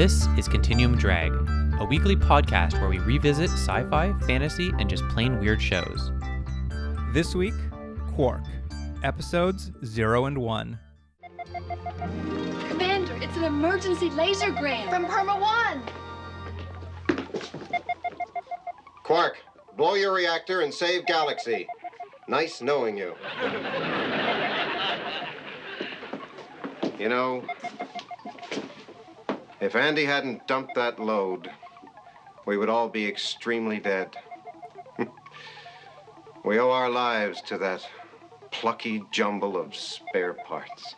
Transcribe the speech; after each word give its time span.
This 0.00 0.26
is 0.38 0.48
Continuum 0.48 0.96
Drag, 0.96 1.30
a 1.78 1.84
weekly 1.84 2.16
podcast 2.16 2.72
where 2.80 2.88
we 2.88 2.98
revisit 3.00 3.50
sci 3.50 3.84
fi, 3.90 4.14
fantasy, 4.26 4.72
and 4.78 4.88
just 4.88 5.06
plain 5.10 5.38
weird 5.38 5.60
shows. 5.60 6.10
This 7.12 7.34
week, 7.34 7.52
Quark, 8.14 8.40
episodes 9.04 9.70
0 9.84 10.24
and 10.24 10.38
1. 10.38 10.78
Commander, 12.70 13.14
it's 13.20 13.36
an 13.36 13.44
emergency 13.44 14.08
lasergram. 14.08 14.88
From 14.88 15.04
Perma 15.04 15.38
1. 15.38 17.26
Quark, 19.04 19.36
blow 19.76 19.96
your 19.96 20.14
reactor 20.14 20.62
and 20.62 20.72
save 20.72 21.04
Galaxy. 21.04 21.68
Nice 22.26 22.62
knowing 22.62 22.96
you. 22.96 23.14
You 26.98 27.10
know, 27.10 27.44
if 29.60 29.76
Andy 29.76 30.06
hadn't 30.06 30.46
dumped 30.46 30.74
that 30.74 30.98
load, 30.98 31.50
we 32.46 32.56
would 32.56 32.70
all 32.70 32.88
be 32.88 33.06
extremely 33.06 33.78
dead. 33.78 34.16
we 36.44 36.58
owe 36.58 36.70
our 36.70 36.88
lives 36.88 37.42
to 37.42 37.58
that 37.58 37.86
plucky 38.50 39.02
jumble 39.12 39.58
of 39.58 39.76
spare 39.76 40.32
parts. 40.32 40.94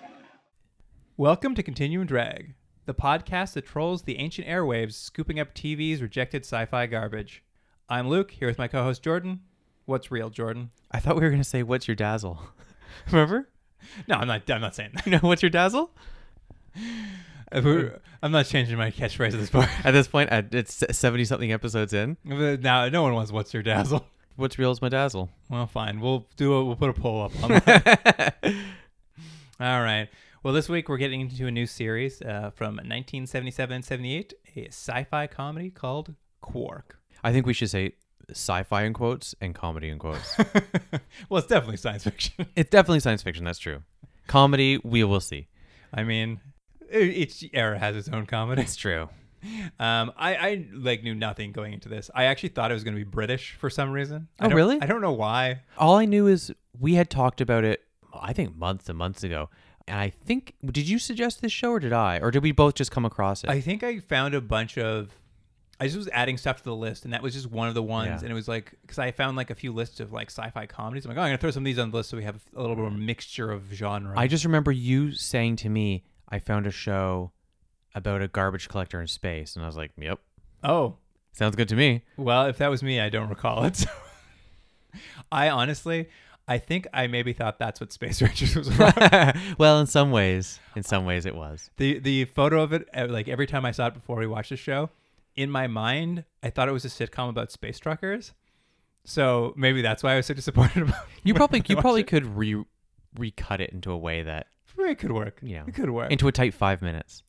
Welcome 1.16 1.56
to 1.56 1.62
Continuum 1.64 2.06
Drag, 2.06 2.54
the 2.86 2.94
podcast 2.94 3.54
that 3.54 3.66
trolls 3.66 4.02
the 4.02 4.18
ancient 4.18 4.46
airwaves, 4.46 4.92
scooping 4.92 5.40
up 5.40 5.54
TV's 5.54 6.00
rejected 6.00 6.42
sci 6.44 6.64
fi 6.66 6.86
garbage. 6.86 7.42
I'm 7.88 8.08
Luke, 8.08 8.30
here 8.30 8.46
with 8.46 8.58
my 8.58 8.68
co 8.68 8.84
host 8.84 9.02
Jordan. 9.02 9.40
What's 9.86 10.12
real, 10.12 10.30
Jordan? 10.30 10.70
I 10.92 11.00
thought 11.00 11.16
we 11.16 11.22
were 11.22 11.30
going 11.30 11.42
to 11.42 11.48
say, 11.48 11.64
What's 11.64 11.88
your 11.88 11.96
dazzle? 11.96 12.40
Remember? 13.10 13.48
No, 14.06 14.14
I'm 14.14 14.28
not, 14.28 14.48
I'm 14.48 14.60
not 14.60 14.76
saying 14.76 14.90
that. 14.94 15.06
You 15.06 15.12
know, 15.12 15.18
what's 15.18 15.42
your 15.42 15.50
dazzle? 15.50 15.90
We're- 17.52 17.90
I'm 18.22 18.30
not 18.32 18.46
changing 18.46 18.76
my 18.78 18.90
catchphrase 18.90 19.32
at 19.34 19.40
this 19.40 19.50
point. 19.50 19.68
At 19.84 19.90
this 19.92 20.06
point, 20.08 20.30
it's 20.52 20.84
70 20.90 21.24
something 21.24 21.52
episodes 21.52 21.92
in. 21.92 22.16
now, 22.24 22.88
no 22.88 23.02
one 23.02 23.14
wants 23.14 23.32
what's 23.32 23.52
your 23.52 23.62
dazzle. 23.62 24.06
What's 24.36 24.58
real 24.58 24.70
is 24.70 24.80
my 24.80 24.88
dazzle. 24.88 25.28
Well, 25.50 25.66
fine. 25.66 26.00
We'll 26.00 26.26
do 26.36 26.54
a, 26.54 26.64
we'll 26.64 26.74
put 26.76 26.88
a 26.88 26.94
poll 26.94 27.22
up 27.22 27.32
on 27.44 27.50
that. 27.66 28.34
All 29.60 29.82
right. 29.82 30.08
Well, 30.42 30.54
this 30.54 30.70
week 30.70 30.88
we're 30.88 30.96
getting 30.96 31.20
into 31.20 31.46
a 31.46 31.50
new 31.50 31.66
series 31.66 32.22
uh, 32.22 32.50
from 32.54 32.76
1977 32.76 33.74
and 33.76 33.84
78, 33.84 34.32
a 34.56 34.66
sci-fi 34.68 35.26
comedy 35.26 35.68
called 35.68 36.14
Quark. 36.40 36.98
I 37.22 37.30
think 37.30 37.44
we 37.44 37.52
should 37.52 37.68
say 37.68 37.92
sci 38.30 38.62
fi 38.62 38.84
in 38.84 38.94
quotes 38.94 39.34
and 39.42 39.54
comedy 39.54 39.90
in 39.90 39.98
quotes. 39.98 40.36
well, 41.28 41.38
it's 41.38 41.46
definitely 41.46 41.76
science 41.76 42.04
fiction. 42.04 42.46
it's 42.56 42.70
definitely 42.70 43.00
science 43.00 43.22
fiction, 43.22 43.44
that's 43.44 43.58
true. 43.58 43.82
Comedy, 44.28 44.80
we 44.82 45.04
will 45.04 45.20
see. 45.20 45.48
I 45.92 46.04
mean, 46.04 46.40
each 47.00 47.48
era 47.52 47.78
has 47.78 47.96
its 47.96 48.08
own 48.08 48.26
comedy. 48.26 48.62
It's 48.62 48.76
true. 48.76 49.08
Um, 49.80 50.12
I, 50.16 50.34
I 50.36 50.66
like 50.72 51.02
knew 51.02 51.14
nothing 51.14 51.50
going 51.52 51.72
into 51.72 51.88
this. 51.88 52.10
I 52.14 52.24
actually 52.24 52.50
thought 52.50 52.70
it 52.70 52.74
was 52.74 52.84
going 52.84 52.94
to 52.94 53.04
be 53.04 53.08
British 53.10 53.54
for 53.58 53.68
some 53.70 53.90
reason. 53.90 54.28
I 54.38 54.46
Oh, 54.46 54.48
don't- 54.50 54.56
really? 54.56 54.80
I 54.80 54.86
don't 54.86 55.00
know 55.00 55.12
why. 55.12 55.62
All 55.78 55.96
I 55.96 56.04
knew 56.04 56.26
is 56.28 56.52
we 56.78 56.94
had 56.94 57.10
talked 57.10 57.40
about 57.40 57.64
it, 57.64 57.82
I 58.14 58.32
think 58.32 58.54
months 58.56 58.88
and 58.88 58.96
months 58.96 59.24
ago. 59.24 59.50
And 59.88 59.98
I 59.98 60.10
think, 60.10 60.54
did 60.66 60.88
you 60.88 60.98
suggest 61.00 61.42
this 61.42 61.50
show 61.50 61.70
or 61.72 61.80
did 61.80 61.92
I? 61.92 62.20
Or 62.20 62.30
did 62.30 62.42
we 62.44 62.52
both 62.52 62.74
just 62.74 62.92
come 62.92 63.04
across 63.04 63.42
it? 63.42 63.50
I 63.50 63.60
think 63.60 63.82
I 63.82 63.98
found 63.98 64.34
a 64.34 64.40
bunch 64.40 64.78
of. 64.78 65.10
I 65.80 65.86
just 65.86 65.96
was 65.96 66.08
adding 66.12 66.36
stuff 66.36 66.58
to 66.58 66.64
the 66.64 66.76
list, 66.76 67.02
and 67.04 67.12
that 67.12 67.20
was 67.24 67.34
just 67.34 67.50
one 67.50 67.66
of 67.66 67.74
the 67.74 67.82
ones. 67.82 68.06
Yeah. 68.08 68.18
And 68.20 68.30
it 68.30 68.34
was 68.34 68.46
like 68.46 68.78
because 68.82 69.00
I 69.00 69.10
found 69.10 69.36
like 69.36 69.50
a 69.50 69.56
few 69.56 69.72
lists 69.72 69.98
of 69.98 70.12
like 70.12 70.30
sci-fi 70.30 70.66
comedies. 70.66 71.04
I'm 71.04 71.08
like, 71.08 71.18
oh, 71.18 71.22
I'm 71.22 71.28
gonna 71.30 71.38
throw 71.38 71.50
some 71.50 71.64
of 71.64 71.64
these 71.64 71.80
on 71.80 71.90
the 71.90 71.96
list 71.96 72.10
so 72.10 72.16
we 72.16 72.22
have 72.22 72.38
a 72.54 72.60
little 72.60 72.76
bit 72.76 72.84
of 72.84 72.92
a 72.92 72.96
mixture 72.96 73.50
of 73.50 73.64
genre. 73.72 74.14
I 74.16 74.28
just 74.28 74.44
remember 74.44 74.70
you 74.70 75.10
saying 75.10 75.56
to 75.56 75.68
me, 75.68 76.04
I 76.32 76.38
found 76.38 76.66
a 76.66 76.72
show 76.72 77.30
about 77.94 78.22
a 78.22 78.26
garbage 78.28 78.68
collector 78.68 79.00
in 79.00 79.06
space. 79.06 79.54
And 79.54 79.64
I 79.64 79.68
was 79.68 79.76
like, 79.76 79.92
yep, 79.96 80.18
oh 80.64 80.96
sounds 81.32 81.56
good 81.56 81.68
to 81.68 81.76
me. 81.76 82.02
well, 82.16 82.46
if 82.46 82.58
that 82.58 82.68
was 82.68 82.82
me, 82.82 83.00
I 83.00 83.08
don't 83.08 83.28
recall 83.28 83.64
it. 83.64 83.76
So. 83.76 83.88
I 85.32 85.48
honestly, 85.50 86.08
I 86.48 86.58
think 86.58 86.86
I 86.92 87.06
maybe 87.06 87.32
thought 87.32 87.58
that's 87.58 87.80
what 87.80 87.92
Space 87.92 88.20
Rangers 88.22 88.56
was 88.56 88.68
about. 88.68 89.36
well, 89.58 89.80
in 89.80 89.86
some 89.86 90.10
ways, 90.10 90.58
in 90.76 90.82
some 90.82 91.04
ways 91.04 91.26
it 91.26 91.34
was. 91.34 91.70
the 91.76 91.98
the 91.98 92.24
photo 92.26 92.62
of 92.62 92.72
it, 92.72 92.88
uh, 92.94 93.06
like 93.08 93.28
every 93.28 93.46
time 93.46 93.64
I 93.64 93.70
saw 93.70 93.86
it 93.88 93.94
before 93.94 94.16
we 94.16 94.26
watched 94.26 94.50
the 94.50 94.56
show, 94.56 94.90
in 95.36 95.50
my 95.50 95.66
mind, 95.66 96.24
I 96.42 96.50
thought 96.50 96.68
it 96.68 96.72
was 96.72 96.84
a 96.84 96.88
sitcom 96.88 97.28
about 97.28 97.52
space 97.52 97.78
truckers. 97.78 98.32
So 99.04 99.52
maybe 99.56 99.82
that's 99.82 100.02
why 100.02 100.12
I 100.12 100.16
was 100.16 100.26
so 100.26 100.34
disappointed 100.34 100.82
about. 100.82 101.06
You 101.24 101.34
probably 101.34 101.62
you 101.68 101.76
probably 101.76 102.04
could 102.04 102.36
re 102.36 102.62
recut 103.18 103.60
it 103.60 103.70
into 103.70 103.90
a 103.90 103.98
way 103.98 104.22
that 104.22 104.46
It 104.78 104.98
could 104.98 105.12
work. 105.12 105.38
you 105.42 105.56
know 105.56 105.64
it 105.66 105.74
could 105.74 105.90
work. 105.90 106.10
into 106.10 106.28
a 106.28 106.32
tight 106.32 106.54
five 106.54 106.82
minutes. 106.82 107.22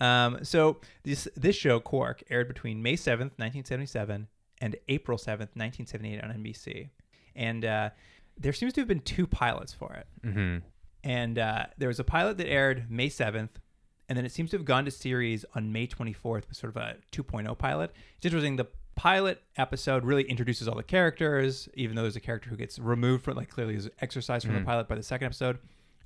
Um, 0.00 0.38
so 0.44 0.80
this 1.04 1.28
this 1.36 1.56
show 1.56 1.80
Quark 1.80 2.22
aired 2.30 2.48
between 2.48 2.82
May 2.82 2.96
seventh, 2.96 3.32
nineteen 3.38 3.64
seventy 3.64 3.86
seven, 3.86 4.28
and 4.60 4.76
April 4.88 5.18
seventh, 5.18 5.50
nineteen 5.54 5.86
seventy 5.86 6.14
eight 6.14 6.22
on 6.24 6.30
NBC, 6.30 6.88
and 7.36 7.64
uh, 7.64 7.90
there 8.38 8.52
seems 8.52 8.72
to 8.74 8.80
have 8.80 8.88
been 8.88 9.00
two 9.00 9.26
pilots 9.26 9.72
for 9.72 9.92
it. 9.94 10.06
hmm 10.24 10.58
And 11.04 11.38
uh, 11.38 11.66
there 11.78 11.88
was 11.88 11.98
a 12.00 12.04
pilot 12.04 12.36
that 12.38 12.48
aired 12.48 12.90
May 12.90 13.08
seventh, 13.08 13.60
and 14.08 14.16
then 14.18 14.24
it 14.24 14.32
seems 14.32 14.50
to 14.50 14.56
have 14.56 14.64
gone 14.64 14.84
to 14.86 14.90
series 14.90 15.44
on 15.54 15.72
May 15.72 15.86
twenty 15.86 16.12
fourth, 16.12 16.48
with 16.48 16.56
sort 16.58 16.74
of 16.74 16.82
a 16.82 16.96
2.0 17.12 17.56
pilot. 17.58 17.92
It's 18.16 18.26
interesting. 18.26 18.56
The 18.56 18.66
pilot 18.94 19.42
episode 19.56 20.04
really 20.04 20.24
introduces 20.24 20.68
all 20.68 20.76
the 20.76 20.82
characters, 20.82 21.68
even 21.74 21.96
though 21.96 22.02
there's 22.02 22.16
a 22.16 22.20
character 22.20 22.50
who 22.50 22.56
gets 22.56 22.78
removed 22.78 23.24
from 23.24 23.36
like 23.36 23.48
clearly 23.50 23.74
is 23.76 23.88
exercised 24.00 24.46
from 24.46 24.54
the 24.54 24.60
pilot 24.64 24.88
by 24.88 24.96
the 24.96 25.02
second 25.02 25.26
episode. 25.26 25.58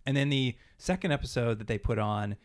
And 0.06 0.16
then 0.16 0.28
the 0.28 0.56
second 0.78 1.12
episode 1.12 1.58
that 1.58 1.66
they 1.66 1.78
put 1.78 1.98
on, 1.98 2.36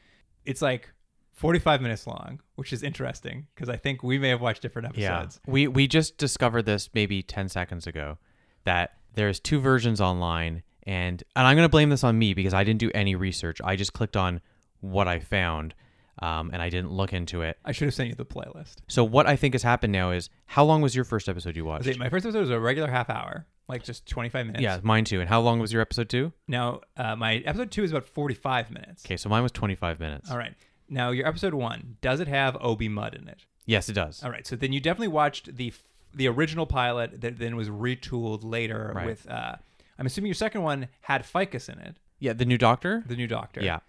it's 0.45 0.61
like 0.61 0.91
45 1.33 1.81
minutes 1.81 2.07
long, 2.07 2.39
which 2.55 2.73
is 2.73 2.83
interesting 2.83 3.47
because 3.55 3.69
I 3.69 3.77
think 3.77 4.03
we 4.03 4.17
may 4.19 4.29
have 4.29 4.41
watched 4.41 4.61
different 4.61 4.89
episodes. 4.89 5.39
Yeah, 5.45 5.51
we 5.51 5.67
we 5.67 5.87
just 5.87 6.17
discovered 6.17 6.65
this 6.65 6.89
maybe 6.93 7.23
ten 7.23 7.49
seconds 7.49 7.87
ago 7.87 8.17
that 8.63 8.93
there's 9.15 9.39
two 9.39 9.59
versions 9.59 10.01
online, 10.01 10.63
and 10.83 11.23
and 11.35 11.47
I'm 11.47 11.55
gonna 11.55 11.69
blame 11.69 11.89
this 11.89 12.03
on 12.03 12.17
me 12.17 12.33
because 12.33 12.53
I 12.53 12.63
didn't 12.63 12.79
do 12.79 12.91
any 12.93 13.15
research. 13.15 13.59
I 13.63 13.75
just 13.75 13.93
clicked 13.93 14.17
on 14.17 14.41
what 14.81 15.07
I 15.07 15.19
found, 15.19 15.73
um, 16.21 16.51
and 16.53 16.61
I 16.61 16.69
didn't 16.69 16.91
look 16.91 17.13
into 17.13 17.41
it. 17.41 17.57
I 17.65 17.71
should 17.71 17.85
have 17.85 17.93
sent 17.93 18.09
you 18.09 18.15
the 18.15 18.25
playlist. 18.25 18.75
So 18.87 19.03
what 19.03 19.25
I 19.27 19.35
think 19.35 19.53
has 19.53 19.63
happened 19.63 19.93
now 19.93 20.11
is 20.11 20.29
how 20.45 20.63
long 20.63 20.81
was 20.81 20.95
your 20.95 21.05
first 21.05 21.27
episode 21.29 21.55
you 21.55 21.65
watched? 21.65 21.85
See, 21.85 21.93
my 21.95 22.09
first 22.09 22.25
episode 22.25 22.41
was 22.41 22.49
a 22.49 22.59
regular 22.59 22.89
half 22.89 23.09
hour, 23.09 23.47
like 23.71 23.83
just 23.83 24.05
25 24.07 24.45
minutes. 24.45 24.61
yeah, 24.63 24.79
mine 24.83 25.05
too. 25.05 25.19
And 25.21 25.27
how 25.29 25.41
long 25.41 25.59
was 25.59 25.71
your 25.73 25.81
episode 25.81 26.09
two? 26.09 26.31
Now, 26.47 26.81
uh, 26.97 27.15
my 27.15 27.35
episode 27.37 27.71
two 27.71 27.83
is 27.83 27.91
about 27.91 28.05
45 28.05 28.69
minutes. 28.71 29.05
Okay, 29.05 29.17
so 29.17 29.29
mine 29.29 29.43
was 29.43 29.51
25 29.51 29.99
minutes. 29.99 30.29
All 30.29 30.37
right. 30.37 30.53
Now, 30.89 31.11
your 31.11 31.25
episode 31.27 31.53
one, 31.53 31.97
does 32.01 32.19
it 32.19 32.27
have 32.27 32.57
O.B. 32.59 32.89
Mudd 32.89 33.15
in 33.15 33.27
it? 33.27 33.45
Yes, 33.65 33.87
it 33.89 33.93
does. 33.93 34.23
All 34.23 34.29
right. 34.31 34.45
So 34.45 34.55
then 34.55 34.73
you 34.73 34.79
definitely 34.79 35.07
watched 35.07 35.55
the 35.55 35.69
f- 35.69 35.83
the 36.13 36.27
original 36.27 36.65
pilot 36.65 37.21
that 37.21 37.39
then 37.39 37.55
was 37.55 37.69
retooled 37.69 38.41
later 38.43 38.91
Right. 38.93 39.05
with. 39.05 39.29
Uh, 39.29 39.55
I'm 39.97 40.05
assuming 40.05 40.27
your 40.27 40.35
second 40.35 40.61
one 40.63 40.87
had 41.01 41.25
Ficus 41.25 41.69
in 41.69 41.79
it, 41.79 41.95
Yeah, 42.19 42.33
the 42.33 42.43
new 42.45 42.57
Doctor. 42.57 43.03
the 43.07 43.15
new 43.15 43.27
Doctor. 43.27 43.61
Yeah, 43.63 43.79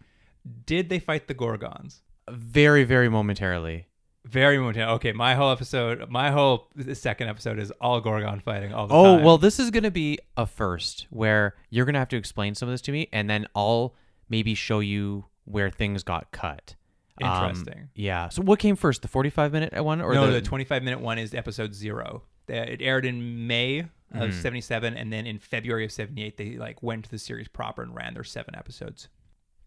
Did 0.66 0.88
they 0.88 0.98
fight 1.00 1.26
the 1.26 1.34
Gorgons? 1.34 2.03
very 2.31 2.84
very 2.84 3.09
momentarily. 3.09 3.87
Very 4.25 4.56
momentarily. 4.59 4.94
Okay, 4.94 5.12
my 5.12 5.34
whole 5.34 5.50
episode, 5.50 6.09
my 6.09 6.31
whole 6.31 6.69
second 6.93 7.28
episode 7.28 7.59
is 7.59 7.72
all 7.81 8.00
Gorgon 8.00 8.41
fighting 8.41 8.72
all 8.72 8.87
the 8.87 8.94
time. 8.94 9.00
Oh 9.05 9.16
time. 9.16 9.25
well, 9.25 9.37
this 9.38 9.59
is 9.59 9.71
gonna 9.71 9.91
be 9.91 10.19
a 10.37 10.47
first 10.47 11.06
where 11.10 11.56
you're 11.71 11.84
gonna 11.84 11.99
have 11.99 12.09
to 12.10 12.16
explain 12.16 12.55
some 12.55 12.69
of 12.69 12.72
this 12.72 12.81
to 12.83 12.93
me, 12.93 13.09
and 13.12 13.28
then 13.28 13.47
I'll 13.56 13.94
maybe 14.28 14.55
show 14.55 14.78
you 14.81 15.25
where 15.44 15.71
things 15.71 16.05
got 16.05 16.31
cut. 16.31 16.77
Um, 17.22 17.50
Interesting. 17.50 17.88
yeah. 17.94 18.28
So 18.28 18.43
what 18.43 18.59
came 18.59 18.77
first, 18.77 19.03
the 19.03 19.09
45 19.09 19.53
minute 19.53 19.84
one 19.84 20.00
or 20.00 20.15
no, 20.15 20.27
the, 20.27 20.34
the 20.34 20.41
25 20.43 20.83
minute 20.83 21.00
one 21.00 21.19
is 21.19 21.34
episode 21.34 21.74
zero. 21.74 22.22
It 22.48 22.80
aired 22.80 23.04
in 23.04 23.47
May 23.47 23.80
of 23.80 23.89
Mm-hmm. 24.15 24.41
77, 24.42 24.95
and 24.97 25.10
then 25.10 25.27
in 25.27 25.39
February 25.39 25.86
of 25.86 25.92
78, 25.92 26.36
they 26.36 26.57
like 26.59 26.83
went 26.83 27.04
to 27.07 27.10
the 27.10 27.19
series 27.19 27.48
proper 27.48 27.83
and 27.83 27.95
ran 27.95 28.13
their 28.15 28.24
seven 28.24 28.54
episodes. 28.54 29.09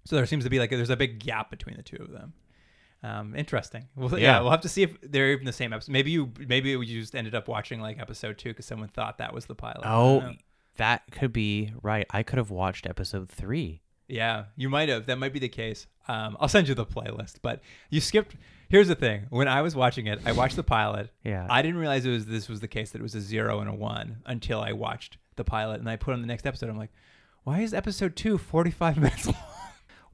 So 0.06 0.16
there 0.16 0.26
seems 0.28 0.44
to 0.44 0.50
be 0.52 0.60
like 0.60 0.70
there's 0.70 0.92
a 0.92 0.96
big 0.98 1.20
gap 1.20 1.50
between 1.50 1.76
the 1.78 1.84
two 1.84 1.98
of 2.00 2.12
them. 2.12 2.34
Um, 3.06 3.36
interesting. 3.36 3.88
Well, 3.96 4.10
yeah. 4.18 4.18
Yeah. 4.36 4.42
we'll 4.42 4.52
have 4.52 4.62
to 4.62 4.70
see 4.70 4.84
if 4.84 4.98
they're 5.02 5.32
even 5.32 5.46
the 5.46 5.54
same 5.54 5.74
episode. 5.74 5.92
Maybe 5.92 6.12
you, 6.12 6.32
maybe 6.48 6.72
you 6.72 6.84
just 7.02 7.16
ended 7.16 7.36
up 7.36 7.48
watching 7.48 7.80
like 7.80 8.00
episode 8.00 8.38
two 8.38 8.50
because 8.50 8.66
someone 8.66 8.90
thought 8.90 9.20
that 9.20 9.34
was 9.34 9.46
the 9.46 9.56
pilot. 9.56 9.84
Oh, 9.86 10.34
that 10.78 11.04
could 11.12 11.32
be 11.32 11.72
right. 11.82 12.06
I 12.10 12.24
could 12.24 12.38
have 12.38 12.50
watched 12.50 12.86
episode 12.88 13.30
three. 13.30 13.82
Yeah, 14.08 14.46
you 14.56 14.70
might 14.70 14.90
have. 14.90 15.06
That 15.08 15.18
might 15.18 15.34
be 15.34 15.40
the 15.40 15.50
case. 15.50 15.88
Um, 16.08 16.38
I'll 16.40 16.48
send 16.48 16.68
you 16.68 16.76
the 16.76 16.86
playlist. 16.86 17.36
But 17.42 17.62
you 17.90 18.02
skipped. 18.02 18.36
Here's 18.70 18.88
the 18.88 18.96
thing: 18.96 19.28
when 19.30 19.48
I 19.48 19.62
was 19.62 19.76
watching 19.76 20.08
it, 20.08 20.20
I 20.26 20.32
watched 20.32 20.56
the 20.56 20.64
pilot. 20.64 21.10
Yeah. 21.24 21.48
I 21.50 21.62
didn't 21.62 21.78
realize 21.80 22.06
it 22.06 22.12
was 22.12 22.26
this 22.26 22.50
was 22.50 22.60
the 22.60 22.68
case 22.68 22.92
that 22.92 23.00
it 23.00 23.04
was 23.04 23.16
a 23.16 23.22
zero 23.22 23.60
and 23.60 23.70
a 23.70 23.74
one 23.74 24.18
until 24.26 24.62
I 24.62 24.74
watched 24.74 25.18
the 25.36 25.44
pilot 25.44 25.80
and 25.80 25.90
I 25.90 25.96
put 25.96 26.14
on 26.14 26.22
the 26.22 26.28
next 26.28 26.46
episode. 26.46 26.70
I'm 26.70 26.78
like, 26.78 26.92
why 27.44 27.62
is 27.62 27.74
episode 27.74 28.16
two 28.16 28.38
45 28.38 28.98
minutes 29.02 29.26
long? 29.28 29.36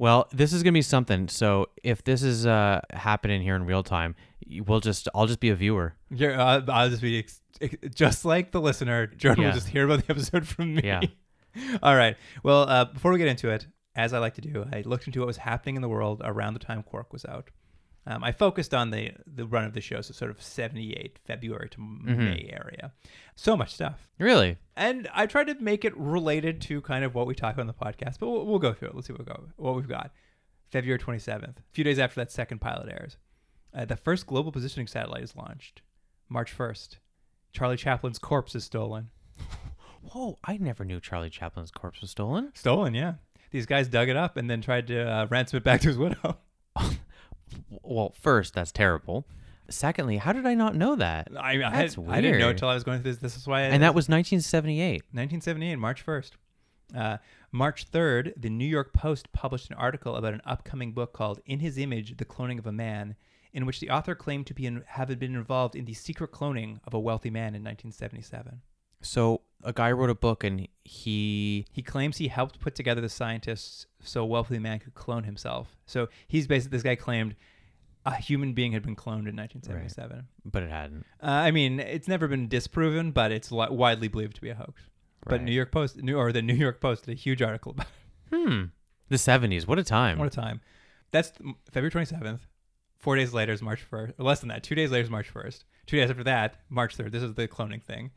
Well, 0.02 0.28
this 0.32 0.52
is 0.52 0.64
gonna 0.64 0.72
be 0.74 0.82
something. 0.82 1.28
So 1.28 1.68
if 1.84 2.04
this 2.04 2.24
is 2.24 2.48
uh 2.48 2.82
happening 2.92 3.40
here 3.44 3.56
in 3.56 3.68
real 3.68 3.84
time, 3.84 4.16
we'll 4.66 4.80
just 4.80 5.08
I'll 5.14 5.28
just 5.28 5.40
be 5.40 5.50
a 5.50 5.56
viewer. 5.56 5.94
You're, 6.10 6.34
uh, 6.40 6.62
I'll 6.70 6.90
just 6.90 7.04
be 7.04 7.20
ex- 7.20 7.40
ex- 7.62 7.76
just 7.94 8.26
like 8.26 8.50
the 8.52 8.60
listener. 8.60 9.06
Jordan 9.06 9.44
Yeah. 9.44 9.50
will 9.50 9.54
just 9.56 9.68
hear 9.68 9.86
about 9.86 10.00
the 10.08 10.12
episode 10.12 10.48
from 10.48 10.74
me. 10.74 10.82
Yeah. 10.84 11.02
All 11.84 11.96
right. 11.96 12.18
Well, 12.42 12.68
uh, 12.68 12.86
before 12.86 13.12
we 13.12 13.20
get 13.20 13.28
into 13.28 13.52
it, 13.52 13.68
as 13.96 14.12
I 14.12 14.18
like 14.18 14.34
to 14.36 14.42
do, 14.42 14.66
I 14.74 14.82
looked 14.88 15.06
into 15.06 15.20
what 15.20 15.28
was 15.28 15.38
happening 15.38 15.76
in 15.76 15.84
the 15.84 15.90
world 15.90 16.24
around 16.26 16.56
the 16.56 16.60
time 16.62 16.82
Quark 16.82 17.14
was 17.14 17.24
out. 17.26 17.52
Um, 18.08 18.24
I 18.24 18.32
focused 18.32 18.74
on 18.74 18.90
the 18.90 19.12
the 19.28 19.46
run 19.46 19.64
of 19.64 19.74
the 19.74 19.82
show, 19.82 20.02
so 20.02 20.14
sort 20.14 20.32
of 20.32 20.42
78 20.42 21.20
February 21.26 21.70
to 21.70 21.80
May 21.80 22.50
area. 22.52 22.94
So 23.36 23.56
much 23.56 23.74
stuff. 23.74 24.08
Really? 24.18 24.58
And 24.76 25.08
I 25.14 25.28
tried 25.28 25.48
to 25.48 25.56
make 25.56 25.86
it 25.86 25.96
related 25.96 26.62
to 26.62 26.82
kind 26.82 27.04
of 27.06 27.14
what 27.14 27.28
we 27.28 27.36
talk 27.36 27.54
about 27.54 27.62
on 27.62 27.68
the 27.68 27.74
podcast, 27.74 28.18
but 28.20 28.30
we'll, 28.30 28.46
we'll 28.46 28.60
go 28.60 28.74
through 28.74 28.90
it. 28.90 28.96
Let's 28.96 29.08
see 29.08 29.14
what, 29.14 29.20
we 29.20 29.26
go, 29.26 29.44
what 29.58 29.76
we've 29.76 29.88
got. 29.88 30.12
February 30.72 31.00
27th, 31.00 31.58
a 31.60 31.64
few 31.74 31.84
days 31.84 32.00
after 32.00 32.20
that 32.22 32.32
second 32.32 32.60
pilot 32.60 32.90
airs. 32.90 33.18
Uh, 33.74 33.86
the 33.86 33.96
first 33.96 34.26
global 34.26 34.52
positioning 34.52 34.88
satellite 34.88 35.24
is 35.24 35.36
launched. 35.36 35.82
March 36.30 36.58
1st, 36.58 36.98
Charlie 37.54 37.78
Chaplin's 37.78 38.20
corpse 38.20 38.56
is 38.56 38.64
stolen. 38.64 39.10
Whoa! 40.02 40.40
I 40.44 40.58
never 40.58 40.84
knew 40.84 41.00
Charlie 41.00 41.30
Chaplin's 41.30 41.72
corpse 41.72 42.02
was 42.02 42.10
stolen. 42.10 42.52
Stolen, 42.56 42.94
yeah. 42.94 43.16
These 43.52 43.66
guys 43.66 43.88
dug 43.88 44.10
it 44.10 44.16
up 44.16 44.38
and 44.38 44.50
then 44.50 44.62
tried 44.62 44.88
to 44.88 45.02
uh, 45.02 45.28
ransom 45.30 45.58
it 45.58 45.64
back 45.64 45.82
to 45.82 45.90
his 45.90 45.98
widow. 45.98 46.38
Well, 47.84 48.14
first, 48.20 48.54
that's 48.54 48.72
terrible. 48.72 49.26
Secondly, 49.70 50.18
how 50.18 50.34
did 50.34 50.46
I 50.46 50.54
not 50.54 50.76
know 50.76 50.96
that? 50.96 51.30
I, 51.38 51.54
I, 51.54 51.58
That's 51.58 51.96
had, 51.96 52.06
I 52.10 52.20
didn't 52.20 52.40
know 52.40 52.50
until 52.50 52.68
I 52.68 52.74
was 52.74 52.84
going 52.84 53.02
through 53.02 53.12
this. 53.14 53.22
This 53.22 53.38
is 53.38 53.48
why. 53.48 53.62
I, 53.62 53.64
And 53.64 53.84
that 53.84 53.96
was 53.96 54.10
1978. 54.10 55.04
1978, 55.12 55.76
March 55.78 56.06
1st. 56.06 56.32
Uh, 56.96 57.18
March 57.52 57.90
3rd, 57.90 58.34
the 58.36 58.50
New 58.50 58.66
York 58.66 58.94
Post 58.94 59.32
published 59.32 59.70
an 59.70 59.76
article 59.76 60.16
about 60.16 60.34
an 60.34 60.42
upcoming 60.46 60.92
book 60.92 61.14
called 61.14 61.40
In 61.46 61.60
His 61.60 61.78
Image 61.78 62.18
The 62.18 62.26
Cloning 62.26 62.60
of 62.60 62.68
a 62.68 62.72
Man, 62.72 63.16
in 63.54 63.66
which 63.66 63.80
the 63.80 63.90
author 63.90 64.16
claimed 64.16 64.48
to 64.48 64.54
be 64.54 64.66
in, 64.66 64.84
have 64.88 65.08
been 65.20 65.36
involved 65.36 65.76
in 65.76 65.86
the 65.86 65.94
secret 65.94 66.32
cloning 66.32 66.80
of 66.86 66.94
a 66.94 67.00
wealthy 67.00 67.30
man 67.30 67.56
in 67.56 67.64
1977. 67.64 68.62
So 69.02 69.42
a 69.64 69.74
guy 69.74 69.92
wrote 69.92 70.10
a 70.10 70.16
book, 70.16 70.44
and 70.44 70.68
he 70.84 71.66
He 71.72 71.82
claims 71.82 72.18
he 72.18 72.28
helped 72.28 72.60
put 72.60 72.76
together 72.76 73.02
the 73.02 73.10
scientists 73.10 73.86
so 74.04 74.22
a 74.22 74.26
wealthy 74.26 74.60
man 74.60 74.80
could 74.80 74.94
clone 74.94 75.24
himself. 75.24 75.76
So 75.86 76.08
he's 76.28 76.48
basically, 76.48 76.78
this 76.78 76.84
guy 76.84 76.96
claimed 76.96 77.36
a 78.06 78.16
human 78.16 78.54
being 78.54 78.72
had 78.72 78.82
been 78.82 78.96
cloned 78.96 79.28
in 79.30 79.36
1977. 79.36 80.28
but 80.44 80.64
it 80.64 80.70
hadn't. 80.72 81.06
Uh, 81.22 81.28
I 81.28 81.52
mean, 81.52 81.80
it's 81.80 82.08
never 82.08 82.28
been 82.28 82.48
disproven, 82.48 83.12
but 83.12 83.32
it's 83.32 83.52
li- 83.52 83.68
widely 83.70 84.08
believed 84.08 84.36
to 84.36 84.42
be 84.42 84.50
a 84.50 84.56
hoax. 84.56 84.82
But 85.26 85.44
New 85.44 85.52
York 85.52 85.72
Post, 85.72 85.98
New, 85.98 86.18
or 86.18 86.32
the 86.32 86.42
New 86.42 86.56
York 86.56 86.82
Post, 86.82 87.06
did 87.06 87.12
a 87.12 87.16
huge 87.16 87.44
article 87.44 87.74
about 87.74 87.86
it. 88.32 88.36
Hmm. 88.36 88.64
The 89.10 89.18
70s. 89.18 89.68
What 89.68 89.78
a 89.78 89.84
time. 89.84 90.18
What 90.18 90.28
a 90.28 90.32
time. 90.32 90.62
That's 91.12 91.32
February 91.72 91.92
27th. 91.92 92.40
Four 92.98 93.18
days 93.18 93.34
later 93.34 93.52
is 93.52 93.62
March 93.62 93.84
1st. 93.90 94.14
Or 94.20 94.24
less 94.24 94.40
than 94.40 94.50
that. 94.50 94.64
Two 94.64 94.74
days 94.74 94.90
later 94.90 95.04
is 95.04 95.10
March 95.10 95.32
1st. 95.34 95.64
Two 95.86 95.98
days 95.98 96.10
after 96.10 96.24
that, 96.24 96.56
March 96.70 96.98
3rd. 96.98 97.12
This 97.12 97.22
is 97.24 97.34
the 97.36 97.48
cloning 97.48 97.84
thing. 97.84 98.12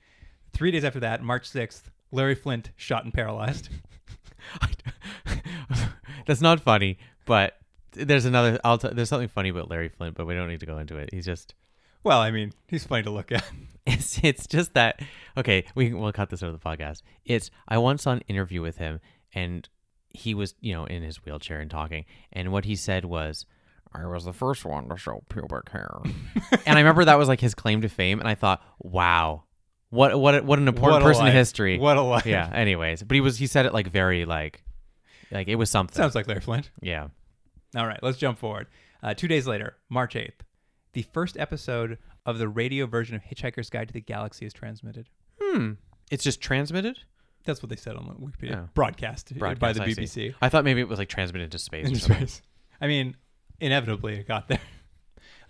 Three 0.55 0.71
days 0.71 0.85
after 0.85 1.01
that, 1.01 1.23
March 1.23 1.51
6th, 1.51 1.83
Larry 2.13 2.37
Flynt 2.37 2.71
shot 2.77 3.05
and 3.05 3.13
paralyzed. 3.13 3.69
That's 6.27 6.41
not 6.41 6.61
funny, 6.61 6.99
but 7.27 7.59
there's 7.93 8.25
another. 8.25 8.59
I'll 8.65 8.79
t- 8.79 8.89
there's 8.93 9.09
something 9.09 9.29
funny 9.29 9.49
about 9.49 9.69
Larry 9.69 9.89
Flynt, 9.89 10.15
but 10.17 10.27
we 10.27 10.35
don't 10.35 10.49
need 10.49 10.61
to 10.61 10.67
go 10.67 10.79
into 10.79 10.97
it. 10.97 11.11
He's 11.13 11.27
just. 11.27 11.55
well, 12.05 12.21
I 12.21 12.31
mean, 12.31 12.53
he's 12.69 12.85
funny 12.85 13.03
to 13.03 13.11
look 13.11 13.33
at. 13.33 13.45
It's 13.87 14.19
it's 14.23 14.47
just 14.47 14.73
that. 14.73 15.03
Okay, 15.37 15.67
we 15.75 15.93
we'll 15.93 16.11
cut 16.11 16.31
this 16.31 16.43
out 16.43 16.49
of 16.49 16.59
the 16.59 16.67
podcast. 16.67 17.03
It's 17.27 17.51
I 17.69 17.77
once 17.77 18.05
saw 18.05 18.13
an 18.13 18.23
interview 18.29 18.63
with 18.63 18.79
him, 18.79 18.99
and 19.35 19.69
he 20.09 20.33
was 20.33 20.55
you 20.63 20.73
know 20.73 20.87
in 20.87 21.03
his 21.03 21.23
wheelchair 21.23 21.61
and 21.61 21.71
talking, 21.71 22.07
and 22.33 22.51
what 22.51 22.65
he 22.65 22.77
said 22.77 23.05
was. 23.05 23.45
I 23.97 24.07
was 24.07 24.25
the 24.25 24.33
first 24.33 24.65
one 24.65 24.89
to 24.89 24.97
show 24.97 25.23
pubic 25.29 25.69
hair, 25.69 26.01
and 26.67 26.77
I 26.77 26.81
remember 26.81 27.05
that 27.05 27.19
was 27.19 27.29
like 27.29 27.41
his 27.41 27.55
claim 27.55 27.83
to 27.83 27.89
fame, 27.91 28.19
and 28.21 28.29
I 28.29 28.35
thought, 28.35 28.61
"Wow, 28.81 29.45
what 29.95 30.19
what 30.19 30.45
what 30.45 30.59
an 30.59 30.69
important 30.69 31.03
What 31.03 31.09
person 31.09 31.27
in 31.27 31.33
history." 31.33 31.79
What 31.79 31.97
a 31.97 32.03
life. 32.03 32.27
yeah. 32.27 32.51
Anyways, 32.53 33.03
but 33.03 33.15
he 33.15 33.21
was 33.21 33.39
he 33.39 33.47
said 33.47 33.67
it 33.67 33.73
like 33.73 33.89
very 33.89 34.25
like, 34.25 34.63
like 35.31 35.49
it 35.49 35.55
was 35.57 35.71
something. 35.71 35.95
Sounds 35.97 36.15
like 36.15 36.27
Larry 36.29 36.41
Flynt. 36.41 36.71
yeah. 36.83 37.09
All 37.77 37.87
right, 37.87 38.01
let's 38.03 38.19
jump 38.19 38.39
forward. 38.39 38.69
Uh, 39.03 39.15
two 39.15 39.27
days 39.29 39.47
later, 39.49 39.77
March 39.91 40.15
8th, 40.15 40.41
the 40.93 41.03
first 41.03 41.37
episode 41.37 41.99
of 42.25 42.39
the 42.39 42.49
radio 42.49 42.87
version 42.87 43.17
of 43.17 43.23
Hitchhiker's 43.23 43.69
Guide 43.69 43.89
to 43.89 43.93
the 43.95 44.01
Galaxy 44.01 44.47
is 44.47 44.53
transmitted. 44.53 45.09
Hmm. 45.43 45.73
It's 46.11 46.23
just 46.23 46.41
transmitted. 46.41 47.01
That's 47.45 47.63
what 47.63 47.69
they 47.71 47.77
said 47.77 47.97
on 47.97 48.07
the 48.07 48.15
Wikipedia. 48.15 48.65
Oh. 48.65 48.69
Broadcast, 48.75 49.37
Broadcast, 49.37 49.61
by 49.61 49.73
the 49.73 49.83
I 49.83 49.93
see. 49.93 50.29
BBC. 50.31 50.35
I 50.41 50.49
thought 50.49 50.65
maybe 50.65 50.81
it 50.81 50.89
was 50.89 50.99
like 50.99 51.09
transmitted 51.09 51.51
to 51.53 51.59
space. 51.59 51.87
or 51.87 51.89
in 51.89 51.95
something. 51.97 52.27
space. 52.29 52.43
I 52.81 52.87
mean, 52.87 53.17
inevitably 53.61 54.15
it 54.19 54.29
got 54.29 54.49
there. 54.49 54.61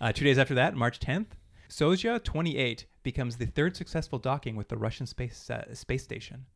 Uh, 0.00 0.12
two 0.12 0.24
days 0.24 0.38
after 0.38 0.54
that, 0.56 0.74
March 0.74 0.98
10th, 0.98 1.28
Soyuz 1.70 2.22
28 2.24 2.84
becomes 3.04 3.36
the 3.36 3.46
third 3.46 3.76
successful 3.76 4.18
docking 4.18 4.56
with 4.56 4.68
the 4.68 4.76
Russian 4.76 5.06
space 5.06 5.48
uh, 5.48 5.72
space 5.74 6.02
station. 6.02 6.46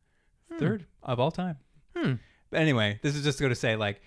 Third 0.57 0.85
of 1.03 1.19
all 1.21 1.31
time. 1.31 1.57
Hmm. 1.95 2.13
But 2.49 2.59
anyway, 2.59 2.99
this 3.01 3.15
is 3.15 3.23
just 3.23 3.39
going 3.39 3.51
to 3.51 3.55
say 3.55 3.77
like 3.77 4.01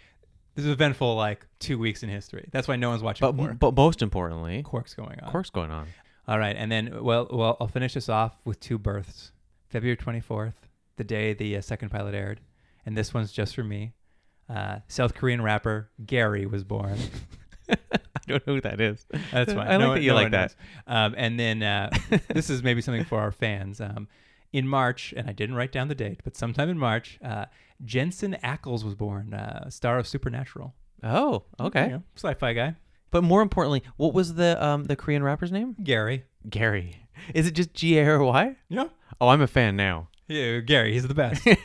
this 0.54 0.66
is 0.66 0.70
eventful 0.72 1.14
like 1.16 1.46
two 1.60 1.78
weeks 1.78 2.02
in 2.02 2.10
history. 2.10 2.48
That's 2.52 2.68
why 2.68 2.76
no 2.76 2.90
one's 2.90 3.02
watching 3.02 3.26
But 3.26 3.36
Quark. 3.36 3.58
but 3.58 3.74
most 3.74 4.02
importantly, 4.02 4.62
Quark's 4.62 4.92
going 4.94 5.18
on. 5.20 5.30
Quark's 5.30 5.48
going 5.48 5.70
on. 5.70 5.86
All 6.28 6.38
right, 6.38 6.54
and 6.56 6.70
then 6.70 7.02
well, 7.02 7.26
well, 7.30 7.56
I'll 7.60 7.68
finish 7.68 7.94
this 7.94 8.08
off 8.10 8.36
with 8.44 8.60
two 8.60 8.78
births. 8.78 9.32
February 9.70 9.96
twenty 9.96 10.20
fourth, 10.20 10.68
the 10.96 11.04
day 11.04 11.32
the 11.32 11.56
uh, 11.56 11.60
second 11.62 11.88
pilot 11.88 12.14
aired, 12.14 12.40
and 12.84 12.96
this 12.96 13.14
one's 13.14 13.32
just 13.32 13.54
for 13.54 13.64
me. 13.64 13.94
Uh, 14.48 14.80
South 14.88 15.14
Korean 15.14 15.40
rapper 15.40 15.90
Gary 16.04 16.44
was 16.44 16.64
born. 16.64 16.98
Don't 18.32 18.46
know 18.46 18.54
who 18.54 18.60
that 18.62 18.80
is. 18.80 19.06
That's 19.32 19.52
fine. 19.52 19.66
I 19.68 19.76
like 19.76 19.80
No- 19.80 19.94
that 19.94 20.02
you 20.02 20.10
no 20.10 20.14
like 20.16 20.30
that. 20.32 20.54
Um, 20.86 21.14
and 21.16 21.38
then 21.38 21.62
uh, 21.62 21.90
this 22.28 22.50
is 22.50 22.62
maybe 22.62 22.80
something 22.82 23.04
for 23.04 23.20
our 23.20 23.32
fans. 23.32 23.80
Um, 23.80 24.08
in 24.52 24.68
March, 24.68 25.14
and 25.16 25.30
I 25.30 25.32
didn't 25.32 25.54
write 25.56 25.72
down 25.72 25.88
the 25.88 25.94
date, 25.94 26.20
but 26.24 26.36
sometime 26.36 26.68
in 26.68 26.76
March, 26.78 27.18
uh, 27.24 27.46
Jensen 27.82 28.36
Ackles 28.44 28.84
was 28.84 28.94
born, 28.94 29.32
uh, 29.32 29.70
star 29.70 29.98
of 29.98 30.06
Supernatural. 30.06 30.74
Oh, 31.02 31.44
okay. 31.58 31.84
You 31.84 31.90
know, 31.92 32.02
sci-fi 32.16 32.52
guy. 32.52 32.76
But 33.10 33.24
more 33.24 33.40
importantly, 33.40 33.82
what 33.96 34.12
was 34.12 34.34
the 34.34 34.62
um 34.62 34.84
the 34.84 34.94
Korean 34.96 35.22
rapper's 35.22 35.50
name? 35.52 35.74
Gary. 35.82 36.24
Gary. 36.50 36.96
Is 37.34 37.46
it 37.46 37.52
just 37.52 37.72
G 37.72 37.98
A 37.98 38.06
R 38.06 38.22
Y? 38.22 38.56
Yeah. 38.68 38.88
Oh, 39.20 39.28
I'm 39.28 39.40
a 39.40 39.46
fan 39.46 39.74
now. 39.76 40.08
Yeah, 40.28 40.58
Gary. 40.60 40.92
He's 40.92 41.06
the 41.08 41.14
best. 41.14 41.46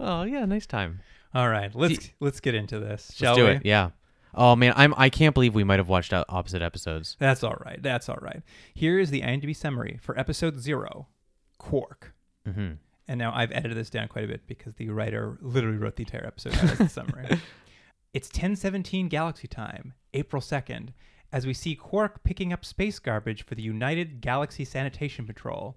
Oh 0.00 0.22
yeah, 0.22 0.44
nice 0.44 0.66
time. 0.66 1.00
All 1.34 1.48
right, 1.48 1.74
let's 1.74 2.10
let's 2.20 2.40
get 2.40 2.54
into 2.54 2.78
this. 2.78 3.12
Shall 3.16 3.32
Let's 3.34 3.38
do 3.38 3.44
we? 3.46 3.50
it. 3.56 3.62
Yeah. 3.66 3.90
Oh 4.34 4.56
man, 4.56 4.72
I'm 4.76 4.94
I 4.96 5.08
can't 5.08 5.34
believe 5.34 5.54
we 5.54 5.64
might 5.64 5.78
have 5.78 5.88
watched 5.88 6.12
opposite 6.12 6.62
episodes. 6.62 7.16
That's 7.18 7.42
all 7.42 7.56
right. 7.64 7.82
That's 7.82 8.08
all 8.08 8.18
right. 8.20 8.42
Here 8.74 8.98
is 8.98 9.10
the 9.10 9.22
IMDb 9.22 9.54
summary 9.54 9.98
for 10.02 10.18
episode 10.18 10.60
zero, 10.60 11.08
Quark. 11.58 12.14
Mm-hmm. 12.46 12.72
And 13.08 13.18
now 13.18 13.32
I've 13.34 13.52
edited 13.52 13.76
this 13.76 13.90
down 13.90 14.08
quite 14.08 14.24
a 14.24 14.28
bit 14.28 14.46
because 14.46 14.74
the 14.74 14.90
writer 14.90 15.38
literally 15.40 15.78
wrote 15.78 15.96
the 15.96 16.02
entire 16.02 16.26
episode 16.26 16.54
as 16.54 16.78
the 16.78 16.88
summary. 16.88 17.40
It's 18.14 18.28
1017 18.28 19.08
Galaxy 19.08 19.46
Time, 19.46 19.92
April 20.14 20.40
2nd, 20.40 20.88
as 21.30 21.46
we 21.46 21.52
see 21.52 21.74
Quark 21.74 22.24
picking 22.24 22.54
up 22.54 22.64
space 22.64 22.98
garbage 22.98 23.44
for 23.44 23.54
the 23.54 23.62
United 23.62 24.22
Galaxy 24.22 24.64
Sanitation 24.64 25.26
Patrol. 25.26 25.76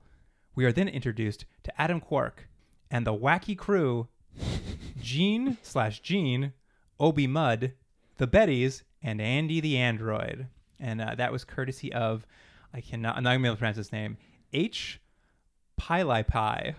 We 0.55 0.63
are 0.63 0.71
then 0.71 0.87
introduced 0.87 1.45
to 1.63 1.81
Adam 1.81 1.99
Quark 1.99 2.47
and 2.89 3.05
the 3.05 3.13
wacky 3.13 3.57
crew 3.57 4.07
Gene 5.01 5.57
slash 5.61 5.99
Gene, 5.99 6.53
O.B. 7.01 7.27
Mudd, 7.27 7.73
the 8.21 8.27
Bettys, 8.27 8.83
and 9.01 9.19
Andy 9.19 9.59
the 9.59 9.77
Android. 9.77 10.45
And 10.79 11.01
uh, 11.01 11.15
that 11.15 11.31
was 11.31 11.43
courtesy 11.43 11.91
of, 11.91 12.23
I 12.71 12.79
cannot, 12.79 13.17
I'm 13.17 13.23
not 13.23 13.31
going 13.31 13.39
to 13.39 13.43
be 13.43 13.47
able 13.47 13.55
to 13.55 13.59
pronounce 13.59 13.77
his 13.77 13.91
name, 13.91 14.17
H. 14.53 15.01
Pili 15.79 16.27
Pie. 16.27 16.75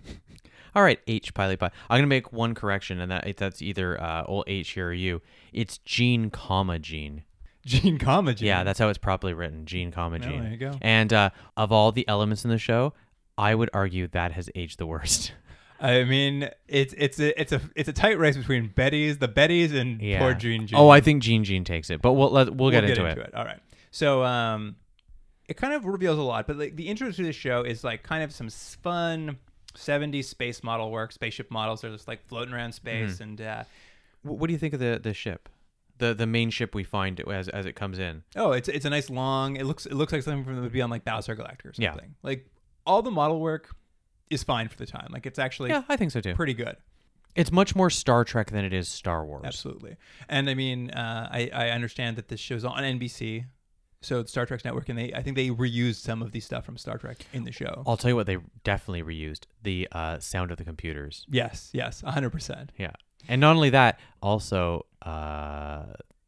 All 0.74 0.82
right, 0.82 0.98
H 1.06 1.34
Piley 1.34 1.56
Pie. 1.58 1.70
I'm 1.90 1.98
gonna 1.98 2.06
make 2.06 2.32
one 2.32 2.54
correction, 2.54 2.98
and 2.98 3.12
that 3.12 3.36
that's 3.36 3.60
either 3.60 4.02
uh, 4.02 4.24
old 4.24 4.44
H 4.46 4.70
here 4.70 4.88
or 4.88 4.92
you. 4.94 5.20
It's 5.52 5.76
Gene, 5.78 6.30
comma 6.30 6.78
Gene. 6.78 7.24
Gene, 7.66 7.98
comma 7.98 8.32
Gene. 8.32 8.46
Yeah, 8.48 8.64
that's 8.64 8.78
how 8.78 8.88
it's 8.88 8.96
properly 8.98 9.34
written. 9.34 9.66
Gene, 9.66 9.92
comma 9.92 10.16
Oh, 10.16 10.18
Gene. 10.20 10.40
there 10.42 10.50
you 10.50 10.56
go. 10.56 10.72
And 10.80 11.12
uh, 11.12 11.28
of 11.58 11.72
all 11.72 11.92
the 11.92 12.08
elements 12.08 12.44
in 12.44 12.50
the 12.50 12.56
show, 12.58 12.94
I 13.36 13.54
would 13.54 13.68
argue 13.74 14.08
that 14.08 14.32
has 14.32 14.48
aged 14.54 14.78
the 14.78 14.86
worst. 14.86 15.32
I 15.84 16.04
mean, 16.04 16.48
it's 16.68 16.94
it's 16.96 17.18
a 17.18 17.38
it's 17.40 17.50
a 17.52 17.60
it's 17.74 17.88
a 17.88 17.92
tight 17.92 18.18
race 18.18 18.36
between 18.36 18.68
Betty's, 18.68 19.18
the 19.18 19.28
Bettys, 19.28 19.74
and 19.74 20.00
yeah. 20.00 20.20
poor 20.20 20.32
Gene. 20.34 20.66
Gene. 20.68 20.78
Oh, 20.78 20.88
I 20.88 21.00
think 21.00 21.22
Gene 21.22 21.42
Gene 21.42 21.64
takes 21.64 21.90
it, 21.90 22.00
but 22.00 22.12
we'll 22.12 22.30
let, 22.30 22.54
we'll, 22.54 22.70
get, 22.70 22.84
into, 22.84 23.04
it. 23.04 23.34
All 23.34 23.44
right. 23.44 23.58
So, 23.90 24.22
um, 24.22 24.76
it 25.48 25.56
kind 25.56 25.74
of 25.74 25.84
reveals 25.84 26.18
a 26.18 26.22
lot, 26.22 26.46
but 26.46 26.56
like 26.56 26.76
the 26.76 26.86
intro 26.88 27.10
to 27.10 27.22
the 27.24 27.32
show 27.32 27.62
is 27.62 27.82
like 27.82 28.04
kind 28.04 28.22
of 28.22 28.32
some 28.32 28.46
s- 28.46 28.76
fun 28.82 29.36
'70s 29.74 30.26
space 30.26 30.62
model 30.62 30.90
work, 30.92 31.10
spaceship 31.12 31.50
models. 31.50 31.80
They're 31.80 31.90
just 31.90 32.06
like 32.06 32.24
floating 32.28 32.54
around 32.54 32.72
space, 32.72 33.14
Mm-hmm. 33.14 33.22
and 33.24 33.40
uh, 33.40 33.64
Wh- 34.22 34.26
What 34.38 34.46
do 34.46 34.52
you 34.52 34.58
think 34.58 34.74
of 34.74 34.80
the 34.80 35.00
the 35.02 35.12
ship? 35.12 35.48
The 35.98 36.14
the 36.14 36.26
main 36.26 36.50
ship 36.50 36.76
we 36.76 36.84
find 36.84 37.18
as 37.20 37.48
as 37.48 37.66
it 37.66 37.74
comes 37.74 37.98
in. 37.98 38.22
oh, 38.36 38.52
it's 38.52 38.68
it's 38.68 38.84
a 38.84 38.90
nice 38.90 39.10
long. 39.10 39.56
It 39.56 39.66
looks 39.66 39.84
it 39.86 39.94
looks 39.94 40.12
like 40.12 40.22
something 40.22 40.44
from 40.44 40.54
that 40.56 40.62
would 40.62 40.72
be 40.72 40.80
on 40.80 40.90
like 40.90 41.04
Battlestar 41.04 41.36
Galactica 41.36 41.64
or 41.66 41.72
Yeah. 41.76 41.90
something. 41.90 42.14
Like 42.22 42.46
all 42.86 43.02
the 43.02 43.10
model 43.10 43.40
work 43.40 43.74
is 44.30 44.42
fine 44.42 44.68
for 44.68 44.76
the 44.76 44.86
time. 44.86 45.08
Like 45.10 45.26
it's 45.26 45.38
actually 45.38 45.70
yeah, 45.70 45.82
I 45.88 45.96
think 45.96 46.12
so 46.12 46.20
too. 46.20 46.34
pretty 46.34 46.54
good. 46.54 46.76
It's 47.34 47.50
much 47.50 47.74
more 47.74 47.88
Star 47.88 48.24
Trek 48.24 48.50
than 48.50 48.64
it 48.64 48.74
is 48.74 48.88
Star 48.88 49.24
Wars. 49.24 49.44
Absolutely. 49.44 49.96
And 50.28 50.50
I 50.50 50.54
mean, 50.54 50.90
uh, 50.90 51.28
I, 51.32 51.50
I 51.54 51.70
understand 51.70 52.16
that 52.16 52.28
this 52.28 52.40
show's 52.40 52.62
on 52.62 52.82
NBC, 52.82 53.46
so 54.02 54.22
Star 54.24 54.44
Trek's 54.44 54.64
network, 54.66 54.88
and 54.90 54.98
they 54.98 55.14
I 55.14 55.22
think 55.22 55.36
they 55.36 55.48
reused 55.48 55.96
some 55.96 56.20
of 56.20 56.32
the 56.32 56.40
stuff 56.40 56.64
from 56.64 56.76
Star 56.76 56.98
Trek 56.98 57.18
in 57.32 57.44
the 57.44 57.52
show. 57.52 57.82
I'll 57.86 57.96
tell 57.96 58.10
you 58.10 58.16
what 58.16 58.26
they 58.26 58.38
definitely 58.64 59.02
reused 59.02 59.44
the 59.62 59.88
uh, 59.92 60.18
sound 60.18 60.50
of 60.50 60.58
the 60.58 60.64
computers. 60.64 61.24
Yes, 61.30 61.70
yes, 61.72 62.02
hundred 62.02 62.30
percent. 62.30 62.72
Yeah, 62.76 62.92
and 63.28 63.40
not 63.40 63.56
only 63.56 63.70
that, 63.70 63.98
also 64.20 64.86
uh, 65.02 65.84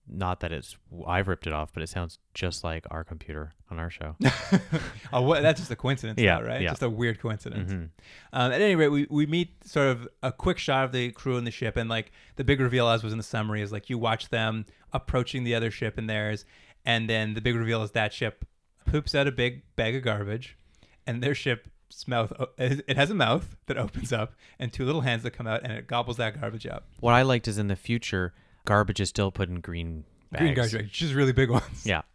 not 0.08 0.40
that 0.40 0.52
it's 0.52 0.76
I've 1.06 1.28
ripped 1.28 1.46
it 1.46 1.52
off, 1.52 1.73
but 1.73 1.82
it 1.82 1.88
sounds 1.88 2.18
just 2.34 2.62
like 2.64 2.87
our 2.90 3.04
computer 3.04 3.52
on 3.70 3.78
our 3.78 3.90
show. 3.90 4.16
oh, 5.12 5.23
what, 5.23 5.42
that's 5.42 5.61
just 5.61 5.70
a 5.70 5.76
coincidence, 5.76 6.20
Yeah, 6.20 6.40
though, 6.40 6.46
right? 6.46 6.61
yeah. 6.62 6.70
Just 6.70 6.82
a 6.82 6.90
weird 6.90 7.18
coincidence. 7.20 7.73
Mhm. 7.73 7.88
Um, 8.32 8.52
at 8.52 8.61
any 8.61 8.75
rate, 8.76 8.88
we, 8.88 9.06
we 9.11 9.26
meet 9.26 9.64
sort 9.64 9.88
of 9.88 10.08
a 10.23 10.30
quick 10.32 10.58
shot 10.58 10.84
of 10.84 10.92
the 10.92 11.11
crew 11.12 11.37
in 11.37 11.44
the 11.44 11.50
ship, 11.50 11.76
and 11.76 11.88
like 11.88 12.12
the 12.37 12.44
big 12.44 12.61
reveal, 12.61 12.88
as 12.88 13.02
was 13.02 13.12
in 13.12 13.18
the 13.18 13.25
summary, 13.25 13.62
is 13.62 13.73
like 13.73 13.88
you 13.88 13.96
watch 13.99 14.28
them 14.28 14.66
approaching 14.92 15.44
the 15.44 15.54
other 15.54 15.70
ship 15.70 15.96
and 15.99 16.08
theirs, 16.08 16.44
and 16.84 17.08
then 17.08 17.34
the 17.34 17.40
big 17.40 17.56
reveal 17.56 17.82
is 17.82 17.92
that 17.92 18.12
ship 18.12 18.44
poops 18.87 19.14
out 19.14 19.26
a 19.26 19.32
big 19.32 19.62
bag 19.76 19.96
of 19.96 20.02
garbage, 20.02 20.58
and 21.06 21.23
their 21.23 21.34
ship's 21.34 21.70
mouth 22.06 22.32
it 22.58 22.96
has 22.96 23.11
a 23.11 23.14
mouth 23.14 23.56
that 23.66 23.78
opens 23.78 24.12
up 24.12 24.34
and 24.58 24.73
two 24.73 24.84
little 24.84 25.00
hands 25.00 25.23
that 25.23 25.30
come 25.30 25.46
out, 25.46 25.62
and 25.62 25.73
it 25.73 25.87
gobbles 25.87 26.18
that 26.18 26.38
garbage 26.38 26.66
up. 26.66 26.87
What 27.00 27.14
I 27.14 27.23
liked 27.23 27.49
is 27.49 27.56
in 27.56 27.68
the 27.68 27.76
future, 27.76 28.34
garbage 28.66 29.00
is 29.00 29.09
still 29.09 29.30
put 29.30 29.49
in 29.49 29.61
green 29.61 30.04
bags. 30.30 30.42
Green 30.42 30.54
garbage, 30.54 30.92
just 30.92 31.14
really 31.14 31.33
big 31.33 31.50
ones. 31.50 31.85
Yeah. 31.85 32.02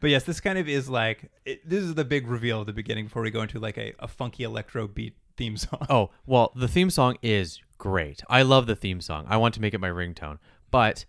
But 0.00 0.10
yes, 0.10 0.22
this 0.22 0.40
kind 0.40 0.58
of 0.58 0.68
is 0.68 0.88
like 0.88 1.28
it, 1.44 1.68
this 1.68 1.82
is 1.82 1.96
the 1.96 2.04
big 2.04 2.28
reveal 2.28 2.60
of 2.60 2.66
the 2.66 2.72
beginning 2.72 3.06
before 3.06 3.20
we 3.22 3.32
go 3.32 3.42
into 3.42 3.58
like 3.58 3.76
a, 3.76 3.92
a 3.98 4.06
funky 4.06 4.44
electro 4.44 4.86
beat 4.86 5.16
theme 5.36 5.56
song. 5.56 5.84
Oh, 5.90 6.10
well, 6.24 6.52
the 6.54 6.68
theme 6.68 6.88
song 6.88 7.18
is 7.20 7.60
great. 7.76 8.22
I 8.28 8.42
love 8.42 8.66
the 8.66 8.76
theme 8.76 9.00
song. 9.00 9.26
I 9.28 9.36
want 9.36 9.54
to 9.54 9.60
make 9.60 9.74
it 9.74 9.80
my 9.80 9.90
ringtone. 9.90 10.38
But 10.70 11.04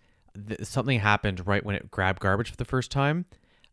th- 0.48 0.64
something 0.66 1.00
happened 1.00 1.46
right 1.46 1.64
when 1.64 1.76
it 1.76 1.92
grabbed 1.92 2.20
garbage 2.20 2.50
for 2.50 2.58
the 2.58 2.66
first 2.66 2.92
time. 2.92 3.26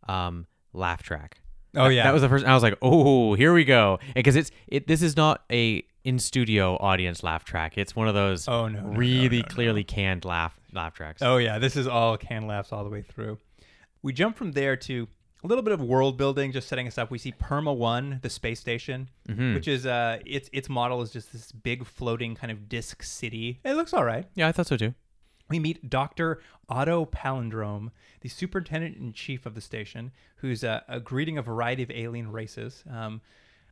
Um, 0.06 0.46
laugh 0.72 1.02
track. 1.02 1.40
Oh, 1.76 1.88
yeah. 1.88 2.04
that 2.04 2.12
was 2.12 2.22
the 2.22 2.28
first. 2.28 2.44
I 2.44 2.54
was 2.54 2.62
like, 2.62 2.76
oh, 2.82 3.34
here 3.34 3.52
we 3.52 3.64
go, 3.64 3.98
because 4.14 4.36
it's 4.36 4.50
it. 4.68 4.86
This 4.86 5.02
is 5.02 5.16
not 5.16 5.42
a 5.50 5.84
in 6.04 6.18
studio 6.18 6.76
audience 6.76 7.22
laugh 7.22 7.44
track. 7.44 7.78
It's 7.78 7.96
one 7.96 8.08
of 8.08 8.14
those 8.14 8.46
Oh, 8.46 8.68
no, 8.68 8.80
really 8.82 9.38
no, 9.38 9.42
no. 9.48 9.54
clearly 9.54 9.84
canned 9.84 10.24
laugh 10.24 10.54
laugh 10.72 10.94
tracks. 10.94 11.22
Oh 11.22 11.38
yeah, 11.38 11.58
this 11.58 11.76
is 11.76 11.86
all 11.86 12.16
canned 12.16 12.46
laughs 12.46 12.72
all 12.72 12.84
the 12.84 12.90
way 12.90 13.02
through. 13.02 13.38
We 14.02 14.12
jump 14.12 14.36
from 14.36 14.52
there 14.52 14.76
to 14.76 15.08
a 15.42 15.46
little 15.46 15.62
bit 15.64 15.72
of 15.72 15.80
world 15.82 16.16
building, 16.18 16.52
just 16.52 16.68
setting 16.68 16.86
us 16.86 16.96
up. 16.98 17.10
We 17.10 17.18
see 17.18 17.32
Perma 17.32 17.74
One, 17.76 18.18
the 18.22 18.30
space 18.30 18.60
station, 18.60 19.08
Mm-hmm. 19.28 19.54
which 19.54 19.66
is 19.68 19.86
uh, 19.86 20.18
its 20.26 20.50
its 20.52 20.68
model 20.68 21.00
is 21.00 21.10
just 21.10 21.32
this 21.32 21.50
big 21.52 21.86
floating 21.86 22.34
kind 22.34 22.50
of 22.50 22.68
disc 22.68 23.02
city. 23.02 23.60
It 23.64 23.74
looks 23.74 23.92
all 23.94 24.04
right. 24.04 24.26
Yeah, 24.34 24.48
I 24.48 24.52
thought 24.52 24.66
so 24.66 24.76
too. 24.76 24.94
We 25.48 25.58
meet 25.58 25.90
Dr. 25.90 26.40
Otto 26.68 27.04
Palindrome, 27.06 27.90
the 28.22 28.28
superintendent 28.28 28.96
in 28.96 29.12
chief 29.12 29.44
of 29.46 29.54
the 29.54 29.60
station, 29.60 30.10
who's 30.36 30.64
uh, 30.64 30.80
a 30.88 31.00
greeting 31.00 31.36
a 31.38 31.42
variety 31.42 31.82
of 31.82 31.90
alien 31.90 32.32
races. 32.32 32.82
Um, 32.90 33.20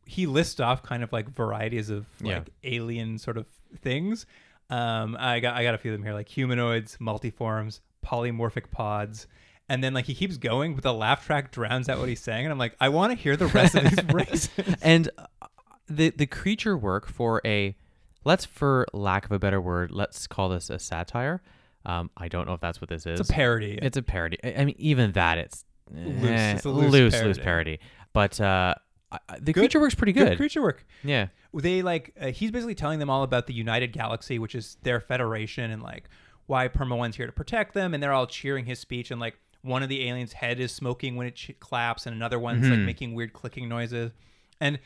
he 0.05 0.27
lists 0.27 0.59
off 0.59 0.83
kind 0.83 1.01
of 1.03 1.11
like 1.11 1.29
varieties 1.29 1.89
of 1.89 2.05
Yeah. 2.21 2.39
like 2.39 2.49
alien 2.63 3.17
sort 3.17 3.37
of 3.37 3.45
things. 3.81 4.25
Um, 4.69 5.17
I 5.19 5.39
got 5.39 5.55
I 5.55 5.63
got 5.63 5.73
a 5.73 5.77
few 5.77 5.91
of 5.91 5.97
them 5.97 6.03
here, 6.05 6.13
like 6.13 6.29
humanoids, 6.29 6.97
multiforms, 7.01 7.79
polymorphic 8.05 8.69
pods. 8.71 9.27
And 9.69 9.83
then 9.83 9.93
like 9.93 10.05
he 10.05 10.13
keeps 10.13 10.37
going, 10.37 10.75
but 10.75 10.83
the 10.83 10.93
laugh 10.93 11.25
track 11.25 11.51
drowns 11.51 11.87
out 11.89 11.97
what 11.97 12.09
he's 12.09 12.19
saying, 12.19 12.45
and 12.45 12.51
I'm 12.51 12.59
like, 12.59 12.75
I 12.81 12.89
want 12.89 13.11
to 13.11 13.17
hear 13.17 13.35
the 13.37 13.47
rest 13.47 13.75
of 13.75 13.83
these 13.83 14.03
races. 14.13 14.49
and 14.81 15.09
uh, 15.17 15.47
the 15.87 16.09
the 16.11 16.25
creature 16.27 16.77
work 16.77 17.07
for 17.07 17.41
a 17.45 17.75
let's 18.25 18.45
for 18.45 18.85
lack 18.93 19.25
of 19.25 19.31
a 19.31 19.39
better 19.39 19.59
word 19.61 19.91
let's 19.91 20.27
call 20.27 20.49
this 20.49 20.69
a 20.69 20.79
satire 20.79 21.41
um 21.85 22.09
i 22.17 22.27
don't 22.27 22.47
know 22.47 22.53
if 22.53 22.61
that's 22.61 22.79
what 22.81 22.89
this 22.89 23.05
is 23.05 23.19
It's 23.19 23.29
a 23.29 23.33
parody. 23.33 23.77
it's 23.81 23.97
a 23.97 24.01
parody 24.01 24.37
i 24.43 24.61
I 24.61 24.65
mean 24.65 24.75
even 24.77 25.11
that 25.13 25.37
it's 25.37 25.65
Loose. 25.91 26.29
eh, 26.29 26.53
It's 26.55 26.65
a 26.65 26.69
loose 26.69 26.91
loose 26.91 27.13
parody. 27.13 27.27
loose 27.27 27.37
parody 27.39 27.79
but 28.13 28.39
uh 28.41 28.75
I- 29.11 29.19
the 29.39 29.53
creature 29.53 29.79
works 29.79 29.93
pretty 29.95 30.13
good, 30.13 30.37
creature 30.37 30.61
work. 30.61 30.85
yeah 31.03 31.27
they 31.53 31.81
like 31.83 32.13
uh, 32.19 32.27
he's 32.27 32.49
basically 32.51 32.73
telling 32.73 32.97
them 32.99 33.09
all 33.11 33.21
about 33.21 33.45
the 33.45 33.53
United 33.53 33.91
Galaxy, 33.91 34.39
which 34.39 34.55
is 34.55 34.75
their 34.81 34.99
federation, 34.99 35.69
and 35.69 35.83
like 35.83 36.09
why 36.47 36.67
Perma 36.67 36.97
One's 36.97 37.15
here 37.15 37.27
to 37.27 37.31
protect 37.31 37.75
them, 37.75 37.93
and 37.93 38.01
they're 38.01 38.11
all 38.11 38.25
cheering 38.25 38.65
his 38.65 38.79
speech, 38.79 39.11
and 39.11 39.21
like 39.21 39.37
one 39.61 39.83
of 39.83 39.89
the 39.89 40.07
aliens' 40.09 40.33
head 40.33 40.59
is 40.59 40.71
smoking 40.71 41.15
when 41.15 41.27
it 41.27 41.35
ch- 41.35 41.51
claps, 41.59 42.07
and 42.07 42.15
another 42.15 42.39
one's 42.39 42.67
like 42.67 42.79
making 42.79 43.13
weird 43.13 43.33
clicking 43.33 43.69
noises, 43.69 44.13
and 44.59 44.79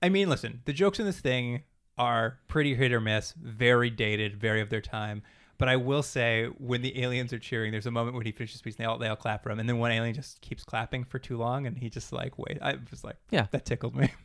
I 0.00 0.10
mean, 0.10 0.28
listen, 0.28 0.60
the 0.64 0.72
jokes 0.72 1.00
in 1.00 1.06
this 1.06 1.18
thing 1.18 1.64
are 1.98 2.38
pretty 2.46 2.76
hit 2.76 2.92
or 2.92 3.00
miss, 3.00 3.32
very 3.32 3.90
dated, 3.90 4.36
very 4.40 4.60
of 4.60 4.70
their 4.70 4.80
time. 4.80 5.22
But 5.58 5.68
I 5.68 5.76
will 5.76 6.02
say, 6.02 6.46
when 6.58 6.82
the 6.82 7.00
aliens 7.02 7.32
are 7.32 7.38
cheering, 7.38 7.70
there's 7.70 7.86
a 7.86 7.90
moment 7.90 8.16
when 8.16 8.26
he 8.26 8.32
finishes 8.32 8.58
speech, 8.58 8.74
and 8.78 8.84
they 8.84 8.88
all 8.88 8.98
they 8.98 9.08
all 9.08 9.16
clap 9.16 9.42
for 9.42 9.50
him, 9.50 9.60
and 9.60 9.68
then 9.68 9.78
one 9.78 9.92
alien 9.92 10.14
just 10.14 10.40
keeps 10.40 10.64
clapping 10.64 11.04
for 11.04 11.18
too 11.18 11.36
long, 11.36 11.66
and 11.66 11.78
he 11.78 11.88
just 11.88 12.12
like 12.12 12.38
wait. 12.38 12.58
I 12.60 12.76
was 12.90 13.04
like, 13.04 13.16
Yeah. 13.30 13.46
that 13.52 13.64
tickled 13.64 13.94
me. 13.94 14.10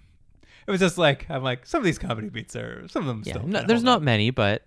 It 0.67 0.71
was 0.71 0.81
just 0.81 0.97
like 0.97 1.25
I'm 1.29 1.43
like 1.43 1.65
some 1.65 1.79
of 1.79 1.85
these 1.85 1.97
comedy 1.99 2.27
beats 2.27 2.53
are 2.53 2.85
some 2.89 3.03
of 3.03 3.07
them 3.07 3.23
yeah 3.25 3.33
still. 3.35 3.47
no, 3.47 3.63
there's 3.65 3.83
not 3.83 3.97
up. 3.97 4.01
many 4.03 4.31
but 4.31 4.65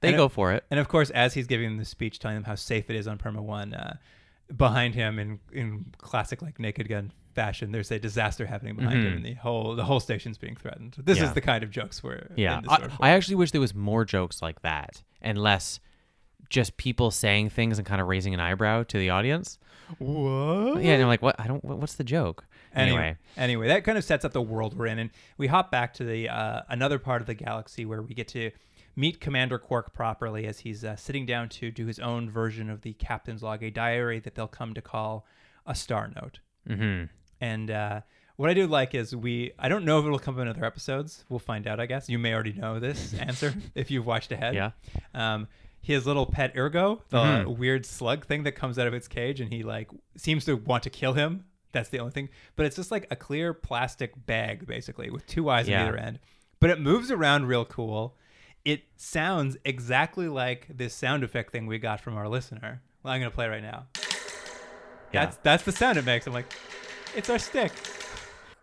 they 0.00 0.08
And 0.08 0.16
go 0.16 0.24
it- 0.24 0.32
for 0.32 0.52
it 0.52 0.64
And 0.72 0.80
of 0.80 0.88
course, 0.88 1.10
as 1.10 1.34
he's 1.34 1.46
giving 1.46 1.68
them 1.68 1.78
the 1.78 1.84
speech, 1.84 2.18
telling 2.18 2.36
them 2.36 2.42
how 2.42 2.56
safe 2.56 2.90
it 2.90 2.96
is 2.96 3.06
on 3.06 3.16
Perma 3.16 3.38
One, 3.40 3.72
uh, 3.72 3.96
behind 4.56 4.96
him 4.96 5.20
in 5.20 5.38
in 5.52 5.86
classic 5.98 6.42
like 6.42 6.58
Naked 6.58 6.88
Gun 6.88 7.12
fashion, 7.36 7.70
there's 7.70 7.92
a 7.92 7.98
disaster 8.00 8.44
happening 8.46 8.74
behind 8.74 9.04
him, 9.04 9.12
Mhm. 9.12 9.16
and 9.16 9.24
the 9.24 9.34
whole 9.34 9.76
the 9.76 9.84
whole 9.84 10.00
station's 10.00 10.36
being 10.36 10.56
threatened. 10.56 10.96
This 10.98 11.18
Yeah. 11.18 11.24
is 11.26 11.32
the 11.34 11.40
kind 11.40 11.62
of 11.62 11.70
jokes 11.70 12.02
we're 12.02 12.26
yeah 12.34 12.62
I. 12.68 12.88
I 13.00 13.10
actually 13.10 13.36
wish 13.36 13.52
there 13.52 13.60
was 13.60 13.74
more 13.74 14.04
jokes 14.04 14.42
like 14.42 14.62
that 14.62 15.04
and 15.22 15.38
less 15.38 15.78
just 16.50 16.76
people 16.76 17.10
saying 17.10 17.50
things 17.50 17.78
and 17.78 17.86
kind 17.86 18.00
of 18.00 18.06
raising 18.08 18.34
an 18.34 18.40
eyebrow 18.40 18.82
to 18.84 18.98
the 18.98 19.10
audience 19.10 19.58
what? 19.98 20.82
yeah 20.82 20.92
and 20.94 21.02
i'm 21.02 21.08
like 21.08 21.22
what 21.22 21.36
i 21.38 21.46
don't 21.46 21.64
what- 21.64 21.78
what's 21.78 21.94
the 21.94 22.04
joke 22.04 22.44
anyway 22.74 23.16
anyway, 23.36 23.68
that 23.68 23.84
kind 23.84 23.96
of 23.96 24.04
sets 24.04 24.24
up 24.24 24.32
the 24.32 24.42
world 24.42 24.76
we're 24.76 24.86
in, 24.86 24.98
and 24.98 25.10
we 25.38 25.46
hop 25.46 25.70
back 25.70 25.94
to 25.94 26.04
the 26.04 26.28
uh, 26.28 26.60
another 26.68 26.98
part 26.98 27.20
of 27.22 27.26
the 27.26 27.34
galaxy 27.34 27.84
where 27.86 28.02
we 28.02 28.12
get 28.14 28.28
to 28.28 28.50
meet 28.96 29.20
Commander 29.20 29.58
Quark 29.58 29.92
properly 29.94 30.46
as 30.46 30.58
he's 30.60 30.84
uh, 30.84 30.96
sitting 30.96 31.24
down 31.26 31.48
to 31.50 31.70
do 31.70 31.86
his 31.86 31.98
own 31.98 32.30
version 32.30 32.68
of 32.70 32.80
the 32.82 32.92
captain's 32.94 33.42
log, 33.42 33.62
a 33.62 33.70
diary 33.70 34.20
that 34.20 34.34
they'll 34.34 34.46
come 34.48 34.72
to 34.74 34.80
call 34.82 35.26
a 35.66 35.74
star 35.74 36.10
note. 36.16 36.40
mm-hmm 36.68 37.04
And 37.40 37.70
uh, 37.70 38.00
what 38.36 38.50
I 38.50 38.54
do 38.54 38.66
like 38.66 38.94
is 38.94 39.14
we 39.16 39.52
I 39.58 39.68
don't 39.70 39.84
know 39.84 39.98
if 39.98 40.04
it'll 40.04 40.18
come 40.18 40.34
up 40.36 40.42
in 40.42 40.48
other 40.48 40.64
episodes. 40.64 41.24
We'll 41.30 41.38
find 41.38 41.66
out, 41.66 41.80
I 41.80 41.86
guess. 41.86 42.08
You 42.10 42.18
may 42.18 42.34
already 42.34 42.52
know 42.52 42.78
this 42.80 43.14
answer 43.18 43.54
if 43.74 43.90
you've 43.90 44.06
watched 44.06 44.32
ahead. 44.32 44.54
Yeah. 44.54 44.70
Um, 45.14 45.48
his 45.86 46.04
little 46.04 46.26
pet 46.26 46.52
Ergo, 46.56 47.00
the 47.10 47.18
Mhm. 47.18 47.56
weird 47.58 47.86
slug 47.86 48.26
thing 48.26 48.42
that 48.42 48.52
comes 48.52 48.76
out 48.76 48.88
of 48.88 48.92
its 48.94 49.06
cage, 49.06 49.40
and 49.40 49.52
he 49.52 49.62
like 49.62 49.88
seems 50.16 50.44
to 50.46 50.56
want 50.56 50.82
to 50.82 50.90
kill 50.90 51.12
him. 51.12 51.44
That's 51.70 51.90
the 51.90 52.00
only 52.00 52.10
thing. 52.10 52.28
But 52.56 52.66
it's 52.66 52.74
just 52.74 52.90
like 52.90 53.06
a 53.08 53.14
clear 53.14 53.54
plastic 53.54 54.26
bag, 54.26 54.66
basically, 54.66 55.10
with 55.10 55.24
two 55.28 55.48
eyes 55.48 55.68
Yeah. 55.68 55.82
on 55.82 55.88
either 55.88 55.96
end. 55.96 56.18
But 56.58 56.70
it 56.70 56.80
moves 56.80 57.12
around 57.12 57.46
real 57.46 57.64
cool. 57.64 58.18
It 58.64 58.82
sounds 58.96 59.56
exactly 59.64 60.26
like 60.26 60.66
this 60.68 60.92
sound 60.92 61.22
effect 61.22 61.52
thing 61.52 61.66
we 61.68 61.78
got 61.78 62.00
from 62.00 62.16
our 62.16 62.28
listener. 62.28 62.82
Well, 63.04 63.14
I'm 63.14 63.20
gonna 63.20 63.30
play 63.30 63.46
right 63.46 63.62
now. 63.62 63.86
Yeah. 65.12 65.26
That's 65.26 65.36
that's 65.36 65.62
the 65.62 65.70
sound 65.72 65.98
it 65.98 66.04
makes. 66.04 66.26
I'm 66.26 66.32
like, 66.32 66.52
it's 67.14 67.30
our 67.30 67.38
stick. 67.38 67.70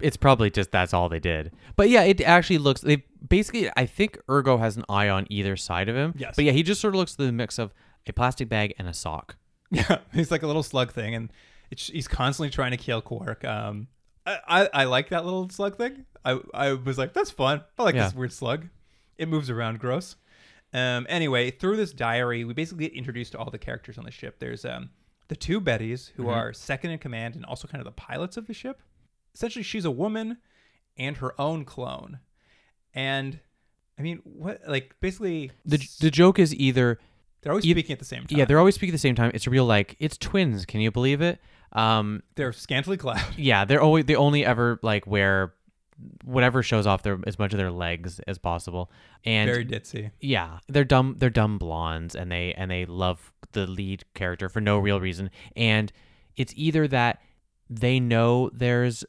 It's 0.04 0.18
probably 0.18 0.50
just 0.52 0.72
that's 0.72 0.94
all 0.94 1.10
they 1.10 1.20
did. 1.20 1.52
But 1.76 1.90
yeah, 1.90 2.04
it 2.04 2.22
actually 2.22 2.60
looks. 2.60 2.82
They 2.82 3.04
basically, 3.28 3.70
I 3.76 3.86
think 3.86 4.20
Ergo 4.30 4.58
has 4.58 4.78
an 4.78 4.86
eye 4.90 5.10
on 5.10 5.26
either 5.30 5.56
side 5.58 5.90
of 5.90 5.96
him. 5.96 6.14
Yes. 6.18 6.36
But 6.36 6.46
yeah, 6.46 6.52
he 6.52 6.62
just 6.64 6.80
sort 6.82 6.94
of 6.94 7.00
looks 7.00 7.16
the 7.16 7.32
mix 7.32 7.58
of 7.58 7.74
a 8.08 8.14
plastic 8.14 8.50
bag 8.50 8.74
and 8.78 8.88
a 8.88 8.94
sock. 8.94 9.38
Yeah, 9.72 10.00
he's 10.14 10.30
like 10.30 10.44
a 10.44 10.48
little 10.48 10.62
slug 10.62 10.92
thing, 10.92 11.16
and 11.16 11.34
it's, 11.72 11.88
he's 11.88 12.08
constantly 12.08 12.52
trying 12.52 12.72
to 12.72 12.78
kill 12.78 13.02
Quark. 13.02 13.44
Um, 13.44 13.88
I, 14.24 14.38
I, 14.48 14.70
I 14.74 14.84
like 14.84 15.10
that 15.10 15.26
little 15.26 15.50
slug 15.50 15.78
thing. 15.78 16.06
I, 16.24 16.40
I 16.54 16.74
was 16.74 17.00
like, 17.00 17.14
that's 17.14 17.32
fun. 17.32 17.64
I 17.80 17.84
like 17.84 17.96
Yeah. 17.96 18.04
this 18.04 18.14
weird 18.14 18.32
slug. 18.34 18.68
It 19.18 19.28
moves 19.28 19.50
around, 19.50 19.80
gross. 19.80 20.16
Um, 20.74 21.08
anyway, 21.10 21.50
through 21.50 21.78
this 21.78 21.92
diary, 21.92 22.44
we 22.46 22.54
basically 22.54 22.88
get 22.88 22.96
introduced 22.96 23.32
to 23.32 23.40
all 23.40 23.50
the 23.50 23.58
characters 23.58 23.98
on 23.98 24.06
the 24.06 24.12
ship. 24.12 24.36
There's 24.38 24.64
um, 24.64 24.92
the 25.28 25.36
two 25.36 25.60
Bettys, 25.60 26.12
who 26.18 26.30
are 26.30 26.54
second 26.54 26.92
in 26.92 27.00
command 27.00 27.36
and 27.36 27.44
also 27.46 27.68
kind 27.68 27.80
of 27.82 27.86
the 27.86 27.92
pilots 27.92 28.38
of 28.38 28.46
the 28.46 28.54
ship. 28.54 28.80
Essentially, 29.36 29.64
she's 29.64 29.86
a 29.86 29.92
woman 29.92 30.38
and 30.98 31.18
her 31.18 31.40
own 31.42 31.66
clone. 31.66 32.20
And 32.94 33.40
I 33.98 34.02
mean, 34.02 34.20
what? 34.24 34.62
Like, 34.68 34.96
basically, 35.00 35.52
The 35.66 35.78
the 36.00 36.12
joke 36.12 36.40
is 36.40 36.54
either 36.56 37.00
they're 37.42 37.52
always 37.52 37.66
eith- 37.66 37.72
speaking 37.72 37.94
at 37.94 38.00
the 38.00 38.06
same 38.06 38.26
time. 38.26 38.38
yeah, 38.38 38.46
they're 38.46 38.60
always 38.60 38.76
speaking 38.76 38.92
at 38.94 38.98
the 38.98 39.00
same 39.00 39.16
time. 39.16 39.32
It's 39.34 39.48
a 39.48 39.50
real 39.50 39.66
like 39.66 39.96
it's 40.00 40.18
twins. 40.18 40.66
Can 40.66 40.82
you 40.82 40.92
believe 40.92 41.22
it? 41.22 41.40
Um, 41.74 42.22
they're 42.36 42.54
scantily 42.54 42.98
clad. 42.98 43.24
yeah, 43.38 43.66
they're 43.66 43.82
always 43.82 44.06
they 44.06 44.16
only 44.16 44.46
ever 44.46 44.80
like 44.84 45.08
wear 45.08 45.54
whatever 46.24 46.62
shows 46.64 46.86
off 46.88 47.04
their 47.04 47.20
as 47.26 47.38
much 47.40 47.54
of 47.54 47.58
their 47.58 47.72
legs 47.72 48.20
as 48.28 48.38
possible. 48.38 48.92
And 49.26 49.50
Very 49.50 49.66
ditzy. 49.66 50.12
yeah 50.20 50.60
they're 50.68 50.84
dumb 50.84 51.16
they're 51.18 51.30
dumb 51.30 51.58
blondes 51.58 52.14
and 52.16 52.30
they 52.32 52.54
and 52.56 52.70
they 52.70 52.86
love 52.86 53.32
the 53.54 53.66
lead 53.68 54.04
character 54.14 54.50
for 54.50 54.60
no 54.60 54.78
real 54.80 55.00
reason 55.00 55.30
and 55.56 55.94
it's 56.36 56.52
either 56.58 56.88
that 56.90 57.22
they 57.70 58.00
know 58.02 58.50
there's 58.54 59.06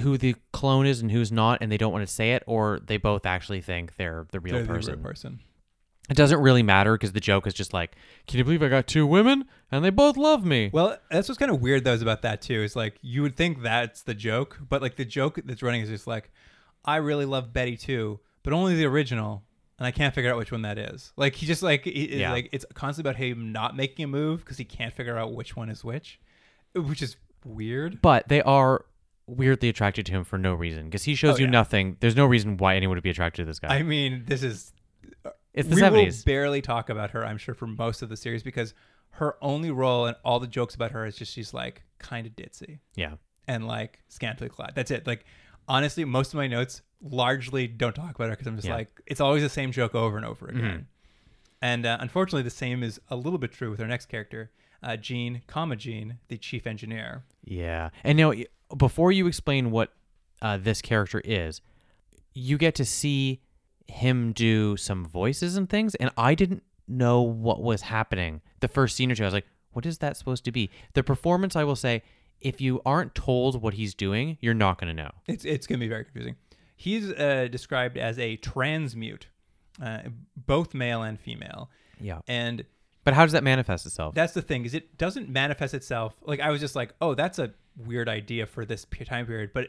who 0.00 0.16
the 0.16 0.36
clone 0.52 0.86
is 0.86 1.00
and 1.00 1.10
who's 1.10 1.32
not 1.32 1.58
and 1.60 1.70
they 1.72 1.76
don't 1.76 1.92
want 1.92 2.06
to 2.06 2.12
say 2.12 2.32
it 2.32 2.42
or 2.46 2.80
they 2.86 2.96
both 2.96 3.26
actually 3.26 3.60
think 3.60 3.96
they're 3.96 4.26
the 4.30 4.40
real 4.40 4.54
They're 4.54 4.62
the 4.62 4.68
person 4.72 4.94
real 4.94 5.02
person. 5.02 5.40
it 6.08 6.16
doesn't 6.16 6.40
really 6.40 6.62
matter 6.62 6.94
because 6.94 7.12
the 7.12 7.20
joke 7.20 7.46
is 7.46 7.54
just 7.54 7.72
like 7.72 7.96
can 8.28 8.38
you 8.38 8.44
believe 8.44 8.62
i 8.62 8.68
got 8.68 8.86
two 8.86 9.04
women 9.06 9.44
and 9.72 9.84
they 9.84 9.90
both 9.90 10.16
love 10.16 10.44
me 10.44 10.70
Well, 10.72 10.96
that's 11.10 11.28
what's 11.28 11.38
kind 11.38 11.50
of 11.50 11.60
weird 11.60 11.82
though 11.84 11.92
is 11.94 12.02
about 12.02 12.22
that 12.22 12.40
too. 12.40 12.62
Is 12.62 12.76
like 12.76 12.96
you 13.02 13.22
would 13.22 13.34
think 13.36 13.62
that's 13.62 14.02
the 14.02 14.14
joke, 14.14 14.58
but 14.68 14.80
like 14.80 14.94
the 14.94 15.04
joke 15.04 15.40
that's 15.44 15.62
running 15.62 15.80
is 15.82 15.88
just 15.88 16.06
like, 16.06 16.30
I 16.84 16.96
really 16.96 17.24
love 17.24 17.52
Betty 17.52 17.76
too, 17.76 18.20
but 18.44 18.52
only 18.52 18.76
the 18.76 18.84
original. 18.84 19.42
and 19.80 19.86
I 19.86 19.90
can't 19.90 20.14
figure 20.14 20.30
out 20.30 20.36
which 20.38 20.52
one 20.52 20.62
that 20.62 20.78
is. 20.78 21.12
Like 21.16 21.34
he 21.34 21.46
just 21.46 21.64
like 21.64 21.82
he, 21.84 22.20
Yeah. 22.20 22.30
like 22.30 22.50
it's 22.52 22.64
constantly 22.74 23.10
about 23.10 23.18
him 23.20 23.50
not 23.50 23.74
making 23.76 24.04
a 24.04 24.06
move 24.08 24.40
because 24.44 24.56
he 24.58 24.64
can't 24.64 24.94
figure 24.94 25.18
out 25.18 25.34
which 25.34 25.56
one 25.56 25.68
is 25.68 25.82
which, 25.82 26.20
which 26.76 27.02
is 27.02 27.16
weird. 27.44 28.00
But 28.00 28.28
they 28.28 28.40
are 28.42 28.84
weirdly 29.26 29.68
attracted 29.68 30.06
to 30.06 30.12
him 30.12 30.24
for 30.24 30.38
no 30.38 30.54
reason 30.54 30.84
because 30.84 31.04
he 31.04 31.14
shows 31.14 31.36
Oh, 31.36 31.38
you 31.38 31.44
yeah. 31.46 31.50
nothing. 31.50 31.96
There's 32.00 32.16
no 32.16 32.26
reason 32.26 32.56
why 32.56 32.76
anyone 32.76 32.96
would 32.96 33.02
be 33.04 33.10
attracted 33.10 33.42
to 33.42 33.46
this 33.46 33.58
guy. 33.58 33.74
I 33.74 33.82
mean, 33.82 34.24
this 34.26 34.42
is 34.42 34.72
it's 35.52 35.68
the 35.68 35.76
we 35.76 35.80
70s. 35.82 36.18
will 36.18 36.24
barely 36.26 36.60
talk 36.62 36.88
about 36.90 37.10
her, 37.12 37.24
I'm 37.24 37.38
sure, 37.38 37.54
for 37.54 37.66
most 37.66 38.02
of 38.02 38.08
the 38.08 38.16
series 38.16 38.42
because 38.42 38.74
her 39.12 39.36
only 39.40 39.70
role 39.70 40.06
and 40.06 40.16
all 40.24 40.40
the 40.40 40.46
jokes 40.46 40.74
about 40.74 40.90
her 40.90 41.06
is 41.06 41.16
just 41.16 41.32
she's 41.32 41.54
like 41.54 41.82
kind 41.98 42.26
of 42.26 42.34
ditzy 42.34 42.80
yeah. 42.96 43.14
and 43.46 43.66
like 43.66 44.00
scantily 44.08 44.48
clad. 44.50 44.72
That's 44.74 44.90
it. 44.90 45.06
Like 45.06 45.24
honestly, 45.68 46.04
most 46.04 46.34
of 46.34 46.38
my 46.38 46.46
notes 46.48 46.82
largely 47.00 47.66
don't 47.66 47.94
talk 47.94 48.14
about 48.16 48.24
her 48.24 48.30
because 48.30 48.46
I'm 48.46 48.56
just 48.56 48.66
Yeah. 48.68 48.74
like 48.74 48.88
it's 49.06 49.20
always 49.20 49.42
the 49.42 49.48
same 49.48 49.72
joke 49.72 49.94
over 49.94 50.16
and 50.16 50.26
over 50.26 50.48
again. 50.48 50.62
Mhm. 50.62 50.84
And 51.62 51.86
uh, 51.86 51.96
unfortunately, 52.00 52.42
the 52.42 52.50
same 52.50 52.82
is 52.82 53.00
a 53.08 53.16
little 53.16 53.38
bit 53.38 53.52
true 53.52 53.70
with 53.70 53.80
our 53.80 53.86
next 53.86 54.06
character, 54.06 54.50
uh, 54.82 54.96
Gene, 54.96 55.40
comma 55.46 55.76
Gene, 55.76 56.18
the 56.28 56.36
chief 56.36 56.66
engineer. 56.66 57.24
Yeah. 57.44 57.88
And 58.02 58.18
now, 58.18 58.32
before 58.76 59.12
you 59.12 59.26
explain 59.26 59.70
what 59.70 59.92
uh, 60.42 60.56
this 60.56 60.80
character 60.82 61.20
is, 61.24 61.60
you 62.32 62.58
get 62.58 62.74
to 62.76 62.84
see 62.84 63.40
him 63.86 64.32
do 64.32 64.76
some 64.76 65.04
voices 65.04 65.56
and 65.56 65.68
things, 65.68 65.94
and 65.96 66.10
I 66.16 66.34
didn't 66.34 66.62
know 66.88 67.22
what 67.22 67.62
was 67.62 67.82
happening 67.82 68.40
the 68.60 68.68
first 68.68 68.96
scene 68.96 69.10
or 69.10 69.14
two. 69.14 69.22
I 69.22 69.26
was 69.26 69.34
like, 69.34 69.46
what 69.72 69.86
is 69.86 69.98
that 69.98 70.16
supposed 70.16 70.44
to 70.44 70.52
be? 70.52 70.70
The 70.94 71.02
performance, 71.02 71.56
I 71.56 71.64
will 71.64 71.76
say, 71.76 72.02
if 72.40 72.60
you 72.60 72.80
aren't 72.84 73.14
told 73.14 73.60
what 73.62 73.74
he's 73.74 73.94
doing, 73.94 74.38
you're 74.40 74.54
not 74.54 74.78
going 74.78 74.94
to 74.94 75.02
know. 75.02 75.10
It's 75.26 75.44
it's 75.44 75.66
gonna 75.66 75.78
be 75.78 75.88
very 75.88 76.04
confusing. 76.04 76.36
He's 76.76 77.10
uh, 77.10 77.48
described 77.50 77.96
as 77.96 78.18
a 78.18 78.36
transmute, 78.36 79.28
uh, 79.82 80.00
both 80.36 80.74
male 80.74 81.02
and 81.02 81.18
female, 81.18 81.70
Yeah. 82.00 82.20
and 82.28 82.64
But 83.04 83.14
how 83.14 83.24
does 83.24 83.32
that 83.32 83.44
manifest 83.44 83.86
itself? 83.86 84.14
that's 84.14 84.32
the 84.32 84.42
thing 84.42 84.64
is 84.64 84.74
it 84.74 84.96
doesn't 84.98 85.28
manifest 85.28 85.74
itself 85.74 86.14
like 86.22 86.40
i 86.40 86.50
was 86.50 86.60
just 86.60 86.74
like 86.74 86.94
oh 87.00 87.14
that's 87.14 87.38
a 87.38 87.52
weird 87.76 88.08
idea 88.08 88.46
for 88.46 88.64
this 88.64 88.86
time 89.06 89.26
period 89.26 89.50
but 89.52 89.68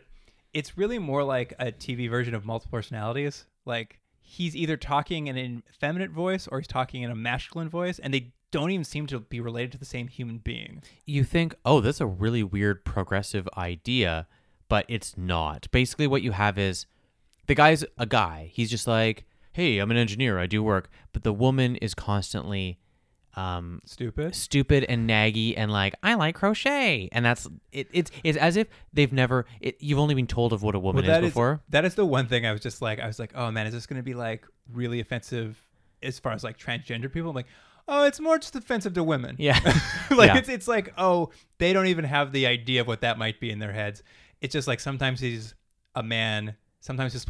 it's 0.54 0.78
really 0.78 1.00
more 1.00 1.24
like 1.24 1.54
a 1.60 1.72
tv 1.72 2.10
version 2.10 2.34
of 2.34 2.46
multiple 2.46 2.78
personalities 2.78 3.46
like 3.66 4.00
he's 4.22 4.56
either 4.56 4.78
talking 4.78 5.28
in 5.28 5.38
an 5.38 5.64
effeminate 5.70 6.12
voice 6.12 6.48
or 6.48 6.60
he's 6.60 6.68
talking 6.68 7.02
in 7.04 7.12
a 7.12 7.16
masculine 7.16 7.70
voice 7.70 8.00
and 8.00 8.14
they 8.14 8.32
don't 8.52 8.72
even 8.72 8.86
seem 8.86 9.06
to 9.08 9.20
be 9.20 9.42
related 9.42 9.72
to 9.74 9.78
the 9.78 9.86
same 9.86 10.08
human 10.08 10.38
being 10.38 10.82
you 11.06 11.24
think, 11.26 11.56
oh, 11.66 11.82
that's 11.82 12.00
a 12.00 12.06
really 12.06 12.42
weird 12.44 12.86
progressive 12.86 13.50
idea, 13.58 14.28
but 14.70 14.86
it's 14.88 15.18
not. 15.18 15.68
Basically, 15.72 16.08
what 16.08 16.22
you 16.22 16.32
have 16.32 16.58
is 16.58 16.86
the 17.48 17.56
guy's 17.56 17.84
a 17.98 18.06
guy. 18.06 18.50
He's 18.54 18.70
just 18.70 18.88
like, 18.88 19.26
hey, 19.52 19.80
I'm 19.80 19.92
an 19.92 19.98
engineer. 19.98 20.40
I 20.40 20.46
do 20.48 20.64
work. 20.64 20.90
But 21.12 21.24
the 21.24 21.34
woman 21.34 21.76
is 21.78 21.94
constantly 21.94 22.80
um, 23.36 23.82
stupid 23.86 24.34
stupid 24.36 24.86
and 24.88 25.10
naggy 25.10 25.54
and 25.58 25.72
like, 25.72 25.94
I 26.02 26.14
like 26.16 26.36
crochet. 26.36 27.10
And 27.12 27.26
that's 27.26 27.48
it. 27.72 27.88
It's 27.92 28.12
it's 28.24 28.38
as 28.38 28.56
if 28.56 28.68
they've 28.94 29.12
never. 29.12 29.46
It, 29.60 29.78
you've 29.82 30.00
only 30.00 30.16
been 30.16 30.28
told 30.28 30.54
of 30.54 30.64
what 30.64 30.74
a 30.76 30.80
woman 30.80 31.06
Well, 31.06 31.18
is 31.20 31.24
is- 31.26 31.30
before. 31.32 31.62
that 31.70 31.84
is 31.86 31.96
the 31.96 32.06
one 32.06 32.28
thing 32.28 32.46
i 32.46 32.52
was 32.52 32.62
just 32.62 32.82
like 32.82 33.00
i 33.00 33.08
was 33.08 33.20
like 33.20 33.32
oh 33.36 33.52
man 33.52 33.68
is 33.68 33.74
this 33.74 33.86
going 33.88 33.98
to 34.00 34.04
be 34.04 34.14
like 34.14 34.46
really 34.72 35.00
offensive 35.00 35.62
as 36.02 36.18
far 36.20 36.32
as 36.32 36.44
like 36.44 36.58
transgender 36.58 37.12
people 37.12 37.30
i'm 37.30 37.36
like 37.36 37.48
oh 37.88 38.06
it's 38.06 38.20
more 38.20 38.38
just 38.38 38.56
offensive 38.56 38.94
to 38.94 39.04
women 39.04 39.36
yeah. 39.38 39.60
like 40.12 40.28
Yeah. 40.30 40.38
it's 40.38 40.50
it's 40.50 40.68
like 40.68 40.94
oh 40.98 41.30
they 41.58 41.74
don't 41.74 41.88
even 41.88 42.06
have 42.06 42.32
the 42.32 42.48
idea 42.48 42.82
of 42.82 42.88
what 42.88 43.02
that 43.02 43.18
might 43.18 43.40
be 43.40 43.50
in 43.52 43.60
their 43.60 43.74
heads. 43.74 44.02
It's 44.42 44.54
just 44.54 44.68
like 44.68 44.80
sometimes 44.80 45.20
he's 45.20 45.56
a 45.96 46.04
man, 46.04 46.56
sometimes 46.82 47.14
his 47.14 47.26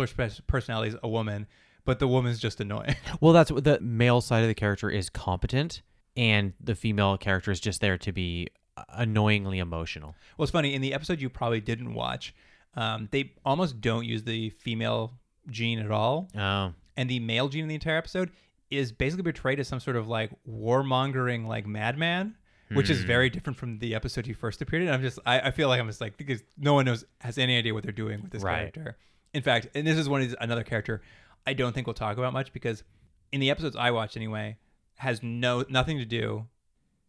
personality 0.48 0.90
is 0.90 0.96
a 1.04 1.08
woman, 1.08 1.46
but 1.86 2.00
the 2.00 2.08
woman's 2.08 2.40
just 2.40 2.60
annoying. 2.60 2.96
Well, 3.22 3.32
that's 3.34 3.52
what 3.52 3.64
the 3.64 3.80
male 3.80 4.22
side 4.22 4.42
of 4.42 4.48
the 4.48 4.56
character 4.56 4.90
is 4.90 5.10
competent, 5.10 5.82
and 6.18 6.54
the 6.60 6.76
female 6.76 7.18
character 7.18 7.52
is 7.52 7.60
just 7.60 7.82
there 7.82 7.98
to 7.98 8.12
be 8.12 8.48
annoyingly 8.90 9.60
emotional. 9.60 10.16
well, 10.38 10.44
it's 10.44 10.52
funny 10.52 10.74
in 10.74 10.82
the 10.82 10.94
episode 10.94 11.22
you 11.22 11.30
probably 11.30 11.62
didn't 11.62 11.94
watch. 11.94 12.34
Um, 12.76 13.08
they 13.12 13.34
almost 13.46 13.80
don't 13.80 14.06
use 14.06 14.24
the 14.24 14.50
female 14.50 15.14
gene 15.50 15.80
at 15.80 15.92
all, 15.92 16.30
Oh. 16.38 16.74
and 16.98 17.10
the 17.10 17.20
male 17.20 17.48
gene 17.48 17.64
in 17.64 17.68
the 17.70 17.76
entire 17.76 17.98
episode 17.98 18.32
is 18.70 18.92
basically 18.92 19.24
portrayed 19.24 19.60
as 19.60 19.68
some 19.68 19.80
sort 19.80 19.96
of 19.96 20.08
like 20.08 20.32
warmongering 20.50 21.48
like 21.48 21.66
madman. 21.66 22.36
Which 22.74 22.90
is 22.90 23.04
very 23.04 23.30
different 23.30 23.58
from 23.60 23.78
the 23.78 23.94
episode 23.94 24.26
he 24.26 24.34
first 24.34 24.60
appeared 24.60 24.82
in. 24.82 24.90
I'm 24.90 25.04
just, 25.04 25.20
I, 25.24 25.40
I 25.40 25.52
feel 25.52 25.68
like 25.70 25.80
I'm 25.80 25.86
just 25.88 26.02
like 26.02 26.18
because 26.18 26.42
no 26.58 26.74
one 26.74 26.86
knows 26.86 27.06
has 27.22 27.38
any 27.38 27.56
idea 27.60 27.76
what 27.76 27.84
they're 27.84 27.92
doing 27.92 28.24
with 28.24 28.32
this 28.32 28.42
Right. 28.42 28.74
character. 28.74 28.98
In 29.36 29.44
fact, 29.44 29.68
and 29.76 29.86
this 29.86 30.00
is 30.00 30.10
one 30.10 30.22
of 30.22 30.28
these, 30.28 30.36
another 30.42 30.64
character 30.64 31.04
I 31.46 31.54
don't 31.54 31.74
think 31.74 31.86
we'll 31.86 31.94
talk 31.94 32.18
about 32.18 32.34
much 32.34 32.52
because 32.54 32.84
in 33.32 33.40
the 33.40 33.52
episodes 33.52 33.76
I 33.76 33.92
watched 33.92 34.18
anyway, 34.18 34.58
has 34.98 35.22
no 35.22 35.66
nothing 35.70 35.98
to 35.98 36.06
do, 36.06 36.48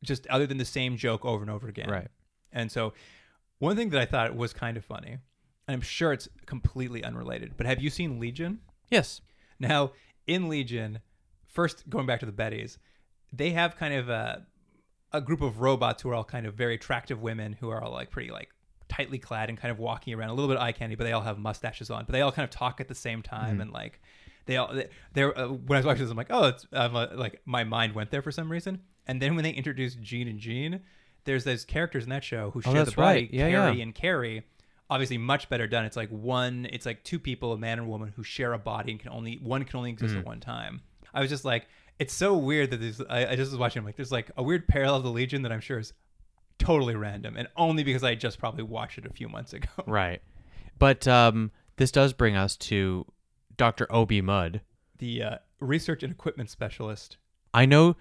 just 0.02 0.26
other 0.28 0.46
than 0.46 0.58
the 0.58 0.64
same 0.64 0.96
joke 0.96 1.24
over 1.24 1.42
and 1.42 1.50
over 1.50 1.68
again. 1.68 1.88
Right. 1.88 2.08
And 2.52 2.70
so, 2.70 2.92
one 3.58 3.76
thing 3.76 3.90
that 3.90 4.00
I 4.00 4.06
thought 4.06 4.34
was 4.36 4.52
kind 4.52 4.76
of 4.76 4.84
funny, 4.84 5.18
and 5.68 5.74
I'm 5.74 5.80
sure 5.80 6.12
it's 6.12 6.28
completely 6.46 7.04
unrelated, 7.04 7.54
but 7.56 7.66
have 7.66 7.80
you 7.80 7.90
seen 7.90 8.18
Legion? 8.18 8.60
Yes. 8.90 9.20
Now, 9.58 9.92
in 10.26 10.48
Legion, 10.48 11.00
first 11.46 11.88
going 11.88 12.06
back 12.06 12.20
to 12.20 12.26
the 12.26 12.32
Bettys, 12.32 12.78
they 13.32 13.50
have 13.50 13.76
kind 13.76 13.94
of 13.94 14.08
a 14.08 14.46
a 15.12 15.20
group 15.20 15.40
of 15.40 15.60
robots 15.60 16.02
who 16.02 16.10
are 16.10 16.14
all 16.14 16.24
kind 16.24 16.46
of 16.46 16.54
very 16.54 16.74
attractive 16.74 17.22
women 17.22 17.52
who 17.52 17.70
are 17.70 17.82
all 17.82 17.92
like 17.92 18.10
pretty 18.10 18.30
like 18.30 18.50
tightly 18.88 19.18
clad 19.18 19.48
and 19.48 19.58
kind 19.58 19.70
of 19.70 19.78
walking 19.78 20.14
around 20.14 20.30
a 20.30 20.34
little 20.34 20.48
bit 20.48 20.60
eye 20.60 20.72
candy, 20.72 20.94
but 20.94 21.04
they 21.04 21.12
all 21.12 21.22
have 21.22 21.38
mustaches 21.38 21.90
on. 21.90 22.04
But 22.04 22.12
they 22.12 22.20
all 22.20 22.32
kind 22.32 22.44
of 22.44 22.50
talk 22.50 22.80
at 22.80 22.88
the 22.88 22.94
same 22.94 23.22
time 23.22 23.52
mm-hmm. 23.52 23.62
and 23.62 23.72
like 23.72 24.00
they 24.46 24.56
all 24.56 24.72
they- 24.72 24.88
they're 25.12 25.36
uh, 25.38 25.48
when 25.48 25.76
I 25.76 25.80
was 25.80 25.86
watching 25.86 26.02
this, 26.02 26.10
I'm 26.10 26.16
like, 26.16 26.28
oh, 26.30 26.44
it's 26.48 26.66
I'm, 26.72 26.96
uh, 26.96 27.08
like 27.14 27.40
my 27.44 27.64
mind 27.64 27.94
went 27.94 28.10
there 28.10 28.22
for 28.22 28.32
some 28.32 28.50
reason. 28.50 28.80
And 29.06 29.20
then 29.22 29.34
when 29.36 29.44
they 29.44 29.50
introduced 29.50 30.00
Gene 30.00 30.26
and 30.28 30.38
Gene, 30.40 30.80
there's 31.24 31.44
those 31.44 31.64
characters 31.64 32.04
in 32.04 32.10
that 32.10 32.24
show 32.24 32.50
who 32.50 32.62
share 32.62 32.72
the 32.72 32.80
Oh, 32.80 32.84
body, 32.84 33.20
right. 33.20 33.30
Yeah, 33.32 33.50
Carrie 33.50 33.76
yeah. 33.76 33.82
and 33.82 33.94
Carrie. 33.94 34.42
Obviously, 34.88 35.18
much 35.18 35.48
better 35.48 35.66
done. 35.66 35.84
It's 35.84 35.96
like 35.96 36.08
one. 36.10 36.66
It's 36.72 36.86
like 36.86 37.02
two 37.04 37.18
people, 37.18 37.52
a 37.52 37.58
man 37.58 37.78
and 37.78 37.88
a 37.88 37.90
woman, 37.90 38.12
who 38.14 38.22
share 38.22 38.52
a 38.52 38.58
body 38.58 38.92
and 38.92 39.00
can 39.00 39.10
only 39.10 39.38
one 39.42 39.64
can 39.64 39.76
only 39.78 39.90
exist 39.90 40.12
Mm-hmm. 40.12 40.20
at 40.20 40.26
one 40.26 40.40
time. 40.40 40.80
I 41.12 41.20
was 41.20 41.28
just 41.30 41.44
like, 41.44 41.66
it's 41.98 42.14
so 42.14 42.36
weird 42.36 42.70
that 42.70 42.80
there's. 42.80 43.00
I, 43.00 43.26
I 43.32 43.36
just 43.36 43.50
was 43.50 43.58
watching. 43.58 43.80
I'm 43.80 43.86
like, 43.86 43.96
there's 43.96 44.12
like 44.12 44.30
a 44.36 44.42
weird 44.44 44.68
parallel 44.68 45.02
to 45.02 45.08
Legion 45.08 45.42
that 45.42 45.50
I'm 45.52 45.60
sure 45.60 45.78
is 45.80 45.92
totally 46.58 46.94
random, 46.94 47.36
and 47.36 47.48
only 47.56 47.82
because 47.82 48.04
I 48.04 48.14
just 48.14 48.38
probably 48.38 48.62
watched 48.62 48.98
it 48.98 49.06
a 49.06 49.10
few 49.12 49.28
months 49.28 49.52
ago. 49.52 49.68
Right. 49.86 50.22
But 50.78 51.08
um, 51.08 51.50
this 51.76 51.90
does 51.90 52.12
bring 52.12 52.36
us 52.36 52.56
to 52.58 53.06
Dr. 53.56 53.86
O.B. 53.90 54.20
Mudd. 54.20 54.60
The 54.98 55.22
uh, 55.22 55.36
research 55.60 56.02
and 56.02 56.12
equipment 56.12 56.50
specialist. 56.50 57.16
I 57.52 57.66
know, 57.66 57.96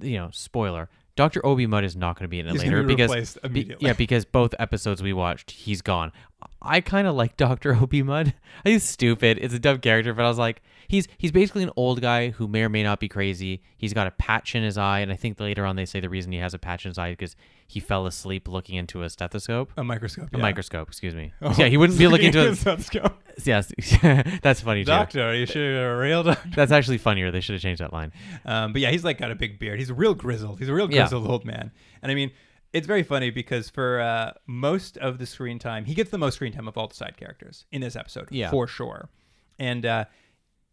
you 0.00 0.18
know, 0.18 0.30
spoiler. 0.32 0.88
Dr. 1.14 1.44
O.B. 1.44 1.66
Mudd 1.66 1.84
is 1.84 1.94
not 1.94 2.16
going 2.16 2.24
to 2.24 2.28
be 2.28 2.38
in 2.40 2.46
it 2.46 2.52
He's 2.52 2.62
later 2.62 2.82
be 2.82 2.94
because 2.94 3.38
be- 3.52 3.74
yeah, 3.80 3.92
because 3.92 4.24
both 4.24 4.54
episodes 4.58 5.02
we 5.02 5.12
watched, 5.12 5.50
he's 5.50 5.82
gone. 5.82 6.10
I 6.62 6.80
kind 6.80 7.06
of 7.06 7.14
like 7.14 7.36
Dr. 7.36 7.76
O.B. 7.80 8.02
Mudd. 8.02 8.34
He's 8.64 8.82
stupid. 8.84 9.38
It's 9.40 9.52
a 9.52 9.58
dumb 9.58 9.78
character, 9.78 10.14
but 10.14 10.24
I 10.24 10.28
was 10.28 10.38
like, 10.38 10.62
he's 10.92 11.08
he's 11.18 11.32
basically 11.32 11.62
an 11.64 11.70
old 11.74 12.00
guy 12.00 12.28
who 12.30 12.46
may 12.46 12.62
or 12.62 12.68
may 12.68 12.82
not 12.84 13.00
be 13.00 13.08
crazy. 13.08 13.62
He's 13.76 13.92
got 13.92 14.06
a 14.06 14.12
patch 14.12 14.54
in 14.54 14.62
his 14.62 14.78
eye, 14.78 15.00
and 15.00 15.10
I 15.10 15.16
think 15.16 15.40
later 15.40 15.64
on 15.66 15.74
they 15.74 15.86
say 15.86 15.98
the 15.98 16.08
reason 16.08 16.30
he 16.30 16.38
has 16.38 16.54
a 16.54 16.58
patch 16.58 16.84
in 16.84 16.90
his 16.90 16.98
eye 16.98 17.08
is 17.08 17.12
because 17.16 17.36
he 17.66 17.80
fell 17.80 18.06
asleep 18.06 18.46
looking 18.46 18.76
into 18.76 19.02
a 19.02 19.08
stethoscope. 19.10 19.72
A 19.76 19.82
microscope. 19.82 20.28
A 20.32 20.36
yeah. 20.36 20.42
microscope, 20.42 20.88
excuse 20.88 21.14
me. 21.14 21.32
Oh, 21.40 21.54
yeah, 21.56 21.66
he 21.68 21.78
wouldn't 21.78 21.98
be 21.98 22.06
looking 22.06 22.26
into 22.32 22.50
a 22.50 22.54
stethoscope. 22.54 23.14
Yes, 23.46 23.72
that's 24.42 24.60
funny 24.60 24.82
too. 24.82 24.88
Doctor, 24.90 25.30
are 25.30 25.34
you 25.34 25.46
sure 25.46 25.64
you're 25.64 25.94
a 25.94 25.98
real 25.98 26.22
doctor? 26.22 26.50
That's 26.54 26.70
actually 26.70 26.98
funnier. 26.98 27.30
They 27.30 27.40
should 27.40 27.54
have 27.54 27.62
changed 27.62 27.80
that 27.80 27.90
line. 27.90 28.12
Um, 28.44 28.74
but 28.74 28.82
yeah, 28.82 28.90
he's 28.90 29.04
like 29.04 29.16
got 29.16 29.30
a 29.30 29.34
big 29.34 29.58
beard. 29.58 29.78
He's 29.78 29.88
a 29.88 29.94
real 29.94 30.12
grizzled. 30.12 30.58
He's 30.58 30.68
a 30.68 30.74
real 30.74 30.90
Yeah. 30.92 30.98
grizzled 31.04 31.26
old 31.26 31.46
man. 31.46 31.70
And 32.02 32.12
I 32.12 32.14
mean, 32.14 32.30
it's 32.74 32.86
very 32.86 33.02
funny 33.02 33.30
because 33.30 33.70
for 33.70 34.00
uh, 34.02 34.32
most 34.46 34.98
of 34.98 35.16
the 35.16 35.24
screen 35.24 35.58
time, 35.58 35.86
he 35.86 35.94
gets 35.94 36.10
the 36.10 36.18
most 36.18 36.34
screen 36.34 36.52
time 36.52 36.68
of 36.68 36.76
all 36.76 36.88
the 36.88 36.94
side 36.94 37.16
characters 37.16 37.64
in 37.72 37.80
this 37.80 37.96
episode, 37.96 38.28
Yeah. 38.30 38.50
for 38.50 38.66
sure. 38.66 39.08
And 39.58 39.86
uh, 39.86 40.04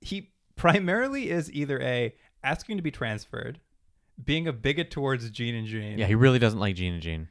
he 0.01 0.31
primarily 0.55 1.29
is 1.29 1.51
either 1.51 1.81
a 1.81 2.13
asking 2.43 2.77
to 2.77 2.83
be 2.83 2.91
transferred, 2.91 3.59
being 4.23 4.47
a 4.47 4.53
bigot 4.53 4.91
towards 4.91 5.29
Gene 5.29 5.55
and 5.55 5.67
Gene, 5.67 5.97
Yeah, 5.97 6.05
he 6.07 6.15
really 6.15 6.39
doesn't 6.39 6.59
like 6.59 6.75
Gene 6.75 6.93
and 6.93 7.01
Gene. 7.01 7.27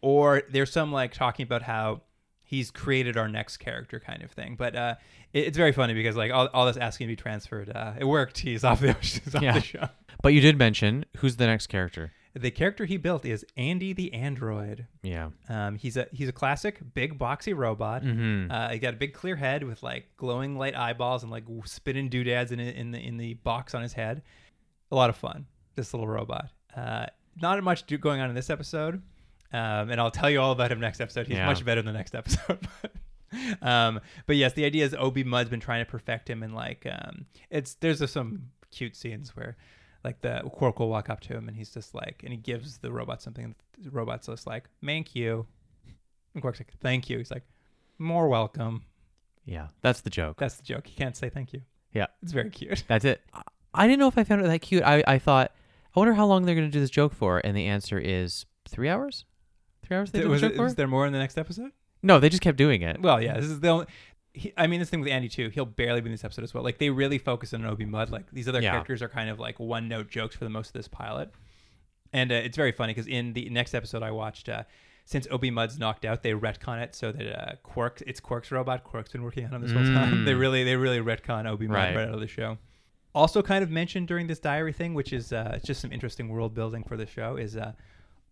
or 0.00 0.42
there's 0.50 0.70
some 0.72 0.92
like 0.92 1.12
talking 1.12 1.44
about 1.44 1.62
how 1.62 2.02
he's 2.44 2.70
created 2.70 3.16
our 3.16 3.28
next 3.28 3.58
character 3.58 4.00
kind 4.00 4.22
of 4.22 4.30
thing. 4.30 4.54
But 4.56 4.74
uh, 4.76 4.94
it, 5.32 5.48
it's 5.48 5.56
very 5.56 5.72
funny 5.72 5.94
because 5.94 6.16
like 6.16 6.32
all, 6.32 6.48
all 6.54 6.66
this 6.66 6.76
asking 6.76 7.06
to 7.08 7.12
be 7.12 7.16
transferred, 7.16 7.70
uh, 7.74 7.92
it 7.98 8.04
worked. 8.04 8.38
He's 8.38 8.64
off 8.64 8.80
the, 8.80 8.92
he's 9.00 9.34
off 9.34 9.42
Yeah. 9.42 9.52
the 9.54 9.60
show. 9.60 9.88
But 10.22 10.32
you 10.32 10.40
did 10.40 10.56
mention 10.58 11.04
who's 11.18 11.36
the 11.36 11.46
next 11.46 11.66
character. 11.68 12.12
The 12.40 12.50
character 12.50 12.84
he 12.84 12.96
built 12.96 13.24
is 13.24 13.44
Andy 13.56 13.92
the 13.92 14.12
android. 14.14 14.86
Yeah. 15.02 15.30
Um, 15.48 15.76
he's 15.76 15.96
a 15.96 16.06
he's 16.12 16.28
a 16.28 16.32
classic 16.32 16.80
big 16.94 17.18
boxy 17.18 17.56
robot. 17.56 18.02
Mhm. 18.02 18.50
Uh, 18.50 18.68
he 18.70 18.78
got 18.78 18.94
a 18.94 18.96
big 18.96 19.12
clear 19.14 19.36
head 19.36 19.64
with 19.64 19.82
like 19.82 20.06
glowing 20.16 20.56
light 20.56 20.76
eyeballs 20.76 21.22
and 21.22 21.32
like 21.32 21.44
spinning 21.64 22.08
doodads 22.08 22.52
in 22.52 22.60
in 22.60 22.90
the 22.92 22.98
in 22.98 23.16
the 23.16 23.34
box 23.34 23.74
on 23.74 23.82
his 23.82 23.92
head. 23.92 24.22
A 24.90 24.94
lot 24.96 25.10
of 25.10 25.16
fun. 25.16 25.46
This 25.74 25.92
little 25.94 26.08
robot. 26.08 26.50
Uh, 26.76 27.06
not 27.40 27.62
much 27.62 27.84
do- 27.86 27.98
going 27.98 28.20
on 28.20 28.28
in 28.28 28.34
this 28.34 28.50
episode, 28.50 29.02
um, 29.52 29.90
and 29.90 30.00
I'll 30.00 30.10
tell 30.10 30.28
you 30.30 30.40
all 30.40 30.52
about 30.52 30.72
him 30.72 30.80
next 30.80 31.00
episode. 31.00 31.26
He's 31.26 31.36
Yeah. 31.36 31.46
much 31.46 31.64
better 31.64 31.80
in 31.80 31.86
the 31.86 31.92
next 31.92 32.14
episode. 32.14 32.66
um, 33.62 34.00
but 34.26 34.36
yes, 34.36 34.54
the 34.54 34.64
idea 34.64 34.84
is 34.84 34.94
O.B. 34.94 35.22
Mudd's 35.24 35.50
been 35.50 35.60
trying 35.60 35.84
to 35.84 35.90
perfect 35.90 36.28
him, 36.30 36.42
and 36.42 36.54
like, 36.54 36.86
um, 36.90 37.26
it's 37.50 37.74
there's 37.74 38.08
some 38.10 38.44
cute 38.70 38.96
scenes 38.96 39.36
where, 39.36 39.56
like, 40.04 40.20
the 40.20 40.42
Quark 40.52 40.78
will 40.78 40.88
walk 40.88 41.10
up 41.10 41.20
to 41.20 41.34
him, 41.34 41.48
and 41.48 41.56
he's 41.56 41.70
just 41.70 41.94
like, 41.94 42.22
and 42.22 42.32
he 42.32 42.38
gives 42.38 42.78
the 42.78 42.92
robot 42.92 43.20
something, 43.22 43.44
and 43.44 43.54
the 43.78 43.90
robot's 43.90 44.26
just 44.26 44.46
like, 44.46 44.68
"Thank 44.84 45.14
you," 45.14 45.46
and 46.34 46.42
Quark's 46.42 46.60
like, 46.60 46.72
"Thank 46.80 47.10
you." 47.10 47.18
He's 47.18 47.30
like, 47.30 47.44
"More 47.98 48.28
welcome." 48.28 48.84
Yeah, 49.44 49.68
that's 49.80 50.02
the 50.02 50.10
joke. 50.10 50.36
That's 50.38 50.56
the 50.56 50.62
joke. 50.62 50.86
He 50.86 50.94
can't 50.94 51.16
say 51.16 51.30
thank 51.30 51.52
you. 51.52 51.62
Yeah. 51.94 52.06
It's 52.22 52.32
very 52.32 52.50
cute. 52.50 52.84
That's 52.86 53.04
it. 53.04 53.22
I- 53.74 53.86
didn't 53.86 54.00
know 54.00 54.08
if 54.08 54.18
I 54.18 54.24
found 54.24 54.42
it 54.42 54.48
that 54.48 54.58
cute. 54.60 54.82
I, 54.82 55.02
I 55.06 55.18
thought, 55.18 55.52
I 55.96 55.98
wonder 56.00 56.12
how 56.14 56.26
long 56.26 56.44
they're 56.44 56.54
going 56.54 56.66
to 56.68 56.72
do 56.72 56.80
this 56.80 56.90
joke 56.90 57.14
for. 57.14 57.40
And 57.44 57.56
the 57.56 57.64
answer 57.66 57.98
is 57.98 58.44
three 58.68 58.88
hours? 58.90 59.24
Three 59.82 59.96
hours 59.96 60.10
they 60.10 60.18
did 60.18 60.26
the 60.26 60.30
was, 60.30 60.40
joke 60.42 60.52
it, 60.52 60.56
for? 60.56 60.66
is 60.66 60.74
there 60.74 60.86
more 60.86 61.06
in 61.06 61.12
the 61.14 61.18
next 61.18 61.38
episode? 61.38 61.72
no, 62.02 62.20
they 62.20 62.28
just 62.28 62.42
kept 62.42 62.58
doing 62.58 62.82
it. 62.82 63.00
Well, 63.00 63.22
yeah, 63.22 63.34
this 63.34 63.46
is 63.46 63.60
the 63.60 63.68
only. 63.68 63.86
He, 64.38 64.52
I 64.56 64.66
mean, 64.66 64.80
this 64.80 64.88
thing 64.90 65.00
with 65.00 65.10
Andy 65.10 65.28
too. 65.28 65.48
He'll 65.50 65.64
barely 65.66 66.00
be 66.00 66.06
in 66.06 66.12
this 66.12 66.24
episode 66.24 66.44
as 66.44 66.54
well. 66.54 66.62
Like 66.64 66.78
they 66.78 66.90
really 66.90 67.18
focus 67.18 67.52
on 67.54 67.64
O.B. 67.64 67.84
Mudd. 67.84 68.10
Like 68.10 68.30
these 68.32 68.48
other 68.48 68.60
Yeah. 68.62 68.70
characters 68.70 69.02
are 69.02 69.08
kind 69.08 69.28
of 69.30 69.38
like 69.38 69.58
one 69.58 69.88
note 69.88 70.08
jokes 70.10 70.34
for 70.36 70.44
the 70.44 70.50
most 70.50 70.68
of 70.68 70.72
this 70.74 70.88
pilot. 70.88 71.30
And 72.12 72.32
uh, 72.32 72.36
it's 72.36 72.56
very 72.56 72.72
funny 72.72 72.94
because 72.94 73.06
in 73.06 73.32
the 73.34 73.50
next 73.50 73.74
episode 73.74 74.02
I 74.02 74.10
watched, 74.12 74.48
uh, 74.48 74.62
since 75.04 75.26
O.B. 75.30 75.50
Mudd's 75.50 75.78
knocked 75.78 76.04
out, 76.04 76.22
they 76.22 76.32
retcon 76.32 76.82
it 76.82 76.94
so 76.94 77.12
that 77.12 77.26
uh, 77.48 77.54
Quark, 77.62 78.02
it's 78.06 78.20
Quark's 78.20 78.50
robot. 78.50 78.84
Quark's 78.84 79.10
been 79.12 79.22
working 79.22 79.44
on 79.46 79.52
him 79.54 79.62
this 79.62 79.72
whole 79.72 79.82
time. 79.84 80.12
Mm. 80.22 80.24
They 80.26 80.34
really, 80.34 80.64
they 80.64 80.76
really 80.76 81.00
retcon 81.00 81.46
O.B. 81.46 81.66
Mudd 81.66 81.74
Right. 81.76 81.96
right. 81.96 82.08
out 82.08 82.14
of 82.14 82.20
the 82.20 82.26
show. 82.26 82.58
Also, 83.14 83.42
kind 83.42 83.64
of 83.64 83.70
mentioned 83.70 84.06
during 84.06 84.26
this 84.26 84.38
diary 84.38 84.72
thing, 84.72 84.94
which 84.94 85.12
is 85.12 85.32
uh, 85.32 85.52
it's 85.54 85.64
just 85.66 85.80
some 85.80 85.92
interesting 85.92 86.28
world 86.28 86.54
building 86.54 86.84
for 86.84 86.96
the 86.96 87.06
show, 87.06 87.36
is 87.36 87.56
uh, 87.56 87.72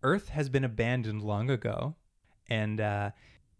Earth 0.03 0.29
has 0.29 0.49
been 0.49 0.63
abandoned 0.63 1.23
long 1.23 1.49
ago, 1.49 1.95
and 2.49 2.79
uh, 2.79 3.09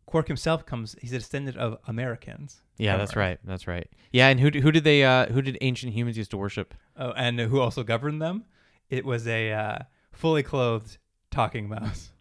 Quark 0.07 0.27
himself 0.27 0.65
comes. 0.65 0.95
He's 1.01 1.11
a 1.13 1.19
descendant 1.19 1.57
of 1.57 1.77
Americans. 1.85 2.61
Yeah, 2.77 2.97
that's 2.97 3.11
Earth. 3.11 3.17
right. 3.17 3.39
That's 3.43 3.67
right. 3.67 3.87
Yeah, 4.11 4.29
and 4.29 4.39
who 4.39 4.49
who 4.49 4.71
did 4.71 4.83
they 4.83 5.03
uh 5.03 5.27
who 5.27 5.41
did 5.43 5.57
ancient 5.61 5.93
humans 5.93 6.17
used 6.17 6.31
to 6.31 6.37
worship? 6.37 6.73
Oh, 6.97 7.11
and 7.11 7.39
who 7.39 7.59
also 7.59 7.83
governed 7.83 8.21
them? 8.21 8.45
It 8.89 9.05
was 9.05 9.27
a 9.27 9.51
uh, 9.51 9.79
fully 10.13 10.41
clothed 10.43 10.97
talking 11.29 11.69
mouse. 11.69 12.09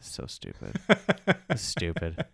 So 0.00 0.26
stupid. 0.26 0.78
stupid. 1.56 2.24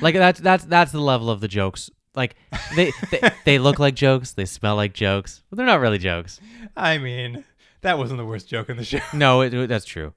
Like 0.00 0.14
that's 0.14 0.40
that's 0.40 0.64
that's 0.64 0.90
the 0.90 1.00
level 1.00 1.28
of 1.30 1.40
the 1.40 1.48
jokes. 1.48 1.90
Like 2.14 2.34
they 2.74 2.92
they, 3.10 3.30
they 3.44 3.58
look 3.58 3.78
like 3.78 3.94
jokes, 3.94 4.32
they 4.32 4.46
smell 4.46 4.74
like 4.74 4.94
jokes, 4.94 5.42
but 5.48 5.56
they're 5.58 5.66
not 5.66 5.80
really 5.80 5.98
jokes. 5.98 6.40
I 6.76 6.96
mean, 6.98 7.44
that 7.82 7.98
wasn't 7.98 8.18
the 8.18 8.24
worst 8.24 8.48
joke 8.48 8.70
in 8.70 8.78
the 8.78 8.84
show. 8.84 9.00
No, 9.12 9.42
it, 9.42 9.66
that's 9.68 9.84
true. 9.84 10.14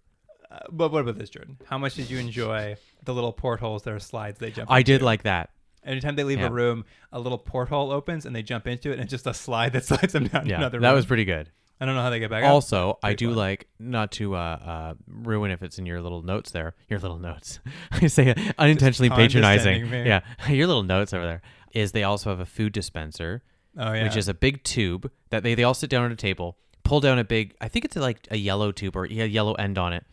Uh, 0.52 0.60
but 0.72 0.92
what 0.92 1.02
about 1.02 1.18
this, 1.18 1.30
Jordan? 1.30 1.58
How 1.66 1.78
much 1.78 1.96
did 1.96 2.10
you 2.10 2.18
enjoy 2.20 2.76
the 3.04 3.14
little 3.14 3.34
portholes 3.34 3.84
that 3.84 3.94
are 3.94 4.00
slides 4.00 4.40
they 4.40 4.48
jump 4.52 4.70
into? 4.70 4.74
I 4.74 4.82
did 4.84 5.02
like 5.02 5.24
that. 5.24 5.50
Anytime 5.84 6.16
they 6.16 6.24
leave 6.24 6.40
Yeah. 6.40 6.48
a 6.48 6.52
room, 6.52 6.86
a 7.12 7.20
little 7.20 7.38
porthole 7.38 7.92
opens 7.92 8.26
and 8.26 8.36
they 8.36 8.42
jump 8.44 8.66
into 8.68 8.90
it, 8.90 8.94
and 8.94 9.02
it's 9.04 9.12
just 9.12 9.28
a 9.28 9.34
slide 9.34 9.74
that 9.74 9.86
slides 9.92 10.14
them 10.14 10.28
down 10.28 10.44
to 10.46 10.50
Yeah, 10.50 10.58
another 10.58 10.80
that 10.80 10.92
was 10.94 11.06
pretty 11.06 11.26
good. 11.26 11.50
I 11.80 11.86
don't 11.86 11.96
know 11.96 12.02
how 12.02 12.10
they 12.10 12.20
get 12.20 12.30
back. 12.30 12.46
Also, 12.46 12.98
I 13.04 13.14
do 13.16 13.28
fun. 13.30 13.36
like 13.38 13.68
not 13.80 14.12
to 14.14 14.36
uh, 14.36 14.40
uh, 14.40 14.94
ruin 15.08 15.52
if 15.52 15.62
it's 15.62 15.78
in 15.78 15.86
your 15.86 16.02
little 16.02 16.22
notes 16.22 16.52
there. 16.52 16.74
Your 16.90 17.00
little 17.00 17.20
notes. 17.20 17.60
I 17.92 18.08
say 18.08 18.34
unintentionally 18.58 19.10
patronizing. 19.10 19.90
me. 19.90 20.04
Yeah, 20.06 20.22
your 20.50 20.68
little 20.68 20.84
notes 20.84 21.14
over 21.14 21.26
there. 21.26 21.42
Is 21.74 21.92
they 21.92 22.04
also 22.04 22.30
have 22.30 22.40
a 22.40 22.46
food 22.46 22.72
dispenser, 22.72 23.44
Oh 23.78 23.92
yeah. 23.92 24.04
which 24.04 24.16
is 24.16 24.30
a 24.30 24.34
big 24.34 24.64
tube 24.64 25.12
that 25.32 25.44
they, 25.44 25.54
they 25.54 25.64
all 25.66 25.74
sit 25.74 25.90
down 25.90 26.06
at 26.06 26.12
a 26.14 26.16
table, 26.16 26.58
pull 26.84 27.02
down 27.02 27.20
a 27.20 27.26
big. 27.26 27.54
I 27.60 27.68
think 27.68 27.84
it's 27.84 27.98
like 27.98 28.26
a 28.32 28.38
yellow 28.38 28.72
tube 28.72 28.96
or 28.96 29.04
a 29.04 29.10
yellow 29.10 29.54
end 29.56 29.78
on 29.78 29.92
it, 29.92 30.06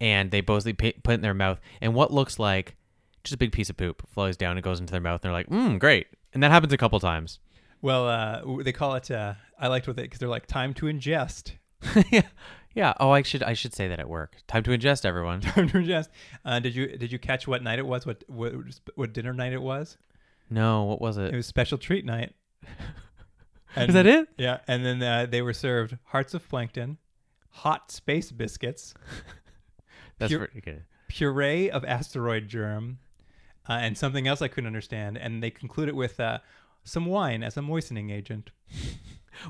and 0.00 0.30
they 0.30 0.40
both 0.40 0.64
put 0.64 0.94
it 0.94 1.14
in 1.14 1.20
their 1.20 1.34
mouth, 1.34 1.60
and 1.80 1.94
what 1.94 2.12
looks 2.12 2.38
like 2.38 2.76
just 3.24 3.34
a 3.34 3.38
big 3.38 3.52
piece 3.52 3.68
of 3.68 3.76
poop 3.76 4.08
flows 4.08 4.36
down 4.36 4.56
and 4.56 4.62
goes 4.64 4.80
into 4.80 4.92
their 4.92 5.00
mouth, 5.00 5.20
and 5.22 5.28
they're 5.28 5.32
like, 5.32 5.48
"Mmm, 5.48 5.78
great." 5.78 6.06
And 6.32 6.42
that 6.42 6.50
happens 6.50 6.72
a 6.72 6.76
couple 6.76 7.00
times. 7.00 7.38
well, 7.82 8.08
uh, 8.08 8.62
they 8.62 8.72
call 8.72 8.94
it. 8.94 9.10
Uh, 9.10 9.34
I 9.58 9.68
liked 9.68 9.86
with 9.86 9.98
it 9.98 10.02
because 10.02 10.18
they're 10.18 10.28
like 10.28 10.46
time 10.46 10.74
to 10.74 10.86
ingest. 10.86 11.52
yeah, 12.10 12.22
yeah. 12.74 12.94
Oh, 13.00 13.10
I 13.10 13.22
should 13.22 13.42
I 13.42 13.54
should 13.54 13.74
say 13.74 13.88
that 13.88 13.98
at 14.00 14.08
work. 14.08 14.36
Time 14.46 14.62
to 14.64 14.70
ingest, 14.70 15.04
everyone. 15.04 15.40
Time 15.42 15.68
to 15.68 15.78
ingest. 15.78 16.08
Uh, 16.44 16.58
did 16.60 16.74
you 16.74 16.96
did 16.96 17.12
you 17.12 17.18
catch 17.18 17.46
what 17.46 17.62
night 17.62 17.78
it 17.78 17.86
was? 17.86 18.06
What 18.06 18.24
what 18.28 18.52
what 18.94 19.12
dinner 19.12 19.32
night 19.32 19.52
it 19.52 19.62
was? 19.62 19.96
No, 20.50 20.84
what 20.84 21.00
was 21.00 21.18
it? 21.18 21.32
It 21.32 21.36
was 21.36 21.46
special 21.46 21.76
treat 21.78 22.04
night. 22.04 22.34
Is 23.76 23.92
that 23.94 24.06
it? 24.06 24.28
Yeah, 24.38 24.58
and 24.66 24.84
then 24.84 25.02
uh, 25.02 25.26
they 25.26 25.42
were 25.42 25.52
served 25.52 25.98
hearts 26.04 26.32
of 26.34 26.48
plankton, 26.48 26.96
hot 27.50 27.92
space 27.92 28.32
biscuits, 28.32 28.94
That's 30.18 30.30
pure- 30.30 30.40
pretty 30.46 30.60
good. 30.60 30.84
puree 31.08 31.70
of 31.70 31.84
asteroid 31.84 32.48
germ, 32.48 32.98
uh, 33.68 33.72
and 33.74 33.96
something 33.96 34.26
else 34.28 34.42
I 34.42 34.48
couldn't 34.48 34.66
understand. 34.66 35.16
And 35.18 35.42
they 35.42 35.50
conclude 35.50 35.88
it 35.88 35.96
with 35.96 36.18
uh, 36.20 36.38
some 36.84 37.06
wine 37.06 37.42
as 37.42 37.56
a 37.56 37.62
moistening 37.62 38.10
agent. 38.10 38.50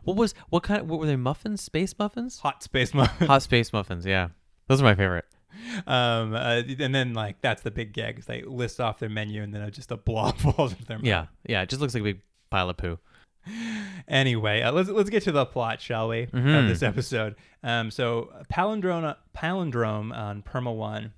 What 0.05 0.19
was 0.19 0.35
what 0.51 0.65
kind? 0.65 0.83
Of, 0.83 0.91
what 0.91 1.01
were 1.01 1.07
they? 1.07 1.17
Muffins? 1.17 1.63
Space 1.63 1.99
muffins? 1.99 2.41
Hot 2.41 2.63
space 2.63 2.93
muffins. 2.93 3.27
Hot 3.27 3.41
space 3.43 3.73
muffins. 3.73 4.05
Yeah, 4.05 4.29
those 4.67 4.83
are 4.83 4.85
my 4.85 4.95
favorite. 4.95 5.25
um, 5.87 6.35
uh, 6.35 6.61
and 6.79 6.95
then 6.95 7.15
like 7.15 7.41
that's 7.41 7.63
the 7.63 7.71
big 7.71 7.95
gag 7.95 8.19
is 8.19 8.27
they 8.27 8.43
list 8.43 8.81
off 8.81 8.99
their 8.99 9.09
menu 9.09 9.43
and 9.43 9.55
then 9.55 9.71
just 9.71 9.91
a 9.91 9.97
blob 9.97 10.37
falls 10.41 10.73
into 10.73 10.85
their 10.85 10.99
mouth. 10.99 11.07
Yeah, 11.07 11.27
yeah. 11.47 11.63
It 11.63 11.71
just 11.71 11.81
looks 11.81 11.95
like 11.95 12.03
a 12.03 12.05
big 12.05 12.21
pile 12.51 12.69
of 12.69 12.77
poo. 12.77 12.99
Anyway, 14.07 14.63
uh, 14.63 14.73
let's 14.73 14.89
let's 14.89 15.11
get 15.11 15.23
to 15.25 15.33
the 15.33 15.45
plot, 15.47 15.81
shall 15.81 16.09
we, 16.09 16.23
of 16.25 16.31
Mhm. 16.33 16.69
this 16.69 16.83
episode? 16.83 17.35
Um, 17.63 17.91
so 17.91 18.33
palindrome 18.53 19.17
palindrome 19.37 20.17
on 20.17 20.43
Perma 20.43 20.75
One, 20.75 21.13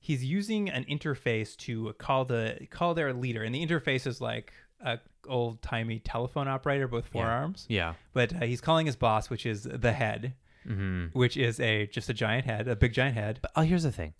he's 0.00 0.24
using 0.24 0.68
an 0.70 0.84
interface 0.84 1.56
to 1.58 1.92
call 1.98 2.24
the 2.24 2.66
call 2.70 2.94
their 2.94 3.12
leader, 3.12 3.42
and 3.42 3.54
the 3.54 3.64
interface 3.66 4.06
is 4.06 4.20
like 4.20 4.52
a 4.80 4.98
old 5.28 5.60
timey 5.60 5.98
telephone 5.98 6.48
operator 6.48 6.86
with 6.86 7.06
four 7.06 7.24
Yeah. 7.24 7.66
Yeah. 7.68 7.94
But 8.14 8.34
uh, 8.34 8.46
he's 8.46 8.60
calling 8.62 8.86
his 8.86 8.96
boss, 8.96 9.28
which 9.28 9.44
is 9.44 9.64
the 9.64 9.92
head, 9.92 10.34
hmm 10.66 11.06
which 11.12 11.36
is 11.36 11.60
a 11.60 11.86
just 11.88 12.08
a 12.08 12.14
giant 12.14 12.46
head, 12.46 12.68
a 12.68 12.76
big 12.76 12.92
giant 12.94 13.14
head. 13.16 13.38
But 13.42 13.50
oh, 13.56 13.62
here's 13.62 13.82
the 13.82 13.92
thing. 13.92 14.14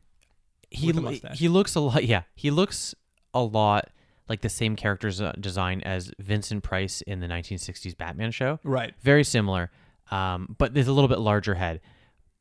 He 0.71 0.89
With 0.89 0.99
a 0.99 1.01
lo- 1.01 1.11
mustache. 1.11 1.39
he 1.39 1.49
looks 1.49 1.75
a 1.75 1.81
lot. 1.81 2.05
Yeah, 2.05 2.23
he 2.35 2.51
looks 2.51 2.95
a 3.33 3.43
lot 3.43 3.89
like 4.31 4.41
the 4.41 4.49
same 4.49 4.77
character's 4.77 5.21
uh, 5.21 5.33
design 5.39 5.83
as 5.83 6.11
Vincent 6.19 6.63
Price 6.63 7.03
in 7.03 7.21
the 7.21 7.27
1960s 7.27 7.95
Batman 7.99 8.31
show. 8.31 8.59
Right. 8.65 8.95
Very 9.03 9.25
similar, 9.25 9.71
um, 10.11 10.55
but 10.57 10.73
there's 10.73 10.89
a 10.89 10.93
little 10.93 11.09
bit 11.09 11.19
larger 11.19 11.57
head. 11.57 11.81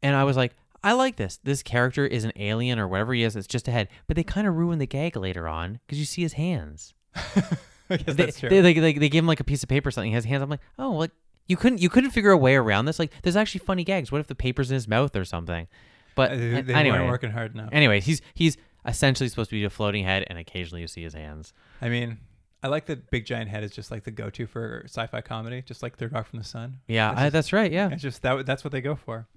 And 0.02 0.15
I 0.15 0.23
was 0.23 0.38
like, 0.38 0.56
I 0.84 0.93
like 0.93 1.17
this. 1.17 1.39
This 1.43 1.62
character 1.62 2.06
is 2.08 2.23
an 2.23 2.32
alien 2.38 2.80
or 2.80 2.88
whatever 2.88 3.13
he 3.13 3.23
is. 3.23 3.36
It's 3.36 3.47
just 3.47 3.67
a 3.67 3.71
head. 3.71 3.89
But 4.08 4.15
they 4.15 4.23
kind 4.23 4.47
of 4.47 4.56
ruin 4.56 4.80
the 4.80 4.86
gag 4.86 5.17
later 5.17 5.47
on 5.47 5.80
because 5.86 5.99
you 5.99 6.06
see 6.06 6.21
his 6.21 6.34
hands. 6.34 6.93
I 7.15 7.97
guess 7.97 8.06
they, 8.06 8.13
that's 8.13 8.39
true. 8.39 8.49
They, 8.49 8.62
they, 8.62 8.73
they, 8.73 8.93
they 8.93 9.10
give 9.10 9.23
him 9.23 9.28
like 9.28 9.39
a 9.39 9.43
piece 9.43 9.63
of 9.63 9.67
paper 9.67 9.89
or 9.89 9.91
something. 9.91 10.12
He 10.12 10.15
has 10.15 10.23
hands. 10.25 10.41
I'm 10.43 10.49
like, 10.49 10.62
oh, 10.78 10.91
like 10.91 11.12
you 11.47 11.58
couldn't 11.58 11.82
you 11.82 11.89
couldn't 11.89 12.12
figure 12.12 12.30
a 12.30 12.38
way 12.38 12.56
around 12.56 12.86
this. 12.86 12.99
Like, 12.99 13.12
there's 13.23 13.36
actually 13.36 13.60
funny 13.65 13.84
gags. 13.84 14.12
What 14.12 14.21
if 14.21 14.28
the 14.28 14.36
paper's 14.36 14.69
in 14.69 14.75
his 14.75 14.88
mouth 14.88 15.15
or 15.15 15.25
something? 15.25 15.67
But 16.15 16.32
Uh, 16.32 16.36
they, 16.36 16.73
anyway, 16.73 16.99
weren't 16.99 17.10
working 17.10 17.32
hard 17.32 17.56
enough. 17.56 17.69
Anyways, 17.71 18.06
he's 18.06 18.21
he's 18.36 18.58
essentially 18.85 19.29
supposed 19.29 19.49
to 19.49 19.55
be 19.55 19.63
a 19.63 19.69
floating 19.69 20.03
head, 20.05 20.25
and 20.27 20.37
occasionally 20.37 20.81
you 20.81 20.87
see 20.87 21.03
his 21.03 21.13
hands. 21.13 21.53
I 21.81 21.89
mean, 21.89 22.17
I 22.61 22.67
like 22.67 22.85
that 22.87 23.09
big 23.11 23.25
giant 23.25 23.49
head 23.49 23.63
is 23.63 23.71
just 23.71 23.89
like 23.91 24.03
the 24.03 24.11
go-to 24.11 24.45
for 24.47 24.83
sci-fi 24.85 25.21
comedy, 25.21 25.61
just 25.61 25.81
like 25.83 25.97
Third 25.97 26.11
Rock 26.13 26.27
from 26.27 26.39
the 26.39 26.45
Sun. 26.45 26.79
Yeah, 26.87 27.11
It's 27.11 27.19
I, 27.19 27.23
just- 27.25 27.33
that's 27.33 27.53
right. 27.53 27.71
Yeah, 27.71 27.89
It's 27.91 28.01
just 28.01 28.21
that 28.23 28.45
that's 28.45 28.63
what 28.63 28.71
they 28.71 28.81
go 28.81 28.95
for. 28.95 29.27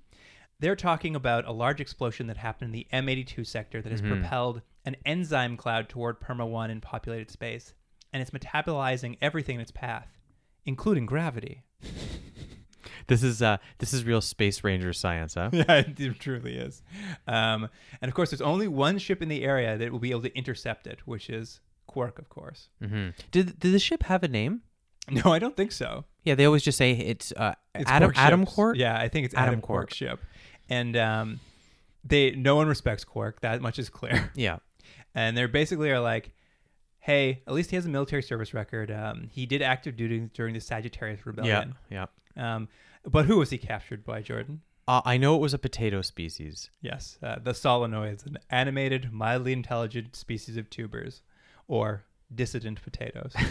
They're 0.60 0.76
talking 0.76 1.16
about 1.16 1.44
a 1.46 1.52
large 1.52 1.80
explosion 1.80 2.28
that 2.28 2.36
happened 2.36 2.68
in 2.68 2.72
the 2.72 2.86
M82 2.92 3.44
sector 3.46 3.82
that 3.82 3.90
has 3.90 4.00
Mhm. 4.02 4.08
propelled 4.20 4.62
an 4.84 4.96
enzyme 5.04 5.56
cloud 5.56 5.88
toward 5.88 6.20
Perma 6.20 6.48
1 6.48 6.70
in 6.70 6.80
populated 6.80 7.30
space, 7.30 7.74
and 8.12 8.20
it's 8.22 8.30
metabolizing 8.30 9.18
everything 9.20 9.56
in 9.56 9.60
its 9.60 9.70
path, 9.72 10.08
including 10.64 11.06
gravity. 11.06 11.62
this 13.12 13.22
is 13.22 13.42
uh 13.42 13.58
this 13.78 13.92
is 13.92 14.04
real 14.04 14.20
space 14.20 14.64
ranger 14.64 14.92
science, 14.92 15.34
huh? 15.34 15.50
yeah, 15.52 15.82
it 15.86 16.18
truly 16.20 16.56
is. 16.56 16.82
Um, 17.26 17.68
and 18.00 18.08
of 18.08 18.14
course, 18.14 18.30
there's 18.30 18.40
only 18.40 18.68
one 18.68 18.98
ship 18.98 19.20
in 19.22 19.28
the 19.28 19.44
area 19.44 19.76
that 19.76 19.92
will 19.92 19.98
be 19.98 20.10
able 20.10 20.22
to 20.22 20.34
intercept 20.36 20.86
it, 20.86 21.00
which 21.06 21.28
is 21.30 21.60
Quark, 21.86 22.18
of 22.18 22.28
course. 22.28 22.68
hmm 22.80 23.10
Did 23.30 23.58
did 23.60 23.72
the 23.72 23.78
ship 23.78 24.04
have 24.04 24.22
a 24.22 24.28
name? 24.28 24.62
No, 25.10 25.32
I 25.32 25.38
don't 25.38 25.56
think 25.56 25.72
so. 25.72 26.04
Yeah, 26.24 26.36
they 26.36 26.44
always 26.44 26.62
just 26.62 26.78
say 26.78 26.92
it's 26.92 27.32
uh 27.36 27.54
It's 27.74 27.90
Adam 27.90 28.08
Quark 28.12 28.18
Adam 28.18 28.40
ships. 28.42 28.54
Quark. 28.54 28.76
Yeah, 28.78 28.96
I 28.98 29.08
think 29.08 29.26
it's 29.26 29.34
Adam 29.34 29.48
Adam, 29.48 29.60
Quark. 29.60 29.80
Quark 29.88 29.94
ship, 29.94 30.20
and 30.70 30.96
um, 30.96 31.40
they 32.04 32.30
no 32.32 32.56
one 32.56 32.68
respects 32.68 33.04
Quark. 33.04 33.40
That 33.40 33.60
much 33.60 33.78
is 33.78 33.90
clear. 33.90 34.30
yeah. 34.36 34.58
and 35.14 35.36
they're 35.36 35.48
basically 35.48 35.90
are 35.90 36.00
like, 36.00 36.30
"Hey, 37.00 37.42
at 37.48 37.52
least 37.52 37.70
he 37.70 37.76
has 37.76 37.84
a 37.84 37.88
military 37.88 38.22
service 38.22 38.54
record. 38.54 38.90
Um, 38.90 39.28
he 39.32 39.44
did 39.44 39.60
active 39.60 39.96
duty 39.96 40.30
during 40.34 40.54
the 40.54 40.60
Sagittarius 40.60 41.18
Yeah, 41.18 41.24
Rebellion. 41.26 41.74
yeah. 41.90 42.06
Um, 42.36 42.68
but 43.04 43.26
who 43.26 43.38
was 43.38 43.50
he 43.50 43.58
captured 43.58 44.04
by, 44.04 44.22
Jordan? 44.22 44.60
Uh, 44.88 45.00
I 45.04 45.16
know 45.16 45.36
it 45.36 45.40
was 45.40 45.54
a 45.54 45.58
potato 45.58 46.02
species. 46.02 46.70
Yes, 46.80 47.18
uh, 47.22 47.36
the 47.42 47.52
solenoids, 47.52 48.26
an 48.26 48.38
animated, 48.50 49.12
mildly 49.12 49.52
intelligent 49.52 50.16
species 50.16 50.56
of 50.56 50.68
tubers, 50.70 51.22
or 51.68 52.02
dissident 52.34 52.82
potatoes. 52.82 53.34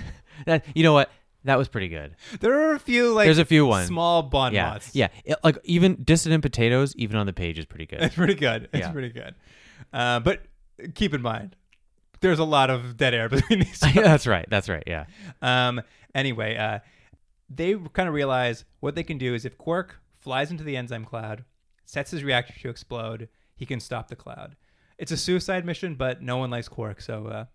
That 0.45 0.65
you 0.75 0.81
know 0.83 0.93
what? 0.93 1.11
That 1.43 1.57
was 1.57 1.67
pretty 1.67 1.87
good. 1.87 2.15
there 2.39 2.53
are 2.69 2.73
a 2.75 2.79
few 2.79 3.13
like 3.13 3.25
There's 3.25 3.37
a 3.37 3.45
few 3.45 3.65
ones. 3.65 3.87
small 3.87 4.23
bon 4.23 4.53
yeah, 4.53 4.69
mots. 4.71 4.95
yeah. 4.95 5.07
It- 5.25 5.37
like 5.43 5.57
even 5.63 6.03
dissident 6.03 6.41
potatoes, 6.43 6.95
even 6.95 7.17
on 7.17 7.25
the 7.25 7.33
page, 7.33 7.57
is 7.59 7.65
pretty 7.65 7.85
good. 7.85 8.01
It's 8.03 8.15
pretty 8.15 8.35
good. 8.35 8.63
It's 8.73 8.79
Yeah. 8.87 8.91
pretty 8.91 9.09
good. 9.09 9.35
Uh, 9.93 10.19
but 10.19 10.41
keep 10.95 11.13
in 11.13 11.21
mind, 11.21 11.55
there's 12.21 12.39
a 12.39 12.43
lot 12.43 12.69
of 12.69 12.95
dead 12.97 13.13
air 13.13 13.27
between 13.35 13.59
these. 13.59 13.79
two. 13.79 14.01
that's 14.01 14.25
right. 14.27 14.45
That's 14.49 14.69
right. 14.69 14.83
Yeah. 14.87 15.05
Um, 15.41 15.81
anyway, 16.15 16.55
uh, 16.57 16.79
they 17.53 17.75
kind 17.93 18.07
of 18.07 18.13
realize 18.15 18.65
what 18.79 18.95
they 18.95 19.03
can 19.03 19.17
do 19.17 19.33
is 19.33 19.45
if 19.45 19.57
Quark 19.57 19.99
flies 20.19 20.51
into 20.51 20.63
the 20.63 20.77
enzyme 20.77 21.05
cloud, 21.05 21.43
sets 21.85 22.11
his 22.11 22.23
reactor 22.23 22.53
to 22.61 22.69
explode, 22.69 23.27
he 23.55 23.65
can 23.65 23.79
stop 23.79 24.07
the 24.07 24.15
cloud. 24.15 24.55
It's 24.97 25.11
a 25.11 25.17
suicide 25.17 25.65
mission, 25.65 25.95
but 25.95 26.21
no 26.21 26.37
one 26.37 26.49
likes 26.51 26.67
Quark, 26.67 27.01
so 27.01 27.27
uh, 27.27 27.45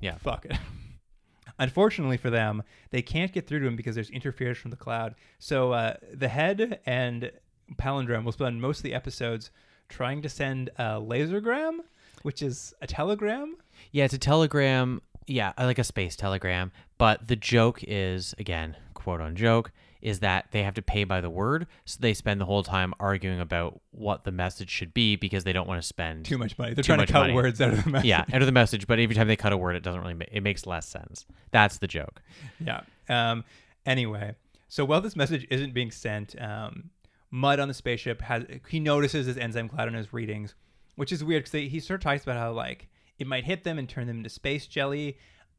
Yeah. 0.00 0.16
fuck 0.16 0.44
it. 0.46 0.56
Unfortunately 1.58 2.16
for 2.16 2.30
them, 2.30 2.62
they 2.90 3.02
can't 3.02 3.32
get 3.32 3.46
through 3.46 3.60
to 3.60 3.66
him 3.66 3.76
because 3.76 3.94
there's 3.94 4.10
interference 4.10 4.58
from 4.58 4.70
the 4.70 4.76
cloud. 4.76 5.14
So 5.38 5.72
uh, 5.72 5.94
the 6.12 6.28
head 6.28 6.80
and 6.86 7.32
Palindrome 7.76 8.24
will 8.24 8.32
spend 8.32 8.60
most 8.60 8.78
of 8.78 8.82
the 8.84 8.94
episodes 8.94 9.50
trying 9.88 10.22
to 10.22 10.28
send 10.28 10.70
a 10.76 11.00
lasergram, 11.00 11.78
which 12.22 12.42
is 12.42 12.74
a 12.80 12.86
telegram. 12.86 13.56
Yeah, 13.90 14.04
it's 14.04 14.14
a 14.14 14.18
telegram. 14.18 15.02
Yeah, 15.26 15.52
like 15.58 15.78
a 15.78 15.84
space 15.84 16.14
telegram. 16.16 16.70
But 16.96 17.26
the 17.28 17.36
joke 17.36 17.80
is, 17.86 18.34
again, 18.38 18.76
quote 18.98 19.20
on 19.20 19.36
joke, 19.36 19.72
is 20.02 20.20
that 20.20 20.48
they 20.52 20.62
have 20.62 20.74
to 20.74 20.82
pay 20.82 21.04
by 21.04 21.20
the 21.20 21.30
word. 21.30 21.66
So 21.84 21.98
they 22.00 22.14
spend 22.14 22.40
the 22.40 22.44
whole 22.44 22.62
time 22.62 22.92
arguing 23.00 23.40
about 23.40 23.80
what 23.90 24.24
the 24.24 24.30
message 24.32 24.70
should 24.70 24.92
be 24.94 25.16
because 25.16 25.44
they 25.44 25.52
don't 25.52 25.66
want 25.66 25.80
to 25.80 25.86
spend 25.86 26.24
Too 26.26 26.38
much 26.38 26.58
money. 26.58 26.74
They're 26.74 26.84
trying 26.84 27.00
to 27.00 27.06
cut 27.12 27.20
money. 27.20 27.34
words 27.34 27.60
out 27.60 27.72
of 27.72 27.84
the 27.84 27.90
message. 27.90 28.06
Yeah, 28.08 28.24
out 28.32 28.42
of 28.42 28.46
the 28.46 28.52
message. 28.52 28.86
But 28.86 28.98
every 28.98 29.14
time 29.14 29.26
they 29.28 29.36
cut 29.36 29.52
a 29.52 29.56
word, 29.56 29.76
it 29.76 29.82
doesn't 29.82 30.00
really. 30.00 30.14
Ma- 30.14 30.24
it 30.30 30.42
makes 30.42 30.66
less 30.66 30.86
sense. 30.86 31.26
That's 31.50 31.78
the 31.78 31.88
joke. 31.88 32.22
Yeah. 32.64 32.82
Um, 33.08 33.44
anyway, 33.86 34.34
so 34.68 34.84
while 34.84 35.00
this 35.00 35.16
message 35.16 35.46
isn't 35.50 35.74
being 35.74 35.90
sent, 35.90 36.40
um, 36.40 36.90
Mudd 37.30 37.58
on 37.60 37.68
the 37.68 37.74
spaceship 37.74 38.22
has 38.22 38.44
he 38.68 38.80
notices 38.80 39.26
this 39.26 39.36
enzyme 39.36 39.68
cloud 39.68 39.88
in 39.88 39.94
his 39.94 40.12
readings, 40.12 40.54
which 40.96 41.12
is 41.12 41.24
weird 41.24 41.44
because 41.44 41.70
he 41.70 41.80
sort 41.80 42.00
of 42.00 42.04
talks 42.04 42.22
about 42.22 42.36
how 42.36 42.52
like 42.52 42.88
it 43.18 43.26
might 43.26 43.44
hit 43.44 43.64
them 43.64 43.78
and 43.78 43.88
turn 43.88 44.06
them 44.06 44.18
into 44.18 44.30
space 44.30 44.66
jelly, 44.66 45.18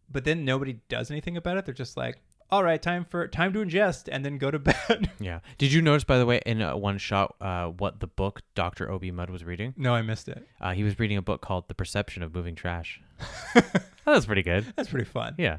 but 0.10 0.24
then 0.24 0.46
nobody 0.46 0.80
does 0.88 1.12
anything 1.12 1.38
about 1.38 1.58
it. 1.58 1.66
They're 1.66 1.74
just 1.74 1.98
like, 1.98 2.18
"All 2.52 2.64
right, 2.64 2.82
time 2.82 3.06
for 3.06 3.28
time 3.28 3.54
to 3.54 3.60
ingest 3.60 4.10
and 4.12 4.24
then 4.26 4.38
go 4.38 4.50
to 4.52 4.60
bed." 4.60 5.12
Yeah. 5.20 5.40
Did 5.58 5.72
you 5.72 5.82
notice, 5.82 6.04
by 6.04 6.18
the 6.18 6.26
way, 6.26 6.42
in 6.46 6.62
uh, 6.62 6.76
one 6.76 6.98
shot, 6.98 7.36
uh, 7.42 7.68
what 7.68 8.00
the 8.00 8.08
book 8.08 8.42
Doctor 8.56 8.90
O.B. 8.92 9.12
Mudd 9.12 9.30
was 9.30 9.44
reading? 9.44 9.74
no, 9.78 9.94
I 9.94 10.02
missed 10.02 10.28
it. 10.30 10.46
Uh, 10.60 10.74
he 10.74 10.84
was 10.84 11.00
reading 11.00 11.18
a 11.18 11.22
book 11.22 11.42
called 11.42 11.68
The 11.68 11.76
Perception 11.76 12.24
of 12.24 12.34
Moving 12.34 12.56
Trash. 12.56 13.02
that 13.54 13.82
was 14.06 14.26
pretty 14.26 14.44
good. 14.44 14.66
That's 14.76 14.90
pretty 14.90 15.06
fun. 15.06 15.36
Yeah. 15.38 15.58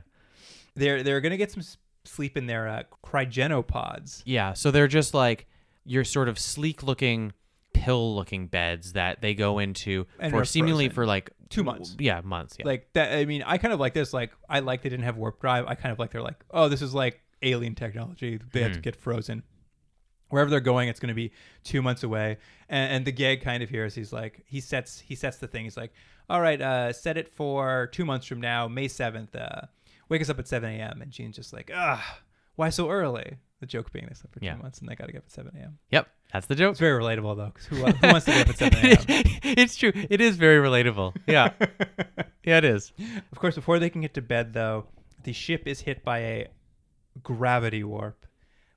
They're 0.77 1.03
they're 1.03 1.21
gonna 1.21 1.37
get 1.37 1.51
some 1.53 1.61
s- 1.61 1.77
sleep 2.05 2.37
in 2.37 2.47
their 2.47 2.69
uh, 2.69 2.83
cryogenopods. 3.05 4.23
Yeah, 4.25 4.53
so 4.53 4.71
they're 4.71 4.89
just 4.89 5.15
like 5.15 5.47
your 5.85 6.05
sort 6.05 6.29
of 6.29 6.39
sleek 6.39 6.83
looking 6.83 7.33
pill 7.81 8.15
looking 8.15 8.47
beds 8.47 8.93
that 8.93 9.21
they 9.21 9.35
go 9.35 9.59
into 9.59 10.07
And 10.19 10.31
for 10.31 10.45
seemingly 10.45 10.87
frozen. 10.87 10.95
for 10.95 11.07
like 11.07 11.31
Two 11.49 11.65
months. 11.65 11.97
Yeah, 11.99 12.21
months. 12.21 12.57
Yeah. 12.59 12.67
Like 12.67 12.93
that. 12.93 13.13
I 13.13 13.25
mean, 13.25 13.43
I 13.43 13.59
kind 13.59 13.75
of 13.75 13.81
like 13.81 13.93
this. 13.93 14.13
Like, 14.13 14.31
I 14.49 14.61
like 14.61 14.83
they 14.83 14.89
didn't 14.89 15.05
have 15.05 15.17
warp 15.17 15.41
drive. 15.41 15.67
I 15.67 15.75
kind 15.75 15.93
of 15.93 15.99
like 15.99 16.13
they're 16.13 16.23
like, 16.23 16.45
oh, 16.51 16.69
this 16.69 16.81
is 16.81 16.95
like 16.95 17.21
alien 17.43 17.75
technology. 17.75 18.39
They 18.53 18.63
have 18.63 18.73
to 18.73 18.81
get 18.81 18.95
frozen. 18.95 19.43
Wherever 20.29 20.49
they're 20.49 20.61
going, 20.61 20.89
it's 20.89 21.01
going 21.01 21.09
to 21.09 21.15
be 21.15 21.33
two 21.65 21.83
months 21.83 22.05
away. 22.05 22.39
And, 22.69 22.93
and 22.93 23.05
the 23.05 23.11
gag 23.11 23.43
kind 23.43 23.65
of 23.65 23.69
here 23.69 23.85
is 23.85 23.97
he's 23.97 24.13
like, 24.13 24.45
he 24.47 24.61
sets 24.61 25.01
he 25.01 25.17
sets 25.17 25.39
the 25.39 25.49
thing. 25.49 25.65
He's 25.65 25.77
like, 25.77 25.93
all 26.29 26.41
right, 26.41 26.61
uh, 26.61 26.93
set 26.93 27.17
it 27.17 27.29
for 27.35 27.89
two 27.91 28.05
months 28.05 28.27
from 28.27 28.41
now, 28.41 28.69
May 28.69 28.87
seventh. 28.87 29.35
Uh, 29.35 29.63
wake 30.09 30.23
us 30.23 30.31
up 30.31 30.39
at 30.39 30.47
seven 30.47 30.71
a.m. 30.71 31.03
And 31.03 31.11
Gene's 31.11 31.35
just 31.35 31.53
like, 31.53 31.73
ah, 31.75 32.21
why 32.55 32.71
so 32.71 32.91
early? 32.91 33.39
The 33.61 33.67
joke 33.67 33.93
being 33.93 34.07
they 34.09 34.15
slept 34.15 34.33
for 34.35 34.41
Yeah. 34.43 34.55
two 34.57 34.63
months 34.63 34.79
and 34.81 34.89
they 34.89 34.95
got 34.95 35.07
to 35.07 35.13
get 35.13 35.19
up 35.19 35.25
at 35.27 35.33
seven 35.33 35.53
a.m. 35.57 35.79
yep, 35.91 36.09
that's 36.33 36.47
the 36.47 36.55
joke. 36.55 36.71
It's 36.73 36.81
very 36.81 36.99
relatable 37.01 37.37
though, 37.37 37.47
because 37.53 37.67
who, 37.67 37.77
who 37.77 38.09
wants 38.09 38.25
to 38.27 38.33
get 38.33 38.43
up 38.43 38.49
at 38.49 38.59
seven 38.59 38.79
a.m. 38.87 39.05
it's 39.43 39.77
true. 39.77 39.93
It 39.95 40.21
is 40.23 40.37
very 40.37 40.67
relatable. 40.67 41.15
Yeah. 41.27 41.53
yeah, 42.45 42.57
it 42.59 42.65
is. 42.65 42.93
Of 43.33 43.39
course, 43.39 43.55
before 43.55 43.79
they 43.79 43.91
can 43.91 44.01
get 44.01 44.15
to 44.15 44.23
bed, 44.23 44.55
though, 44.55 44.87
the 45.25 45.33
ship 45.35 45.65
is 45.67 45.81
hit 45.81 46.03
by 46.05 46.19
a 46.21 46.49
gravity 47.23 47.85
warp, 47.85 48.25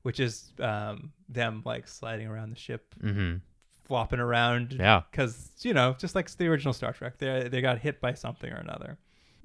which 0.02 0.20
is 0.20 0.52
um, 0.60 1.12
them 1.30 1.62
like 1.66 1.88
sliding 1.88 2.28
around 2.28 2.50
the 2.50 2.58
ship, 2.60 2.94
Mm-hmm. 3.02 3.38
flopping 3.86 4.20
around. 4.20 4.76
Yeah. 4.78 5.04
because 5.12 5.52
you 5.62 5.74
know, 5.74 5.96
just 5.98 6.16
like 6.16 6.30
the 6.32 6.48
original 6.48 6.74
Star 6.74 6.92
Trek, 6.94 7.18
they 7.20 7.48
they 7.50 7.62
got 7.62 7.80
hit 7.80 8.02
by 8.02 8.14
something 8.14 8.52
or 8.52 8.58
another. 8.58 8.98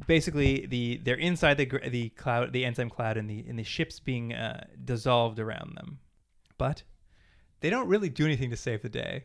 Basically, 0.06 0.64
the 0.66 1.00
they're 1.02 1.16
inside 1.16 1.56
the 1.56 1.66
the 1.88 2.10
cloud, 2.10 2.52
the 2.52 2.64
enzyme 2.64 2.88
cloud, 2.90 3.16
and 3.16 3.28
the 3.28 3.44
and 3.48 3.58
the 3.58 3.64
ship's 3.64 3.98
being 3.98 4.32
uh, 4.32 4.64
dissolved 4.84 5.38
around 5.40 5.74
them, 5.76 5.98
but 6.56 6.84
they 7.60 7.68
don't 7.70 7.88
really 7.88 8.08
do 8.08 8.24
anything 8.24 8.50
to 8.50 8.56
save 8.56 8.82
the 8.82 8.88
day. 8.88 9.24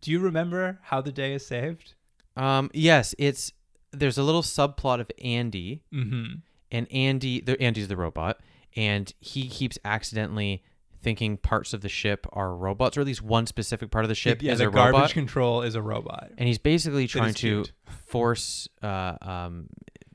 Do 0.00 0.10
you 0.10 0.18
remember 0.18 0.80
how 0.82 1.00
the 1.00 1.12
day 1.12 1.34
is 1.34 1.46
saved? 1.46 1.94
Um, 2.36 2.68
yes, 2.74 3.14
it's 3.18 3.52
there's 3.92 4.18
a 4.18 4.22
little 4.24 4.42
subplot 4.42 5.00
of 5.00 5.08
Andy, 5.22 5.82
Mm-hmm. 5.94 6.34
and 6.72 6.92
Andy, 6.92 7.40
the, 7.40 7.60
Andy's 7.62 7.86
the 7.88 7.96
robot, 7.96 8.40
and 8.74 9.12
he 9.20 9.48
keeps 9.48 9.78
accidentally 9.84 10.64
thinking 11.00 11.36
parts 11.36 11.72
of 11.74 11.80
the 11.82 11.88
ship 11.88 12.26
are 12.32 12.54
robots, 12.56 12.96
or 12.96 13.00
at 13.02 13.06
least 13.06 13.22
one 13.22 13.46
specific 13.46 13.90
part 13.90 14.04
of 14.04 14.08
the 14.08 14.14
ship 14.14 14.40
yeah, 14.42 14.52
is 14.52 14.58
the 14.58 14.68
a 14.68 14.70
garbage 14.70 14.94
robot. 14.94 15.10
control 15.12 15.62
is 15.62 15.74
a 15.76 15.82
robot. 15.82 16.30
and 16.38 16.48
he's 16.48 16.58
basically 16.58 17.06
trying 17.06 17.34
to 17.34 17.64
force 18.06 18.68
uh, 18.82 19.16
um, 19.20 19.68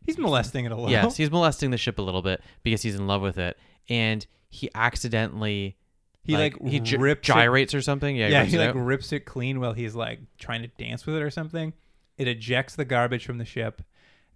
He's 0.08 0.18
molesting 0.18 0.66
it 0.66 0.72
a 0.72 0.76
little. 0.76 0.90
yes 0.90 1.16
he's 1.18 1.30
molesting 1.30 1.70
the 1.70 1.78
ship 1.78 2.00
a 2.00 2.02
little 2.02 2.24
bit 2.24 2.42
because 2.64 2.82
he's 2.82 2.96
in 2.96 3.06
love 3.06 3.22
with 3.22 3.38
it 3.38 3.58
and 3.90 4.26
he 4.50 4.70
accidentally 4.74 5.78
He 6.24 6.36
like, 6.36 6.56
he 6.66 6.80
gy- 6.80 6.98
rips 6.98 7.28
gyrates 7.28 7.74
or 7.76 7.82
something 7.82 8.16
yeah, 8.16 8.28
yeah, 8.30 8.40
rips 8.40 8.52
he 8.52 8.58
like 8.58 8.70
out. 8.70 8.76
rips 8.78 9.12
it 9.14 9.22
clean 9.26 9.60
while 9.60 9.74
he's 9.74 9.94
like 9.96 10.20
trying 10.40 10.62
to 10.64 10.68
dance 10.84 11.06
with 11.06 11.16
it 11.16 11.22
or 11.22 11.30
something. 11.30 11.74
It 12.18 12.28
ejects 12.28 12.76
the 12.76 12.84
garbage 12.86 13.26
from 13.26 13.38
the 13.38 13.46
ship. 13.46 13.82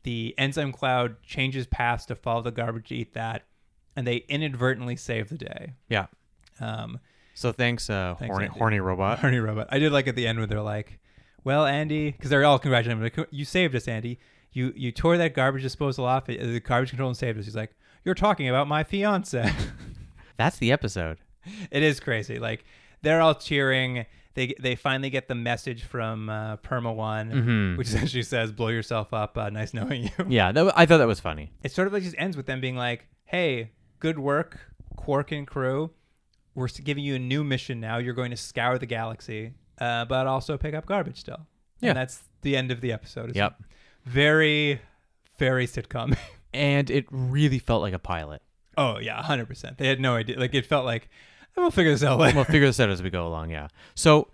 The 0.03 0.35
enzyme 0.37 0.71
cloud 0.71 1.21
changes 1.23 1.65
paths 1.67 2.05
to 2.07 2.15
follow 2.15 2.41
the 2.43 2.51
garbage 2.51 2.89
to 2.89 2.95
eat 2.95 3.13
that, 3.13 3.43
and 3.95 4.05
they 4.05 4.17
inadvertently 4.29 4.95
save 4.95 5.29
the 5.29 5.37
day. 5.37 5.73
yeah 5.89 6.05
Um, 6.59 6.99
so 7.33 7.51
thanks 7.51 7.89
uh 7.89 8.15
Thanks, 8.19 8.31
horny, 8.33 8.47
horny 8.47 8.79
robot 8.79 9.19
Horny 9.19 9.39
robot. 9.39 9.67
I 9.71 9.79
did 9.79 9.91
like 9.91 10.07
at 10.07 10.15
the 10.15 10.27
end 10.27 10.39
when 10.39 10.49
they're 10.49 10.61
like, 10.61 10.99
"Well, 11.43 11.65
Andy," 11.65 12.11
because 12.11 12.29
they're 12.29 12.43
all 12.45 12.59
congratulating 12.59 13.03
him. 13.03 13.11
Like, 13.17 13.27
"You 13.31 13.45
saved 13.45 13.75
us, 13.75 13.87
Andy. 13.87 14.19
You 14.53 14.73
you 14.75 14.91
tore 14.91 15.17
that 15.17 15.33
garbage 15.33 15.61
disposal 15.63 16.05
off 16.05 16.23
uh, 16.29 16.33
the 16.33 16.59
garbage 16.59 16.89
control 16.89 17.09
and 17.09 17.17
saved 17.17 17.39
us." 17.39 17.45
He's 17.45 17.55
like, 17.55 17.71
"You're 18.03 18.15
talking 18.15 18.49
about 18.49 18.67
my 18.67 18.83
fiance." 18.83 19.51
that's 20.37 20.57
the 20.57 20.71
episode 20.71 21.17
it 21.71 21.81
is 21.83 21.99
crazy. 21.99 22.37
Like 22.39 22.63
they're 23.01 23.21
all 23.21 23.33
cheering. 23.35 24.05
They 24.33 24.53
they 24.59 24.75
finally 24.75 25.09
get 25.09 25.27
the 25.27 25.35
message 25.35 25.83
from 25.83 26.29
uh, 26.29 26.57
Perma 26.57 26.93
One, 26.95 27.31
Mhm. 27.31 27.77
which 27.77 27.87
essentially 27.93 28.23
says, 28.23 28.51
"Blow 28.51 28.67
yourself 28.69 29.13
up. 29.13 29.37
Uh, 29.37 29.49
nice 29.49 29.73
knowing 29.73 30.03
you." 30.03 30.25
yeah 30.29 30.51
that, 30.51 30.71
i 30.77 30.85
thought 30.85 30.99
that 30.99 31.07
was 31.07 31.19
funny 31.19 31.51
It 31.63 31.71
sort 31.71 31.87
of 31.87 31.93
like 31.93 32.03
just 32.03 32.15
ends 32.17 32.37
with 32.37 32.45
them 32.45 32.61
being 32.61 32.75
like, 32.75 33.07
"Hey, 33.25 33.71
good 33.99 34.19
work, 34.19 34.59
Quark 34.95 35.31
and 35.31 35.47
crew. 35.47 35.91
We're 36.53 36.67
giving 36.67 37.03
you 37.03 37.15
a 37.15 37.19
new 37.19 37.43
mission 37.43 37.79
now. 37.79 37.97
You're 37.97 38.13
going 38.13 38.31
to 38.31 38.37
scour 38.37 38.77
the 38.77 38.85
galaxy, 38.85 39.53
uh, 39.79 40.05
but 40.05 40.27
also 40.27 40.57
pick 40.57 40.73
up 40.75 40.85
garbage 40.85 41.19
still." 41.19 41.47
Yeah. 41.79 41.89
and 41.89 41.97
that's 41.97 42.21
the 42.43 42.55
end 42.55 42.69
of 42.71 42.81
the 42.81 42.91
episode. 42.91 43.35
Yep 43.35 43.55
very, 44.05 44.81
very 45.37 45.67
sitcom. 45.67 46.17
and 46.53 46.89
it 46.89 47.05
really 47.11 47.59
felt 47.59 47.81
like 47.81 47.93
a 47.93 47.99
pilot 47.99 48.41
oh 48.77 48.97
yeah, 48.99 49.21
hundred 49.21 49.47
percent. 49.47 49.77
They 49.77 49.87
had 49.87 49.99
no 49.99 50.15
idea. 50.15 50.39
Like 50.39 50.53
it 50.53 50.65
felt 50.65 50.85
like 50.85 51.09
we'll 51.57 51.71
figure 51.71 51.91
this 51.91 52.03
out 52.03 52.17
later. 52.19 52.35
we'll 52.35 52.45
figure 52.45 52.65
this 52.67 52.79
out 52.79 52.89
as 52.89 53.03
we 53.03 53.09
go 53.09 53.27
along 53.27 53.49
yeah 53.49 53.67
so 53.93 54.29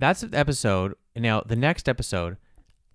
that's 0.00 0.22
the 0.22 0.36
episode 0.36 0.94
now 1.16 1.40
the 1.40 1.54
next 1.56 1.88
episode 1.88 2.36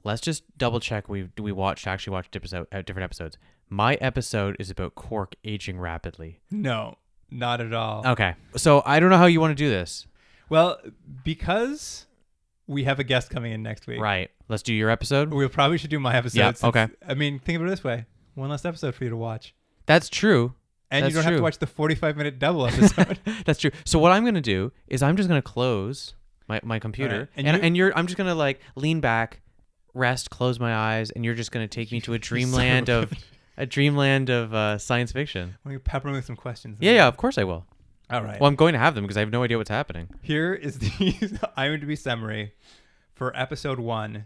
let's 0.03 0.19
just 0.21 0.43
double 0.57 0.79
check 0.81 1.07
we 1.07 1.29
we 1.39 1.51
watched 1.51 1.87
actually 1.87 2.11
watched 2.11 2.35
episode 2.35 2.67
uh, 2.73 2.81
different 2.81 3.05
episodes 3.05 3.37
my 3.69 3.95
episode 3.95 4.55
is 4.59 4.69
about 4.69 4.95
Quark 4.95 5.35
aging 5.45 5.79
rapidly 5.79 6.41
no, 6.51 6.97
not 7.31 7.61
at 7.61 7.73
all. 7.73 8.05
okay 8.05 8.35
so 8.57 8.83
i 8.85 8.99
don't 8.99 9.09
know 9.09 9.17
how 9.17 9.25
you 9.25 9.39
want 9.39 9.51
to 9.57 9.63
do 9.63 9.69
this 9.69 10.05
Well, 10.49 10.77
because 11.23 12.05
we 12.67 12.83
have 12.85 12.99
a 12.99 13.03
guest 13.03 13.29
coming 13.29 13.51
in 13.51 13.61
next 13.63 13.87
week, 13.87 13.99
right 13.99 14.29
let's 14.47 14.63
do 14.63 14.73
your 14.73 14.89
episode 14.89 15.33
we 15.33 15.47
probably 15.47 15.77
should 15.77 15.89
do 15.89 15.99
my 15.99 16.15
episode. 16.15 16.39
Yeah, 16.39 16.47
since- 16.51 16.63
okay. 16.63 16.87
I 17.07 17.13
mean, 17.13 17.39
think 17.39 17.59
of 17.59 17.65
it 17.65 17.69
this 17.69 17.83
way: 17.83 18.05
one 18.35 18.49
last 18.49 18.65
episode 18.65 18.95
for 18.95 19.03
you 19.03 19.09
to 19.09 19.17
watch, 19.17 19.53
that's 19.85 20.09
true 20.09 20.53
and 20.91 21.03
That's 21.05 21.11
you 21.11 21.21
don't 21.21 21.23
have 21.31 21.37
to 21.37 21.41
watch 21.43 21.57
the 21.57 21.65
forty-five 21.67 22.15
minute 22.17 22.37
double 22.37 22.67
episode. 22.67 23.19
That's 23.45 23.59
true. 23.59 23.71
So 23.83 23.97
what 23.97 24.11
I'm 24.11 24.23
gonna 24.23 24.41
do 24.41 24.71
is 24.87 25.01
I'm 25.01 25.17
just 25.17 25.27
gonna 25.27 25.41
close 25.41 26.13
my, 26.47 26.59
my 26.63 26.77
computer 26.77 27.13
Alright, 27.13 27.29
and 27.35 27.47
and 27.47 27.63
and, 27.63 27.75
you- 27.75 27.85
you, 27.85 27.89
are 27.91 27.97
I'm 27.97 28.05
just 28.05 28.15
gonna 28.15 28.35
like 28.35 28.59
lean 28.75 28.99
back, 28.99 29.41
rest, 29.95 30.29
close 30.29 30.59
my 30.59 30.75
eyes, 30.75 31.09
and 31.09 31.25
you're 31.25 31.33
just 31.33 31.51
gonna 31.51 31.67
take 31.67 31.91
me 31.91 31.99
to 32.05 32.13
a 32.13 32.19
dreamland 32.19 32.89
of 32.89 33.11
a 33.57 33.65
dreamland 33.65 34.29
of 34.29 34.53
uh, 34.53 34.77
science 34.77 35.11
fiction. 35.11 35.55
we 35.65 35.79
pepper 35.79 36.09
me 36.09 36.13
with 36.13 36.25
some 36.25 36.35
questions. 36.35 36.77
Yeah, 36.79 36.91
yeah, 36.91 37.07
of 37.07 37.17
course 37.17 37.39
I 37.39 37.43
will. 37.43 37.65
All 38.09 38.23
right. 38.23 38.39
Well, 38.39 38.47
I'm 38.47 38.55
going 38.55 38.73
to 38.73 38.79
have 38.79 38.95
them 38.95 39.03
because 39.03 39.17
I 39.17 39.21
have 39.21 39.31
no 39.31 39.43
idea 39.43 39.57
what's 39.57 39.69
happening. 39.69 40.09
Here 40.21 40.53
is 40.53 40.79
the 40.79 40.89
IMDb 41.57 41.97
summary 41.97 42.53
for 43.13 43.35
episode 43.35 43.79
one. 43.79 44.25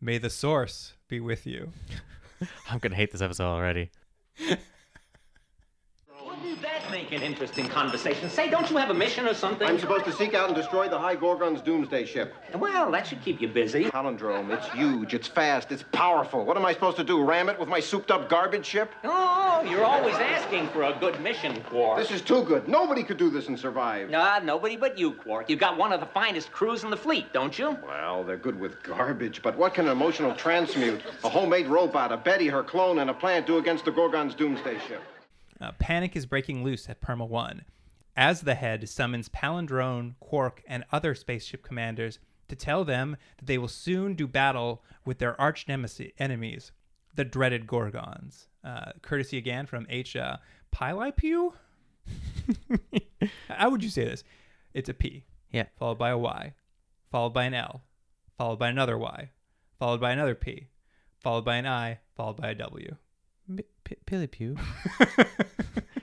May 0.00 0.18
the 0.18 0.30
source 0.30 0.94
be 1.08 1.18
with 1.20 1.46
you. 1.46 1.72
I'm 2.70 2.78
gonna 2.78 2.94
hate 2.94 3.10
this 3.10 3.20
episode 3.20 3.48
already. 3.48 3.90
Wouldn't 6.48 6.62
that 6.62 6.90
make 6.90 7.12
an 7.12 7.20
interesting 7.20 7.68
conversation. 7.68 8.30
Say, 8.30 8.48
don't 8.48 8.70
you 8.70 8.78
have 8.78 8.88
a 8.88 8.94
mission 8.94 9.28
or 9.28 9.34
something? 9.34 9.68
I'm 9.68 9.78
supposed 9.78 10.06
to 10.06 10.12
seek 10.12 10.32
out 10.32 10.46
and 10.46 10.56
destroy 10.56 10.88
the 10.88 10.98
High 10.98 11.14
Gorgon's 11.14 11.60
doomsday 11.60 12.06
ship. 12.06 12.34
Well, 12.54 12.90
that 12.90 13.06
should 13.06 13.22
keep 13.22 13.42
you 13.42 13.48
busy. 13.48 13.84
Palindrome, 13.84 14.50
it's 14.50 14.66
huge, 14.70 15.12
it's 15.12 15.28
fast, 15.28 15.70
it's 15.72 15.84
powerful. 15.92 16.46
What 16.46 16.56
am 16.56 16.64
I 16.64 16.72
supposed 16.72 16.96
to 16.96 17.04
do, 17.04 17.22
ram 17.22 17.50
it 17.50 17.60
with 17.60 17.68
my 17.68 17.80
souped 17.80 18.10
up 18.10 18.30
garbage 18.30 18.64
ship? 18.64 18.90
Oh, 19.04 19.62
you're 19.68 19.84
always 19.84 20.14
asking 20.14 20.68
for 20.68 20.84
a 20.84 20.96
good 20.98 21.20
mission, 21.20 21.60
Quark. 21.64 21.98
This 21.98 22.10
is 22.10 22.22
too 22.22 22.42
good. 22.44 22.66
Nobody 22.66 23.02
could 23.02 23.18
do 23.18 23.28
this 23.28 23.48
and 23.48 23.58
survive. 23.58 24.10
Ah, 24.14 24.40
nobody 24.42 24.76
but 24.76 24.96
you, 24.96 25.12
Quark. 25.12 25.50
You've 25.50 25.60
got 25.60 25.76
one 25.76 25.92
of 25.92 26.00
the 26.00 26.06
finest 26.06 26.50
crews 26.50 26.82
in 26.82 26.88
the 26.88 26.96
fleet, 26.96 27.30
don't 27.34 27.58
you? 27.58 27.76
Well, 27.86 28.24
they're 28.24 28.38
good 28.38 28.58
with 28.58 28.82
garbage, 28.82 29.42
but 29.42 29.54
what 29.58 29.74
can 29.74 29.84
an 29.84 29.92
emotional 29.92 30.34
transmute, 30.34 31.02
a 31.24 31.28
homemade 31.28 31.66
robot, 31.66 32.10
a 32.10 32.16
Betty, 32.16 32.48
her 32.48 32.62
clone, 32.62 33.00
and 33.00 33.10
a 33.10 33.14
plant 33.14 33.46
do 33.46 33.58
against 33.58 33.84
the 33.84 33.90
Gorgon's 33.90 34.34
doomsday 34.34 34.78
ship? 34.88 35.02
Uh, 35.60 35.72
panic 35.78 36.14
is 36.16 36.26
breaking 36.26 36.62
loose 36.62 36.88
at 36.88 37.00
Perma 37.00 37.26
1 37.28 37.62
as 38.16 38.40
the 38.42 38.54
head 38.54 38.88
summons 38.88 39.28
Palindrome, 39.28 40.14
Quark, 40.20 40.62
and 40.66 40.84
other 40.92 41.14
spaceship 41.14 41.62
commanders 41.62 42.18
to 42.48 42.56
tell 42.56 42.84
them 42.84 43.16
that 43.38 43.46
they 43.46 43.58
will 43.58 43.68
soon 43.68 44.14
do 44.14 44.26
battle 44.26 44.82
with 45.04 45.18
their 45.18 45.40
arch 45.40 45.66
nemesis 45.68 46.10
enemies, 46.18 46.72
the 47.14 47.24
dreaded 47.24 47.66
Gorgons. 47.66 48.46
Uh, 48.64 48.92
courtesy 49.02 49.38
again 49.38 49.66
from 49.66 49.86
H. 49.88 50.16
Uh? 50.16 50.38
How 53.48 53.70
would 53.70 53.82
you 53.84 53.90
say 53.90 54.04
this? 54.04 54.24
It's 54.74 54.88
a 54.88 54.94
P, 54.94 55.24
Yeah. 55.52 55.66
followed 55.78 55.98
by 55.98 56.10
a 56.10 56.18
Y, 56.18 56.54
followed 57.10 57.30
by 57.34 57.44
an 57.44 57.54
L, 57.54 57.82
followed 58.36 58.58
by 58.58 58.68
another 58.68 58.96
Y, 58.98 59.30
followed 59.78 60.00
by 60.00 60.12
another 60.12 60.34
P, 60.34 60.68
followed 61.20 61.44
by 61.44 61.56
an 61.56 61.66
I, 61.66 61.98
followed 62.16 62.36
by 62.36 62.50
a 62.50 62.54
W. 62.54 62.96
P- 63.84 63.96
Pilly 64.06 64.26
Pew. 64.26 64.56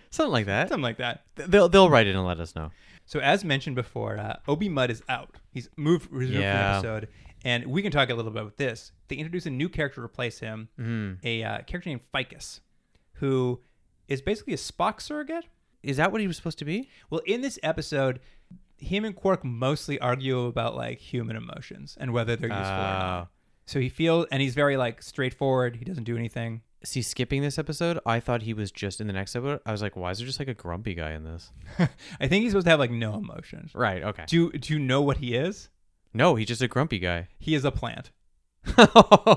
Something 0.09 0.31
like 0.31 0.45
that. 0.45 0.69
Something 0.69 0.83
like 0.83 0.97
that. 0.97 1.23
They'll 1.35 1.67
they'll 1.69 1.89
write 1.89 2.07
it 2.07 2.15
and 2.15 2.25
let 2.25 2.39
us 2.39 2.55
know. 2.55 2.71
So 3.05 3.19
as 3.19 3.43
mentioned 3.43 3.75
before, 3.75 4.17
uh, 4.17 4.37
O.B. 4.47 4.69
Mudd 4.69 4.89
is 4.89 5.03
out. 5.09 5.35
He's 5.51 5.69
moved 5.77 6.09
for 6.09 6.23
Yeah. 6.23 6.39
the 6.39 6.77
episode, 6.77 7.07
and 7.43 7.65
we 7.67 7.81
can 7.81 7.91
talk 7.91 8.09
a 8.09 8.15
little 8.15 8.31
bit 8.31 8.41
about 8.41 8.57
this. 8.57 8.91
They 9.09 9.17
introduce 9.17 9.45
a 9.45 9.49
new 9.51 9.69
character 9.69 9.95
to 10.01 10.05
replace 10.05 10.39
him, 10.39 10.69
Mm-hmm. 10.79 11.25
a 11.27 11.43
uh, 11.43 11.57
character 11.63 11.89
named 11.89 12.01
Ficus, 12.13 12.61
who 13.15 13.61
is 14.07 14.21
basically 14.21 14.53
a 14.53 14.57
Spock 14.57 15.01
surrogate. 15.01 15.45
Is 15.83 15.97
that 15.97 16.11
what 16.11 16.21
he 16.21 16.27
was 16.27 16.35
supposed 16.37 16.57
to 16.59 16.65
be? 16.65 16.89
Well, 17.11 17.21
in 17.27 17.41
this 17.41 17.59
episode, 17.61 18.19
him 18.77 19.05
and 19.05 19.15
Quark 19.15 19.43
mostly 19.43 19.99
argue 19.99 20.45
about 20.45 20.75
like 20.75 20.99
human 20.99 21.35
emotions 21.35 21.95
and 21.99 22.11
whether 22.13 22.35
they're 22.35 22.49
useful 22.49 22.65
or 22.65 22.71
Oh. 22.73 22.77
not. 22.77 23.27
So 23.67 23.79
he 23.79 23.89
feels, 23.89 24.25
and 24.31 24.41
he's 24.41 24.55
very 24.55 24.77
like 24.77 25.01
straightforward. 25.03 25.75
He 25.75 25.85
doesn't 25.85 26.03
do 26.05 26.15
anything. 26.17 26.61
See, 26.85 27.01
skipping 27.01 27.41
this 27.41 27.57
episode, 27.59 27.99
I 28.05 28.19
thought 28.19 28.43
he 28.43 28.53
was 28.53 28.71
just 28.71 29.01
in 29.01 29.07
the 29.07 29.13
next 29.13 29.35
episode. 29.35 29.59
I 29.65 29.71
was 29.71 29.81
like, 29.81 29.95
why 29.95 30.11
is 30.11 30.19
there 30.19 30.27
just 30.27 30.39
like 30.39 30.47
a 30.47 30.53
grumpy 30.53 30.93
guy 30.93 31.11
in 31.11 31.23
this? 31.23 31.51
I 32.19 32.27
think 32.27 32.43
he's 32.43 32.51
supposed 32.51 32.65
to 32.67 32.69
have 32.71 32.79
like 32.79 32.91
no 32.91 33.15
emotions. 33.15 33.71
Right. 33.73 34.03
Okay. 34.03 34.23
Do 34.27 34.35
you, 34.35 34.51
do 34.51 34.73
you 34.73 34.79
know 34.79 35.01
what 35.01 35.17
he 35.17 35.35
is? 35.35 35.69
No, 36.13 36.35
he's 36.35 36.47
just 36.47 36.61
a 36.61 36.67
grumpy 36.67 36.99
guy. 36.99 37.27
He 37.39 37.55
is 37.55 37.65
a 37.65 37.71
plant. 37.71 38.11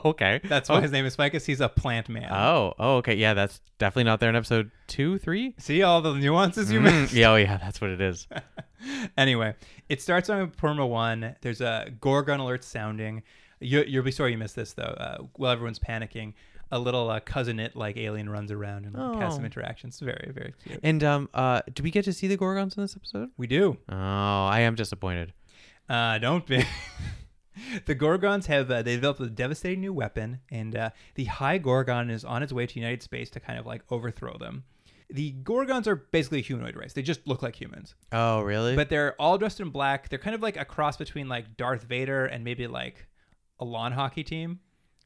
okay. 0.05 0.41
That's 0.45 0.69
why 0.69 0.81
his 0.81 0.93
name 0.93 1.05
is 1.05 1.17
Ficus. 1.17 1.45
He's 1.45 1.61
a 1.61 1.69
plant 1.69 2.09
man. 2.09 2.29
Oh. 2.31 2.75
Oh. 2.79 2.97
Okay. 2.97 3.15
Yeah, 3.15 3.35
that's 3.35 3.61
definitely 3.79 4.05
not 4.05 4.21
there 4.21 4.31
in 4.31 4.37
episode 4.37 4.71
two, 4.87 5.19
three. 5.19 5.55
See 5.59 5.83
all 5.83 6.01
the 6.01 6.15
nuances 6.15 6.71
you 6.73 6.81
Mm, 6.81 6.85
missed. 7.03 7.13
yeah. 7.15 7.31
Oh, 7.33 7.37
yeah. 7.37 7.57
That's 7.59 7.81
what 7.81 7.91
it 7.91 8.01
is. 8.01 8.27
anyway, 9.19 9.55
it 9.89 10.01
starts 10.03 10.31
on 10.31 10.51
Perma 10.51 10.89
One. 10.89 11.35
There's 11.41 11.61
a 11.61 11.91
Gorgon 12.01 12.41
alert 12.41 12.65
sounding. 12.65 13.23
You, 13.61 13.85
you'll 13.87 14.05
be 14.05 14.13
sorry 14.13 14.33
you 14.33 14.39
missed 14.39 14.57
this 14.57 14.73
though. 14.75 14.83
Uh, 14.85 15.19
while 15.37 15.51
everyone's 15.53 15.79
panicking, 15.81 16.35
a 16.71 16.79
little 16.79 17.09
uh, 17.11 17.21
cousin 17.21 17.59
it 17.61 17.75
like 17.77 17.97
alien 17.97 18.29
runs 18.29 18.51
around 18.53 18.85
and 18.87 18.95
like, 18.95 19.21
has 19.21 19.35
some 19.35 19.43
Oh. 19.43 19.47
interactions. 19.47 19.99
Very 20.01 20.31
very 20.35 20.53
cute. 20.63 20.81
And 20.83 21.03
um, 21.05 21.29
uh, 21.35 21.63
do 21.73 21.83
we 21.83 21.91
get 21.91 22.05
to 22.05 22.13
see 22.13 22.27
the 22.27 22.37
Gorgons 22.37 22.77
in 22.77 22.83
this 22.83 22.97
episode? 22.97 23.31
we 23.37 23.47
do. 23.47 23.79
Oh, 23.89 23.95
I 23.97 24.61
am 24.61 24.75
disappointed. 24.75 25.33
Uh, 25.89 26.19
don't 26.19 26.47
be. 26.47 26.65
the 27.87 27.95
Gorgons 27.95 28.47
have 28.47 28.71
uh, 28.71 28.83
they 28.83 28.95
developed 28.95 29.21
a 29.21 29.27
devastating 29.29 29.81
new 29.81 29.93
weapon, 29.93 30.41
and 30.51 30.77
uh, 30.77 30.91
the 31.15 31.25
High 31.25 31.59
Gorgon 31.59 32.11
is 32.11 32.25
on 32.25 32.43
its 32.43 32.53
way 32.53 32.67
to 32.67 32.79
United 32.79 33.03
Space 33.03 33.31
to 33.31 33.41
kind 33.41 33.59
of 33.59 33.67
like 33.67 33.83
overthrow 33.91 34.37
them. 34.39 34.65
The 35.11 35.33
Gorgons 35.43 35.89
are 35.89 35.97
basically 35.97 36.41
a 36.41 36.43
humanoid 36.43 36.77
race. 36.77 36.93
They 36.93 37.01
just 37.01 37.27
look 37.27 37.43
like 37.43 37.59
humans. 37.59 37.95
Oh, 38.13 38.43
really? 38.43 38.77
but 38.77 38.91
they're 38.91 39.15
all 39.19 39.39
dressed 39.39 39.59
in 39.59 39.71
black. 39.71 40.11
They're 40.11 40.19
kind 40.19 40.35
of 40.35 40.43
like 40.43 40.59
a 40.59 40.67
cross 40.67 40.99
between 40.99 41.29
like 41.31 41.57
Darth 41.57 41.85
Vader 41.85 42.27
and 42.27 42.45
maybe 42.45 42.67
like 42.67 43.07
a 43.59 43.65
lawn 43.65 43.93
hockey 43.93 44.23
team. 44.23 44.61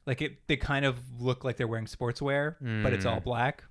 Like 0.07 0.21
it, 0.23 0.47
they 0.49 0.57
kind 0.57 0.85
of 0.85 0.99
look 1.21 1.45
like 1.45 1.57
they're 1.57 1.69
wearing 1.69 1.87
sportswear, 1.87 2.57
but 2.83 2.93
it's 2.93 3.05
all 3.07 3.21
black. 3.21 3.65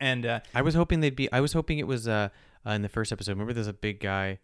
And 0.00 0.26
uh, 0.26 0.40
I 0.54 0.62
was 0.62 0.74
hoping 0.74 1.00
they'd 1.00 1.14
be. 1.16 1.30
I 1.32 1.40
was 1.40 1.52
hoping 1.52 1.78
it 1.78 1.86
was 1.86 2.08
uh, 2.08 2.28
uh 2.66 2.70
in 2.70 2.82
the 2.82 2.88
first 2.88 3.12
episode. 3.12 3.32
Remember, 3.32 3.52
there's 3.52 3.66
a 3.68 3.72
big 3.72 4.00
guy. 4.00 4.38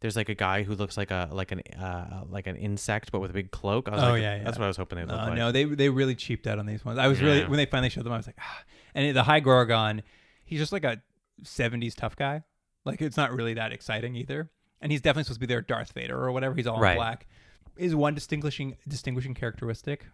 There's 0.00 0.16
like 0.16 0.28
a 0.28 0.34
guy 0.34 0.64
who 0.64 0.74
looks 0.74 0.96
like 0.96 1.10
a 1.12 1.28
like 1.32 1.52
an 1.52 1.60
uh 1.78 2.24
like 2.28 2.46
an 2.48 2.56
insect, 2.56 3.12
but 3.12 3.20
with 3.20 3.30
a 3.30 3.34
big 3.34 3.50
cloak. 3.52 3.88
I 3.88 3.92
was 3.94 4.02
Oh, 4.02 4.08
like, 4.10 4.22
yeah, 4.22 4.36
yeah. 4.38 4.44
That's 4.44 4.58
what 4.58 4.64
I 4.64 4.68
was 4.68 4.76
hoping 4.76 4.98
they'd 4.98 5.06
look 5.08 5.20
uh, 5.20 5.26
like. 5.28 5.34
no, 5.34 5.52
they 5.52 5.64
they 5.64 5.88
really 5.88 6.14
cheaped 6.16 6.46
out 6.46 6.58
on 6.58 6.66
these 6.66 6.84
ones. 6.84 6.98
I 6.98 7.06
was 7.08 7.20
really 7.20 7.44
when 7.44 7.56
they 7.58 7.66
finally 7.66 7.88
showed 7.90 8.04
them, 8.04 8.12
I 8.12 8.16
was 8.16 8.26
like, 8.26 8.38
ah. 8.40 8.62
And 8.94 9.16
the 9.16 9.22
High 9.22 9.40
Gorgon, 9.40 10.02
he's 10.44 10.58
just 10.58 10.72
like 10.72 10.84
a 10.84 11.00
'70s 11.44 11.94
tough 11.94 12.16
guy. 12.16 12.42
Like 12.84 13.00
it's 13.00 13.16
not 13.16 13.32
really 13.32 13.54
that 13.54 13.72
exciting 13.72 14.16
either. 14.16 14.50
And 14.80 14.90
he's 14.90 15.00
definitely 15.00 15.24
supposed 15.24 15.40
to 15.40 15.46
be 15.46 15.52
their 15.52 15.62
Darth 15.62 15.92
Vader 15.92 16.20
or 16.20 16.32
whatever. 16.32 16.54
He's 16.56 16.66
all 16.66 16.82
in 16.82 16.96
black. 16.96 17.28
Is 17.76 17.94
one 17.94 18.14
distinguishing 18.14 18.76
distinguishing 18.88 19.34
characteristic 19.34 20.02
is 20.02 20.08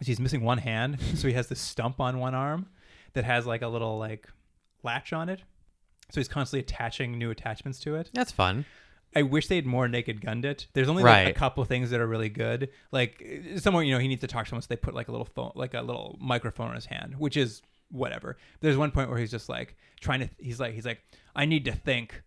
he's 0.00 0.20
missing 0.20 0.42
one 0.42 0.58
hand, 0.58 0.98
so 1.14 1.28
he 1.28 1.34
has 1.34 1.48
this 1.48 1.60
stump 1.60 2.00
on 2.00 2.18
one 2.18 2.34
arm 2.34 2.66
that 3.12 3.24
has 3.24 3.46
like 3.46 3.62
a 3.62 3.68
little 3.68 3.98
like 3.98 4.28
latch 4.82 5.12
on 5.12 5.28
it. 5.28 5.42
So 6.10 6.20
he's 6.20 6.28
constantly 6.28 6.60
attaching 6.60 7.18
new 7.18 7.30
attachments 7.30 7.78
to 7.80 7.94
it. 7.96 8.10
That's 8.12 8.32
fun. 8.32 8.66
I 9.14 9.22
wish 9.22 9.48
they 9.48 9.56
had 9.56 9.66
more 9.66 9.88
naked 9.88 10.20
gunned 10.20 10.44
it. 10.44 10.66
There's 10.72 10.88
only 10.88 11.02
like 11.02 11.28
a 11.28 11.32
couple 11.32 11.64
things 11.64 11.90
that 11.90 12.00
are 12.00 12.06
really 12.06 12.30
good. 12.30 12.70
Like 12.90 13.22
someone, 13.56 13.86
you 13.86 13.92
know, 13.92 13.98
he 13.98 14.08
needs 14.08 14.22
to 14.22 14.26
talk 14.26 14.44
to 14.44 14.50
someone, 14.50 14.62
so 14.62 14.68
they 14.68 14.76
put 14.76 14.94
like 14.94 15.08
a 15.08 15.12
little 15.12 15.26
phone, 15.26 15.52
like 15.54 15.74
a 15.74 15.82
little 15.82 16.18
microphone 16.20 16.70
in 16.70 16.74
his 16.74 16.86
hand, 16.86 17.14
which 17.18 17.36
is 17.36 17.62
whatever. 17.90 18.38
There's 18.60 18.76
one 18.76 18.90
point 18.90 19.10
where 19.10 19.18
he's 19.18 19.30
just 19.30 19.48
like 19.48 19.76
trying 20.00 20.20
to. 20.20 20.30
He's 20.38 20.58
like, 20.58 20.74
he's 20.74 20.86
like, 20.86 21.00
I 21.36 21.44
need 21.44 21.64
to 21.66 21.72
think. 21.72 22.22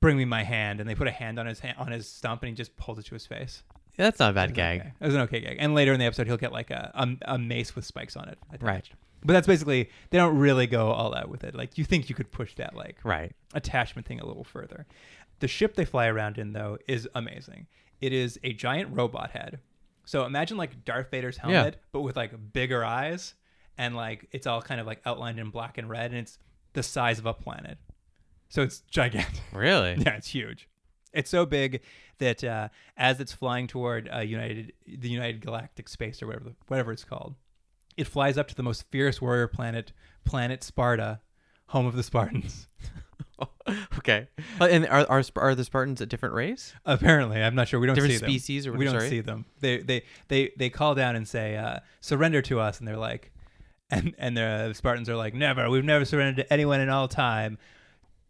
Bring 0.00 0.16
me 0.16 0.24
my 0.24 0.44
hand, 0.44 0.78
and 0.78 0.88
they 0.88 0.94
put 0.94 1.08
a 1.08 1.10
hand 1.10 1.40
on 1.40 1.46
his 1.46 1.58
hand, 1.58 1.76
on 1.76 1.90
his 1.90 2.08
stump, 2.08 2.44
and 2.44 2.50
he 2.50 2.54
just 2.54 2.76
pulls 2.76 3.00
it 3.00 3.06
to 3.06 3.16
his 3.16 3.26
face. 3.26 3.64
That's 3.98 4.18
not 4.18 4.30
a 4.30 4.34
bad 4.34 4.54
gag. 4.54 4.80
okay. 4.80 4.92
It 5.00 5.04
was 5.04 5.14
an 5.14 5.20
okay 5.22 5.40
gag. 5.40 5.56
And 5.60 5.74
later 5.74 5.92
in 5.92 5.98
the 6.00 6.06
episode, 6.06 6.26
he'll 6.26 6.36
get 6.38 6.52
like 6.52 6.70
a 6.70 6.90
a, 6.94 7.34
a 7.34 7.38
mace 7.38 7.74
with 7.76 7.84
spikes 7.84 8.16
on 8.16 8.28
it. 8.28 8.38
attached. 8.48 8.62
Right. 8.62 8.88
But 9.24 9.32
that's 9.34 9.46
basically 9.46 9.90
they 10.10 10.18
don't 10.18 10.38
really 10.38 10.66
go 10.66 10.90
all 10.90 11.14
out 11.14 11.28
with 11.28 11.44
it. 11.44 11.54
Like 11.54 11.76
you 11.76 11.84
think 11.84 12.08
you 12.08 12.14
could 12.14 12.30
push 12.30 12.54
that 12.54 12.74
like 12.74 12.96
Right. 13.04 13.32
attachment 13.52 14.06
thing 14.06 14.20
a 14.20 14.24
little 14.26 14.44
further. 14.44 14.86
The 15.40 15.48
ship 15.48 15.74
they 15.74 15.84
fly 15.84 16.06
around 16.06 16.38
in, 16.38 16.52
though, 16.52 16.78
is 16.88 17.08
amazing. 17.14 17.66
It 18.00 18.12
is 18.12 18.38
a 18.44 18.52
giant 18.52 18.96
robot 18.96 19.30
head. 19.32 19.58
So 20.04 20.24
imagine 20.24 20.56
like 20.56 20.84
Darth 20.84 21.10
Vader's 21.10 21.36
Yeah. 21.36 21.50
helmet, 21.50 21.80
but 21.92 22.00
with 22.02 22.16
like 22.16 22.32
bigger 22.52 22.84
eyes, 22.84 23.34
and 23.76 23.94
like 23.96 24.28
it's 24.32 24.46
all 24.46 24.62
kind 24.62 24.80
of 24.80 24.86
like 24.86 25.00
outlined 25.04 25.38
in 25.40 25.50
black 25.50 25.78
and 25.78 25.88
red, 25.90 26.12
and 26.12 26.20
it's 26.20 26.38
the 26.72 26.82
size 26.82 27.18
of 27.18 27.26
a 27.26 27.34
planet. 27.34 27.78
So 28.48 28.62
it's 28.62 28.80
gigantic. 28.80 29.42
Really? 29.52 29.96
yeah, 29.98 30.14
it's 30.16 30.28
huge. 30.28 30.68
It's 31.18 31.30
so 31.30 31.44
big 31.46 31.82
that 32.18 32.42
uh, 32.44 32.68
as 32.96 33.20
it's 33.20 33.32
flying 33.32 33.66
toward 33.66 34.08
uh, 34.14 34.20
United, 34.20 34.72
the 34.86 35.08
United 35.08 35.40
Galactic 35.40 35.88
Space 35.88 36.22
or 36.22 36.26
whatever, 36.28 36.52
whatever 36.68 36.92
it's 36.92 37.04
called, 37.04 37.34
it 37.96 38.06
flies 38.06 38.38
up 38.38 38.48
to 38.48 38.54
the 38.54 38.62
most 38.62 38.84
fierce 38.90 39.20
warrior 39.20 39.48
planet, 39.48 39.92
planet 40.24 40.62
Sparta, 40.64 41.20
home 41.68 41.86
of 41.86 41.96
the 41.96 42.02
Spartans. 42.02 42.68
okay. 43.98 44.28
Uh, 44.60 44.64
And 44.66 44.86
are, 44.86 45.06
are 45.08 45.22
are 45.36 45.54
the 45.54 45.64
Spartans 45.64 46.00
a 46.00 46.06
different 46.06 46.34
race? 46.34 46.72
Apparently, 46.84 47.42
I'm 47.42 47.54
not 47.54 47.68
sure. 47.68 47.80
We 47.80 47.86
don't 47.86 47.94
Different 47.96 48.14
see 48.14 48.18
them. 48.20 48.30
species 48.30 48.66
or 48.66 48.72
we 48.72 48.84
don't 48.84 48.94
sorry? 48.94 49.08
see 49.10 49.20
them. 49.20 49.44
They 49.60 49.78
they 49.78 50.02
they 50.28 50.52
they 50.56 50.70
call 50.70 50.94
down 50.94 51.16
and 51.16 51.26
say, 51.26 51.56
uh, 51.56 51.80
"Surrender 52.00 52.42
to 52.42 52.60
us," 52.60 52.78
and 52.78 52.86
they're 52.88 52.96
like, 52.96 53.32
and 53.90 54.14
and 54.18 54.36
the 54.36 54.72
Spartans 54.74 55.08
are 55.08 55.16
like, 55.16 55.34
"Never. 55.34 55.68
We've 55.70 55.84
never 55.84 56.04
surrendered 56.04 56.44
to 56.46 56.52
anyone 56.52 56.80
in 56.80 56.88
all 56.88 57.08
time. 57.08 57.58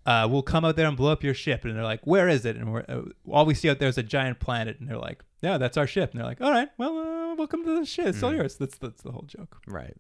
Uh, 0.09 0.27
we'll 0.27 0.41
come 0.43 0.65
out 0.65 0.75
there 0.77 0.87
and 0.87 0.97
blow 0.97 1.13
up 1.13 1.23
your 1.23 1.35
ship." 1.35 1.65
And 1.65 1.77
they're 1.77 1.85
like, 1.85 2.07
"Where 2.07 2.29
is 2.29 2.47
it?" 2.47 2.57
And 2.57 2.73
we're 2.73 2.85
uh, 2.89 3.03
all 3.31 3.45
we 3.45 3.55
see 3.55 3.69
out 3.69 3.79
there 3.79 3.91
is 3.91 3.99
a 3.99 4.03
giant 4.03 4.41
planet. 4.41 4.81
And 4.81 4.89
they're 4.89 4.97
like, 4.97 5.23
"Yeah, 5.43 5.59
that's 5.59 5.77
our 5.77 5.87
ship." 5.87 6.13
And 6.13 6.19
they're 6.19 6.27
like, 6.27 6.41
"All 6.41 6.51
right, 6.51 6.71
well, 6.79 6.97
uh, 6.99 7.35
welcome 7.35 7.63
to 7.65 7.79
the 7.79 7.85
ship. 7.85 8.07
It's 8.07 8.23
all 8.23 8.35
yours." 8.35 8.57
That's 8.57 8.79
that's 8.79 9.03
the 9.03 9.13
whole 9.13 9.27
joke. 9.27 9.61
Right. 9.67 9.97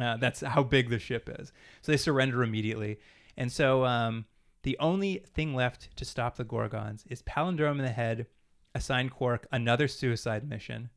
Uh, 0.00 0.16
that's 0.16 0.40
how 0.40 0.62
big 0.62 0.88
the 0.88 0.98
ship 0.98 1.28
is. 1.38 1.52
So 1.82 1.92
they 1.92 1.98
surrender 1.98 2.42
immediately. 2.42 3.00
And 3.36 3.50
so 3.52 3.84
um, 3.84 4.24
the 4.62 4.78
only 4.78 5.24
thing 5.34 5.54
left 5.54 5.94
to 5.96 6.04
stop 6.04 6.36
the 6.36 6.44
Gorgons 6.44 7.04
is 7.08 7.22
Palindrome 7.22 7.78
in 7.78 7.84
the 7.84 7.90
head 7.90 8.26
assigned 8.74 9.10
Quark 9.10 9.46
another 9.50 9.88
suicide 9.88 10.48
mission 10.48 10.90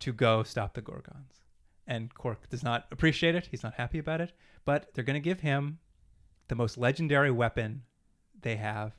to 0.00 0.12
go 0.12 0.42
stop 0.42 0.74
the 0.74 0.82
Gorgons. 0.82 1.42
And 1.86 2.14
Quark 2.14 2.48
does 2.50 2.62
not 2.62 2.86
appreciate 2.92 3.34
it. 3.34 3.48
He's 3.50 3.62
not 3.62 3.74
happy 3.74 3.98
about 3.98 4.20
it. 4.20 4.32
But 4.64 4.92
they're 4.92 5.04
going 5.04 5.14
to 5.14 5.20
give 5.20 5.40
him 5.40 5.78
the 6.48 6.54
most 6.54 6.76
legendary 6.76 7.30
weapon 7.30 7.82
they 8.42 8.56
have. 8.56 8.92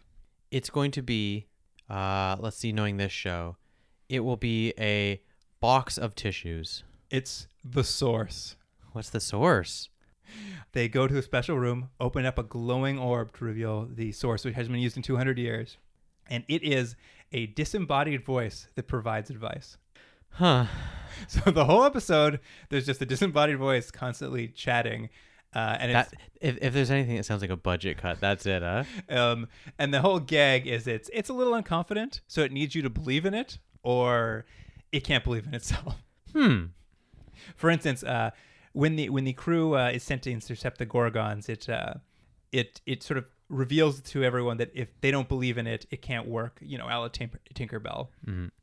It's 0.52 0.70
going 0.70 0.92
to 0.92 1.02
be, 1.02 1.48
uh, 1.90 2.36
let's 2.40 2.58
see, 2.58 2.72
knowing 2.72 2.98
this 2.98 3.12
show, 3.12 3.58
it 4.08 4.22
will 4.22 4.38
be 4.38 4.74
a 4.80 5.22
box 5.60 5.98
of 5.98 6.16
tissues. 6.16 6.84
It's 7.10 7.48
the 7.64 7.84
source. 7.84 8.56
What's 8.92 9.10
the 9.10 9.20
source? 9.20 9.90
They 10.74 10.88
go 10.88 11.08
to 11.08 11.18
a 11.18 11.22
special 11.22 11.58
room, 11.58 11.90
open 12.00 12.26
up 12.26 12.38
a 12.38 12.44
glowing 12.44 13.00
orb 13.00 13.36
to 13.38 13.46
reveal 13.46 13.88
the 13.92 14.12
source, 14.12 14.46
which 14.46 14.56
has 14.56 14.68
been 14.68 14.80
used 14.80 14.98
in 14.98 15.04
200 15.04 15.38
years. 15.38 15.78
And 16.30 16.44
it 16.48 16.64
is 16.64 16.96
a 17.32 17.48
disembodied 17.48 18.24
voice 18.24 18.68
that 18.76 18.88
provides 18.88 19.30
advice. 19.30 19.78
Huh. 20.32 20.66
So 21.28 21.52
the 21.52 21.66
whole 21.66 21.84
episode, 21.84 22.40
there's 22.70 22.86
just 22.86 23.02
a 23.02 23.06
disembodied 23.06 23.58
voice 23.58 23.92
constantly 23.92 24.48
chatting. 24.48 25.10
Uh, 25.54 25.78
and 25.80 25.92
it's, 25.92 26.12
That 26.12 26.20
if, 26.42 26.58
if 26.62 26.74
there's 26.74 26.92
anything 26.92 27.16
that 27.18 27.26
sounds 27.26 27.42
like 27.42 27.50
a 27.50 27.58
budget 27.58 27.98
cut, 27.98 28.20
that's 28.20 28.46
it, 28.46 28.62
huh? 28.62 28.84
um, 29.10 29.48
and 29.80 29.94
the 29.94 30.02
whole 30.02 30.20
gag 30.20 30.68
is 30.68 30.88
it's 30.88 31.10
it's 31.12 31.30
a 31.30 31.34
little 31.34 31.54
unconfident, 31.54 32.22
so 32.28 32.42
it 32.42 32.52
needs 32.52 32.76
you 32.76 32.82
to 32.84 32.90
believe 32.90 33.26
in 33.26 33.34
it, 33.34 33.58
or 33.82 34.46
it 34.92 35.04
can't 35.04 35.24
believe 35.24 35.48
in 35.48 35.54
itself. 35.54 36.04
Hmm. 36.32 36.66
For 37.56 37.72
instance, 37.72 38.04
uh, 38.04 38.30
when 38.74 38.96
the 38.96 39.10
when 39.10 39.24
the 39.24 39.34
crew 39.34 39.76
uh, 39.76 39.90
is 39.92 40.04
sent 40.04 40.22
to 40.24 40.32
intercept 40.32 40.78
the 40.78 40.86
Gorgons, 40.86 41.50
it 41.50 41.68
uh, 41.68 41.96
it 42.52 42.82
it 42.86 43.02
sort 43.02 43.18
of 43.18 43.26
reveals 43.50 44.00
to 44.02 44.24
everyone 44.24 44.58
that 44.58 44.70
if 44.76 44.90
they 45.02 45.10
don't 45.10 45.28
believe 45.28 45.58
in 45.58 45.66
it, 45.66 45.88
it 45.90 46.04
can't 46.04 46.28
work. 46.28 46.60
You 46.62 46.78
know, 46.78 46.86
a 46.86 46.94
la 47.00 47.08
Tinker, 47.08 47.40
Tinkerbell. 47.56 48.10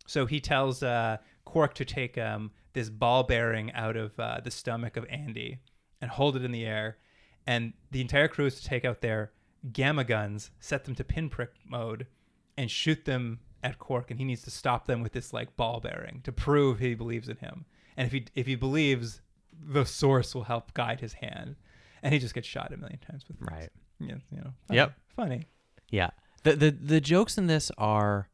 So 0.06 0.26
he 0.26 0.38
tells 0.40 0.84
uh, 0.84 1.16
Quark 1.44 1.74
to 1.74 1.84
take 1.84 2.16
um, 2.18 2.52
this 2.72 2.88
ball 2.88 3.24
bearing 3.24 3.72
out 3.72 3.96
of 3.96 4.18
uh, 4.20 4.38
the 4.44 4.52
stomach 4.52 4.96
of 4.96 5.04
Andy 5.10 5.58
and 6.00 6.10
hold 6.10 6.36
it 6.36 6.44
in 6.44 6.52
the 6.52 6.64
air, 6.64 6.98
and 7.46 7.72
the 7.90 8.00
entire 8.00 8.28
crew 8.28 8.46
is 8.46 8.60
to 8.60 8.66
take 8.68 8.84
out 8.84 9.00
their 9.00 9.32
gamma 9.72 10.04
guns, 10.04 10.50
set 10.60 10.84
them 10.84 10.94
to 10.94 11.04
pinprick 11.04 11.50
mode, 11.68 12.06
and 12.56 12.70
shoot 12.70 13.04
them 13.04 13.40
at 13.62 13.78
Quark. 13.78 14.10
and 14.10 14.20
he 14.20 14.24
needs 14.24 14.42
to 14.42 14.50
stop 14.50 14.86
them 14.86 15.02
with 15.02 15.12
this 15.12 15.32
like 15.32 15.56
ball 15.56 15.80
bearing 15.80 16.20
to 16.24 16.30
prove 16.32 16.78
he 16.78 16.94
believes 16.94 17.28
in 17.28 17.36
him. 17.38 17.64
And 17.96 18.06
if 18.06 18.12
he 18.12 18.26
if 18.34 18.46
he 18.46 18.54
believes, 18.54 19.20
the 19.58 19.84
source 19.84 20.34
will 20.34 20.44
help 20.44 20.74
guide 20.74 21.00
his 21.00 21.14
hand, 21.14 21.56
and 22.02 22.12
he 22.12 22.18
just 22.20 22.34
gets 22.34 22.46
shot 22.46 22.72
a 22.72 22.76
million 22.76 22.98
times 22.98 23.24
with 23.26 23.38
this. 23.40 23.48
Right. 23.50 23.70
Yeah, 23.98 24.16
you 24.30 24.38
know. 24.38 24.52
Funny, 24.68 24.76
Yep. 24.76 24.92
Funny. 25.16 25.46
Yeah. 25.90 26.10
The 26.42 26.56
the 26.56 26.70
the 26.70 27.00
jokes 27.00 27.38
in 27.38 27.46
this 27.46 27.70
are 27.78 28.28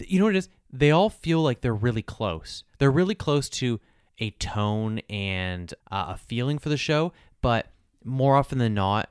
you 0.00 0.18
know 0.18 0.26
what 0.26 0.34
it 0.34 0.38
is? 0.38 0.48
They 0.72 0.90
all 0.90 1.08
feel 1.10 1.40
like 1.42 1.60
they're 1.60 1.74
really 1.74 2.02
close. 2.02 2.64
They're 2.78 2.90
really 2.90 3.14
close 3.14 3.48
to 3.50 3.80
a 4.20 4.30
tone 4.30 5.00
and 5.10 5.72
uh, 5.90 6.06
a 6.08 6.16
feeling 6.16 6.58
for 6.58 6.68
the 6.68 6.76
show, 6.76 7.12
but 7.42 7.66
more 8.04 8.36
often 8.36 8.58
than 8.58 8.74
not, 8.74 9.10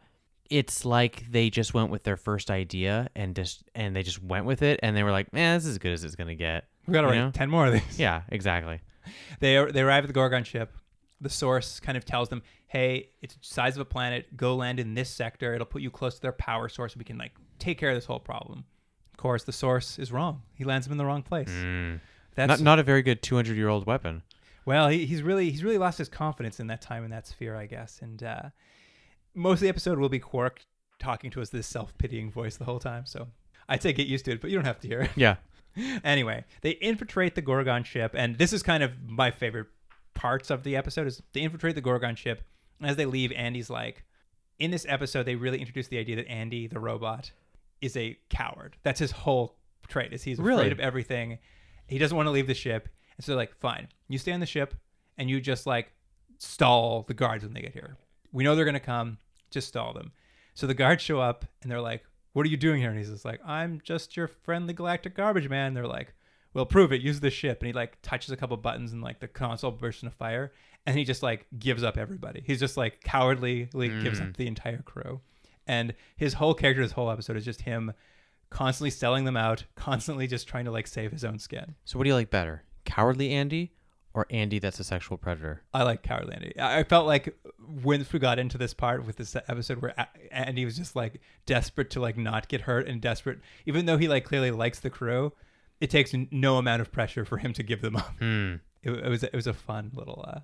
it's 0.50 0.86
like 0.86 1.30
they 1.30 1.50
just 1.50 1.74
went 1.74 1.90
with 1.90 2.04
their 2.04 2.18
first 2.18 2.50
idea 2.50 3.10
and 3.16 3.36
just 3.36 3.64
and 3.76 3.96
they 3.96 4.04
just 4.04 4.22
went 4.24 4.46
with 4.46 4.62
it 4.62 4.80
and 4.84 4.96
they 4.96 5.04
were 5.04 5.12
like, 5.12 5.32
"Man, 5.34 5.58
this 5.58 5.66
is 5.66 5.72
as 5.72 5.78
good 5.78 5.92
as 5.94 6.04
it's 6.04 6.16
to 6.16 6.36
get." 6.36 6.66
We 6.88 6.94
got 6.94 7.02
to 7.02 7.08
You 7.08 7.12
write 7.14 7.20
know? 7.20 7.32
ten 7.32 7.50
more 7.50 7.68
of 7.68 7.74
these. 7.74 8.00
Yeah, 8.00 8.22
exactly. 8.30 8.80
They 9.40 9.64
they 9.72 9.82
arrive 9.82 10.04
at 10.04 10.08
the 10.08 10.14
Gorgon 10.14 10.44
ship. 10.44 10.78
The 11.20 11.30
source 11.30 11.80
kind 11.80 11.98
of 11.98 12.06
tells 12.06 12.30
them, 12.30 12.44
"Hey, 12.68 13.10
it's 13.22 13.34
the 13.36 13.40
size 13.44 13.76
of 13.76 13.82
a 13.82 13.86
planet. 13.86 14.36
Go 14.38 14.56
land 14.56 14.80
in 14.80 14.94
this 14.94 15.10
sector. 15.10 15.54
It'll 15.54 15.66
put 15.66 15.82
you 15.82 15.90
close 15.92 16.16
to 16.16 16.22
their 16.22 16.32
power 16.32 16.70
source. 16.70 16.96
We 16.96 17.04
can 17.04 17.18
like 17.18 17.34
take 17.60 17.78
care 17.78 17.90
of 17.90 17.96
this 17.96 18.06
whole 18.06 18.20
problem." 18.20 18.66
Of 19.14 19.18
course, 19.18 19.44
the 19.44 19.52
source 19.52 19.98
is 19.98 20.12
wrong. 20.12 20.44
He 20.54 20.64
lands 20.64 20.86
them 20.86 20.92
in 20.92 20.98
the 21.00 21.06
wrong 21.06 21.24
place. 21.24 21.50
That's 22.36 22.50
Not 22.50 22.62
not 22.62 22.80
a 22.80 22.84
very 22.84 23.02
good 23.02 23.24
200-year-old 23.24 23.88
weapon. 23.88 24.22
Well, 24.68 24.90
he, 24.90 25.06
he's 25.06 25.24
really 25.24 25.50
he's 25.50 25.64
really 25.64 25.78
lost 25.78 25.98
his 25.98 26.10
confidence 26.10 26.60
in 26.60 26.68
that 26.68 26.82
time 26.82 27.04
in 27.06 27.10
that 27.12 27.26
sphere, 27.26 27.56
I 27.56 27.66
guess. 27.66 28.00
And 28.02 28.22
uh, 28.22 28.42
most 29.34 29.58
of 29.58 29.62
the 29.62 29.70
episode 29.70 29.98
will 29.98 30.10
be 30.10 30.20
Quark 30.20 30.62
talking 31.00 31.32
to 31.32 31.42
us 31.42 31.50
this 31.50 31.66
self 31.66 31.98
pitying 31.98 32.30
voice 32.30 32.58
the 32.58 32.66
whole 32.66 32.80
time. 32.80 33.06
So 33.06 33.30
I'd 33.70 33.82
say 33.82 33.94
get 33.94 34.08
used 34.08 34.26
to 34.26 34.32
it, 34.32 34.42
but 34.42 34.50
you 34.50 34.58
don't 34.58 34.66
have 34.66 34.82
to 34.82 34.88
hear 34.88 35.02
it. 35.02 35.12
Yeah. 35.16 35.38
anyway, 36.04 36.44
they 36.62 36.72
infiltrate 36.72 37.36
the 37.36 37.42
Gorgon 37.42 37.84
ship, 37.86 38.12
and 38.14 38.38
this 38.38 38.52
is 38.52 38.62
kind 38.62 38.84
of 38.84 38.92
my 39.08 39.32
favorite 39.32 39.68
parts 40.14 40.50
of 40.50 40.64
the 40.64 40.76
episode 40.76 41.08
is 41.08 41.22
they 41.32 41.42
infiltrate 41.42 41.76
the 41.76 41.82
Gorgon 41.82 42.16
ship. 42.16 42.42
And 42.80 42.90
as 42.90 42.98
they 42.98 43.06
leave, 43.06 43.32
Andy's 43.32 43.70
like, 43.70 44.04
in 44.60 44.72
this 44.72 44.86
episode, 44.90 45.24
they 45.26 45.36
really 45.36 45.60
introduced 45.60 45.90
the 45.90 45.98
idea 45.98 46.18
that 46.18 46.28
Andy, 46.28 46.68
the 46.68 46.80
robot, 46.80 47.32
is 47.82 47.96
a 47.96 48.18
coward. 48.30 48.76
That's 48.84 49.00
his 49.00 49.12
whole 49.12 49.56
trait. 49.88 50.12
Is 50.12 50.24
he's 50.24 50.40
Really? 50.40 50.62
afraid 50.62 50.72
of 50.74 50.80
everything. 50.80 51.38
He 51.88 51.98
doesn't 52.00 52.18
want 52.18 52.28
to 52.28 52.32
leave 52.32 52.48
the 52.48 52.54
ship. 52.54 52.90
And 53.18 53.26
so 53.26 53.36
like, 53.36 53.56
fine, 53.60 53.88
you 54.08 54.18
stay 54.18 54.32
on 54.32 54.40
the 54.40 54.46
ship, 54.46 54.74
and 55.18 55.30
you 55.30 55.42
just 55.42 55.66
like 55.66 55.92
stall 56.38 57.04
the 57.08 57.14
guards 57.14 57.44
when 57.44 57.54
they 57.54 57.62
get 57.62 57.74
here. 57.74 57.98
We 58.32 58.44
know 58.44 58.56
they're 58.56 58.66
gonna 58.66 58.80
come. 58.80 59.18
Just 59.50 59.68
stall 59.68 59.94
them. 59.94 60.12
So 60.54 60.68
the 60.68 60.74
guards 60.74 61.02
show 61.04 61.20
up, 61.20 61.46
and 61.62 61.72
they're 61.72 61.82
like, 61.82 62.04
"What 62.34 62.46
are 62.46 62.50
you 62.50 62.58
doing 62.58 62.82
here?" 62.82 62.90
And 62.90 62.98
he's 62.98 63.10
just 63.10 63.26
like, 63.26 63.40
"I'm 63.46 63.82
just 63.84 64.16
your 64.16 64.28
friendly 64.28 64.74
galactic 64.74 65.16
garbage 65.16 65.50
man." 65.50 65.74
They're 65.74 65.88
like, 65.88 66.14
"Well, 66.54 66.66
prove 66.66 66.92
it. 66.92 67.02
Use 67.02 67.20
the 67.20 67.30
ship." 67.30 67.62
And 67.62 67.68
he 67.68 67.74
like 67.74 67.98
touches 68.02 68.32
a 68.32 68.38
couple 68.38 68.58
buttons, 68.58 68.94
and 68.94 69.02
like 69.02 69.20
the 69.20 69.28
console 69.28 69.72
bursts 69.72 70.04
into 70.04 70.16
fire, 70.16 70.52
and 70.86 70.98
he 70.98 71.04
just 71.04 71.24
like 71.24 71.48
gives 71.58 71.84
up 71.84 71.98
everybody. 71.98 72.44
He's 72.46 72.60
just 72.60 72.78
like 72.78 73.02
cowardly 73.02 73.66
gives 73.66 74.20
up 74.20 74.28
mm. 74.28 74.38
the 74.38 74.48
entire 74.48 74.82
crew, 74.82 75.22
and 75.66 75.94
his 76.16 76.34
whole 76.34 76.54
character, 76.54 76.84
this 76.84 76.92
whole 76.92 77.10
episode 77.10 77.38
is 77.38 77.46
just 77.46 77.62
him 77.62 77.94
constantly 78.50 78.90
selling 78.90 79.26
them 79.26 79.38
out, 79.38 79.64
constantly 79.76 80.28
just 80.28 80.48
trying 80.48 80.66
to 80.66 80.72
like 80.72 80.88
save 80.88 81.12
his 81.12 81.24
own 81.24 81.40
skin. 81.40 81.76
So 81.86 81.98
what 81.98 82.04
do 82.04 82.10
you 82.10 82.16
like 82.16 82.30
better? 82.30 82.64
Cowardly 82.88 83.32
Andy 83.32 83.74
or 84.14 84.26
Andy 84.32 84.58
that's 84.58 84.80
a 84.80 84.84
sexual 84.84 85.18
predator? 85.18 85.62
I 85.74 85.84
like 85.84 86.02
Cowardly 86.02 86.34
Andy. 86.34 86.58
I 86.60 86.80
I 86.80 86.84
felt 86.84 87.06
like 87.06 87.38
once 87.84 88.12
we 88.12 88.18
got 88.20 88.40
into 88.40 88.58
this 88.58 88.74
part 88.74 89.06
with 89.06 89.18
this 89.18 89.36
episode 89.36 89.82
where 89.82 89.94
A- 89.98 90.08
Andy 90.34 90.66
was 90.66 90.76
just 90.78 90.96
like 90.96 91.22
desperate 91.46 91.90
to 91.92 92.00
like 92.00 92.18
not 92.18 92.48
get 92.48 92.62
hurt 92.62 92.88
and 92.88 93.00
desperate, 93.02 93.40
even 93.66 93.86
though 93.86 93.98
he 93.98 94.08
like 94.08 94.24
clearly 94.26 94.50
likes 94.52 94.80
the 94.80 94.90
crew, 94.90 95.34
it 95.80 95.90
takes 95.92 96.14
n- 96.14 96.28
no 96.32 96.58
amount 96.58 96.82
of 96.82 96.92
pressure 96.92 97.26
for 97.26 97.38
him 97.38 97.54
to 97.54 97.62
give 97.64 97.82
them 97.82 97.96
up. 97.98 98.16
Hmm. 98.20 98.56
It, 98.82 98.92
it 98.92 99.10
was 99.10 99.24
it 99.24 99.34
was 99.34 99.48
a 99.48 99.54
fun 99.54 99.92
little. 99.94 100.24
uh 100.28 100.40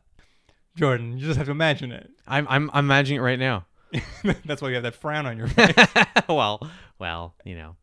Jordan, 0.75 1.17
you 1.17 1.25
just 1.25 1.37
have 1.37 1.45
to 1.47 1.51
imagine 1.51 1.91
it. 1.91 2.09
I'm 2.27 2.45
I'm 2.49 2.69
I'm 2.73 2.85
imagining 2.85 3.19
it 3.19 3.23
right 3.23 3.39
now. 3.39 3.65
That's 4.45 4.61
why 4.61 4.69
you 4.69 4.73
have 4.75 4.83
that 4.83 4.95
frown 4.95 5.25
on 5.25 5.37
your 5.37 5.47
face. 5.59 5.75
well, 6.27 6.67
well, 6.99 7.35
you 7.45 7.55
know. 7.55 7.75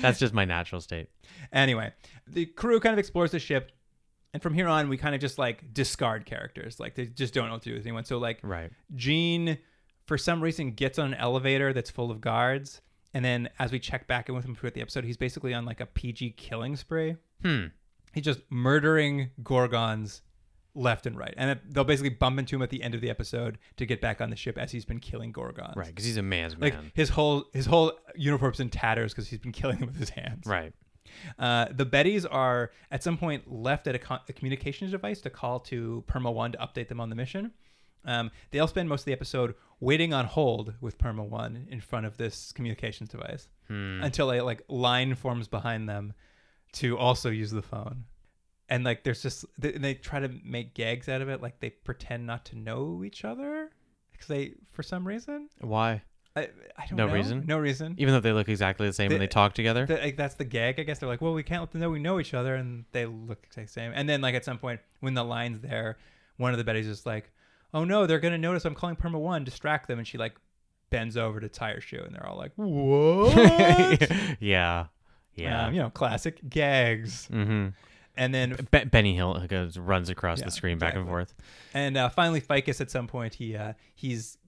That's 0.00 0.18
just 0.18 0.34
my 0.34 0.44
natural 0.44 0.80
state. 0.80 1.08
anyway, 1.52 1.92
the 2.26 2.46
crew 2.46 2.80
kind 2.80 2.92
of 2.92 2.98
explores 2.98 3.30
the 3.30 3.38
ship, 3.38 3.70
and 4.36 4.42
from 4.42 4.52
here 4.52 4.68
on, 4.68 4.90
we 4.90 4.98
kind 4.98 5.14
of 5.14 5.20
just 5.22 5.38
like 5.38 5.72
discard 5.72 6.26
characters. 6.26 6.78
Like 6.78 6.94
they 6.94 7.06
just 7.06 7.32
don't 7.32 7.46
know 7.46 7.54
what 7.54 7.62
to 7.62 7.70
do 7.70 7.74
with 7.76 7.86
anyone. 7.86 8.04
So 8.04 8.18
like 8.18 8.38
Right. 8.42 8.70
Gene, 8.94 9.56
for 10.06 10.18
some 10.18 10.42
reason, 10.42 10.72
gets 10.72 10.98
on 10.98 11.06
an 11.14 11.14
elevator 11.14 11.72
that's 11.72 11.90
full 11.90 12.10
of 12.10 12.20
guards. 12.20 12.82
And 13.14 13.24
then 13.24 13.48
as 13.58 13.72
we 13.72 13.78
check 13.78 14.06
back 14.06 14.28
in 14.28 14.34
with 14.34 14.44
him 14.44 14.54
throughout 14.54 14.74
the 14.74 14.82
episode, 14.82 15.04
he's 15.04 15.16
basically 15.16 15.54
on 15.54 15.64
like 15.64 15.80
a 15.80 15.86
PG 15.86 16.32
killing 16.32 16.76
spree. 16.76 17.16
Hmm. 17.42 17.68
He's 18.12 18.24
just 18.24 18.40
murdering 18.50 19.30
Gorgons 19.42 20.20
left 20.74 21.06
and 21.06 21.16
right. 21.16 21.32
And 21.38 21.50
it- 21.52 21.72
they'll 21.72 21.84
basically 21.84 22.10
bump 22.10 22.38
into 22.38 22.56
him 22.56 22.60
at 22.62 22.68
the 22.68 22.82
end 22.82 22.94
of 22.94 23.00
the 23.00 23.08
episode 23.08 23.56
to 23.78 23.86
get 23.86 24.02
back 24.02 24.20
on 24.20 24.28
the 24.28 24.36
ship 24.36 24.58
as 24.58 24.70
he's 24.72 24.84
been 24.84 25.00
killing 25.00 25.32
Gorgons. 25.32 25.74
Right, 25.76 25.86
because 25.88 26.04
he's 26.04 26.18
a 26.18 26.22
man's 26.22 26.58
Like 26.58 26.74
man. 26.74 26.92
his 26.94 27.08
whole 27.08 27.46
his 27.54 27.64
whole 27.64 27.92
uniform's 28.14 28.60
in 28.60 28.68
tatters 28.68 29.12
because 29.14 29.28
he's 29.28 29.38
been 29.38 29.52
killing 29.60 29.78
them 29.78 29.86
with 29.88 29.96
his 29.98 30.10
hands. 30.10 30.44
Right. 30.46 30.74
Uh, 31.38 31.66
the 31.70 31.86
Bettys 31.86 32.26
are 32.30 32.70
at 32.90 33.02
some 33.02 33.16
point 33.18 33.50
left 33.52 33.86
at 33.86 33.94
a, 33.94 33.98
co- 33.98 34.18
a 34.28 34.32
communications 34.32 34.90
device 34.90 35.20
to 35.22 35.30
call 35.30 35.60
to 35.60 36.04
Perma 36.08 36.32
One 36.32 36.52
to 36.52 36.58
update 36.58 36.88
them 36.88 37.00
on 37.00 37.10
the 37.10 37.16
mission. 37.16 37.52
Um, 38.04 38.30
they'll 38.52 38.68
spend 38.68 38.88
most 38.88 39.00
of 39.02 39.06
the 39.06 39.12
episode 39.12 39.54
waiting 39.80 40.14
on 40.14 40.26
hold 40.26 40.74
with 40.80 40.96
Perma 40.98 41.28
One 41.28 41.66
in 41.70 41.80
front 41.80 42.06
of 42.06 42.16
this 42.16 42.52
communications 42.52 43.08
device 43.10 43.48
until 43.68 44.32
a 44.32 44.40
like 44.42 44.62
line 44.68 45.14
forms 45.16 45.48
behind 45.48 45.88
them 45.88 46.12
to 46.74 46.96
also 46.96 47.30
use 47.30 47.50
the 47.50 47.62
phone. 47.62 48.04
And 48.68 48.84
like, 48.84 49.02
there's 49.04 49.22
just 49.22 49.44
they, 49.58 49.72
they 49.72 49.94
try 49.94 50.20
to 50.20 50.28
make 50.44 50.74
gags 50.74 51.08
out 51.08 51.20
of 51.20 51.28
it, 51.28 51.42
like 51.42 51.58
they 51.60 51.70
pretend 51.70 52.26
not 52.26 52.44
to 52.46 52.58
know 52.58 53.02
each 53.04 53.24
other 53.24 53.70
because 54.12 54.28
they, 54.28 54.54
for 54.72 54.82
some 54.82 55.06
reason, 55.06 55.48
Why? 55.60 56.02
I, 56.36 56.48
I 56.76 56.86
don't 56.86 56.96
No 56.98 57.06
know. 57.06 57.14
reason? 57.14 57.44
no 57.46 57.58
reason. 57.58 57.94
Even 57.98 58.12
though 58.14 58.20
they 58.20 58.32
look 58.32 58.48
exactly 58.48 58.86
the 58.86 58.92
same 58.92 59.10
and 59.10 59.20
they 59.20 59.26
talk 59.26 59.54
together? 59.54 59.86
The- 59.86 59.96
like, 59.96 60.16
that's 60.16 60.34
the 60.34 60.44
gag, 60.44 60.78
I 60.78 60.82
guess. 60.82 60.98
They're 60.98 61.08
like, 61.08 61.20
well, 61.22 61.32
we 61.34 61.42
can't 61.42 61.62
let 61.62 61.70
them 61.72 61.80
know 61.80 61.90
we 61.90 61.98
know 61.98 62.20
each 62.20 62.34
other, 62.34 62.54
and 62.54 62.84
they 62.92 63.06
look 63.06 63.48
the 63.54 63.66
same. 63.66 63.92
And 63.94 64.08
then, 64.08 64.20
like 64.20 64.34
at 64.34 64.44
some 64.44 64.58
point, 64.58 64.80
when 65.00 65.14
the 65.14 65.24
line's 65.24 65.60
there, 65.60 65.96
one 66.36 66.52
of 66.52 66.58
the 66.64 66.70
Bettys 66.70 66.86
is 66.88 67.06
like, 67.06 67.30
"Oh 67.72 67.84
no, 67.84 68.06
they're 68.06 68.18
gonna 68.20 68.36
notice 68.38 68.64
I'm 68.66 68.74
calling 68.74 68.96
Perma 68.96 69.18
One, 69.18 69.42
distract 69.44 69.88
them," 69.88 69.98
and 69.98 70.06
she 70.06 70.18
like 70.18 70.34
bends 70.90 71.16
over 71.16 71.40
to 71.40 71.48
tie 71.48 71.72
her 71.72 71.80
shoe, 71.80 72.02
and 72.04 72.14
they're 72.14 72.26
all 72.26 72.36
like, 72.36 72.52
"What?" 72.56 74.10
yeah. 74.40 74.86
Yeah. 75.34 75.66
Um, 75.66 75.74
you 75.74 75.80
know, 75.82 75.90
classic 75.90 76.40
gags. 76.48 77.28
mm-hmm. 77.32 77.68
And 78.18 78.34
then, 78.34 78.56
Be- 78.70 78.84
Benny 78.84 79.14
Hill 79.14 79.44
goes 79.46 79.76
runs 79.76 80.08
across 80.08 80.38
Yeah, 80.38 80.46
the 80.46 80.50
screen 80.50 80.78
back 80.78 80.94
and 80.94 81.06
forth. 81.06 81.34
and 81.74 81.96
uh, 81.98 82.08
finally, 82.08 82.40
Ficus 82.40 82.80
at 82.80 82.90
some 82.90 83.06
point 83.06 83.34
he 83.34 83.54
uh, 83.54 83.74
he's 83.94 84.38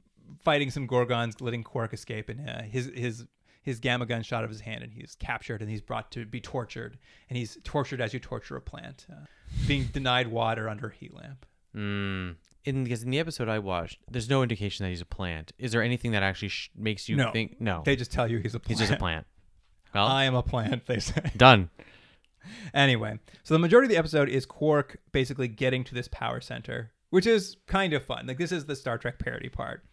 fighting 0.43 0.71
some 0.71 0.87
Gorgons, 0.87 1.41
letting 1.41 1.63
Quark 1.63 1.93
escape, 1.93 2.29
and 2.29 2.49
uh, 2.49 2.63
his 2.63 2.91
his 2.95 3.27
his 3.63 3.81
gamma 3.81 4.07
gun 4.07 4.23
shot 4.23 4.45
of 4.45 4.51
his 4.51 4.61
hand, 4.61 4.83
and 4.83 4.93
he's 4.93 5.17
captured, 5.19 5.61
and 5.61 5.71
he's 5.71 5.83
brought 5.83 6.11
to 6.13 6.25
be 6.25 6.41
tortured, 6.41 6.99
and 7.29 7.37
he's 7.37 7.59
tortured 7.65 8.01
as 8.01 8.15
you 8.15 8.21
torture 8.21 8.57
a 8.57 8.61
plant, 8.61 9.07
uh, 9.11 9.27
being 9.67 9.85
denied 9.85 10.29
water 10.29 10.69
under 10.69 10.89
a 10.89 10.95
heat 10.95 11.15
lamp. 11.15 11.45
Mm. 11.77 12.37
In 12.65 12.85
because 12.85 13.03
in 13.03 13.11
the 13.11 13.19
episode 13.19 13.49
I 13.49 13.59
watched, 13.59 13.99
there's 14.11 14.29
no 14.29 14.43
indication 14.43 14.85
that 14.85 14.91
he's 14.91 15.01
a 15.01 15.07
plant. 15.07 15.53
Is 15.59 15.73
there 15.73 15.83
anything 15.83 16.13
that 16.13 16.23
actually 16.23 16.49
sh- 16.49 16.71
makes 16.77 17.09
you 17.09 17.17
no, 17.17 17.31
think? 17.31 17.61
No, 17.61 17.83
They 17.85 17.97
just 17.97 18.11
tell 18.13 18.31
you 18.31 18.39
he's 18.39 18.55
a 18.55 18.61
plant. 18.61 18.69
he's 18.79 18.89
just 18.89 18.93
a 18.93 18.99
plant. 18.99 19.27
Well, 19.95 20.07
I 20.07 20.25
am 20.25 20.35
a 20.35 20.43
plant. 20.43 20.87
They 20.87 20.99
say. 20.99 21.33
done. 21.37 21.71
Anyway, 22.75 23.19
so 23.43 23.55
the 23.55 23.59
majority 23.59 23.87
of 23.87 23.91
the 23.91 23.97
episode 23.97 24.29
is 24.29 24.47
Quark 24.47 24.99
basically 25.13 25.49
getting 25.49 25.85
to 25.85 25.95
this 25.95 26.09
power 26.09 26.41
center, 26.41 26.93
which 27.11 27.27
is 27.27 27.57
kind 27.67 27.93
of 27.93 28.05
fun. 28.05 28.27
Like 28.27 28.39
this 28.39 28.53
is 28.53 28.67
the 28.67 28.77
Star 28.77 28.99
Trek 28.99 29.19
parody 29.19 29.49
part. 29.49 29.85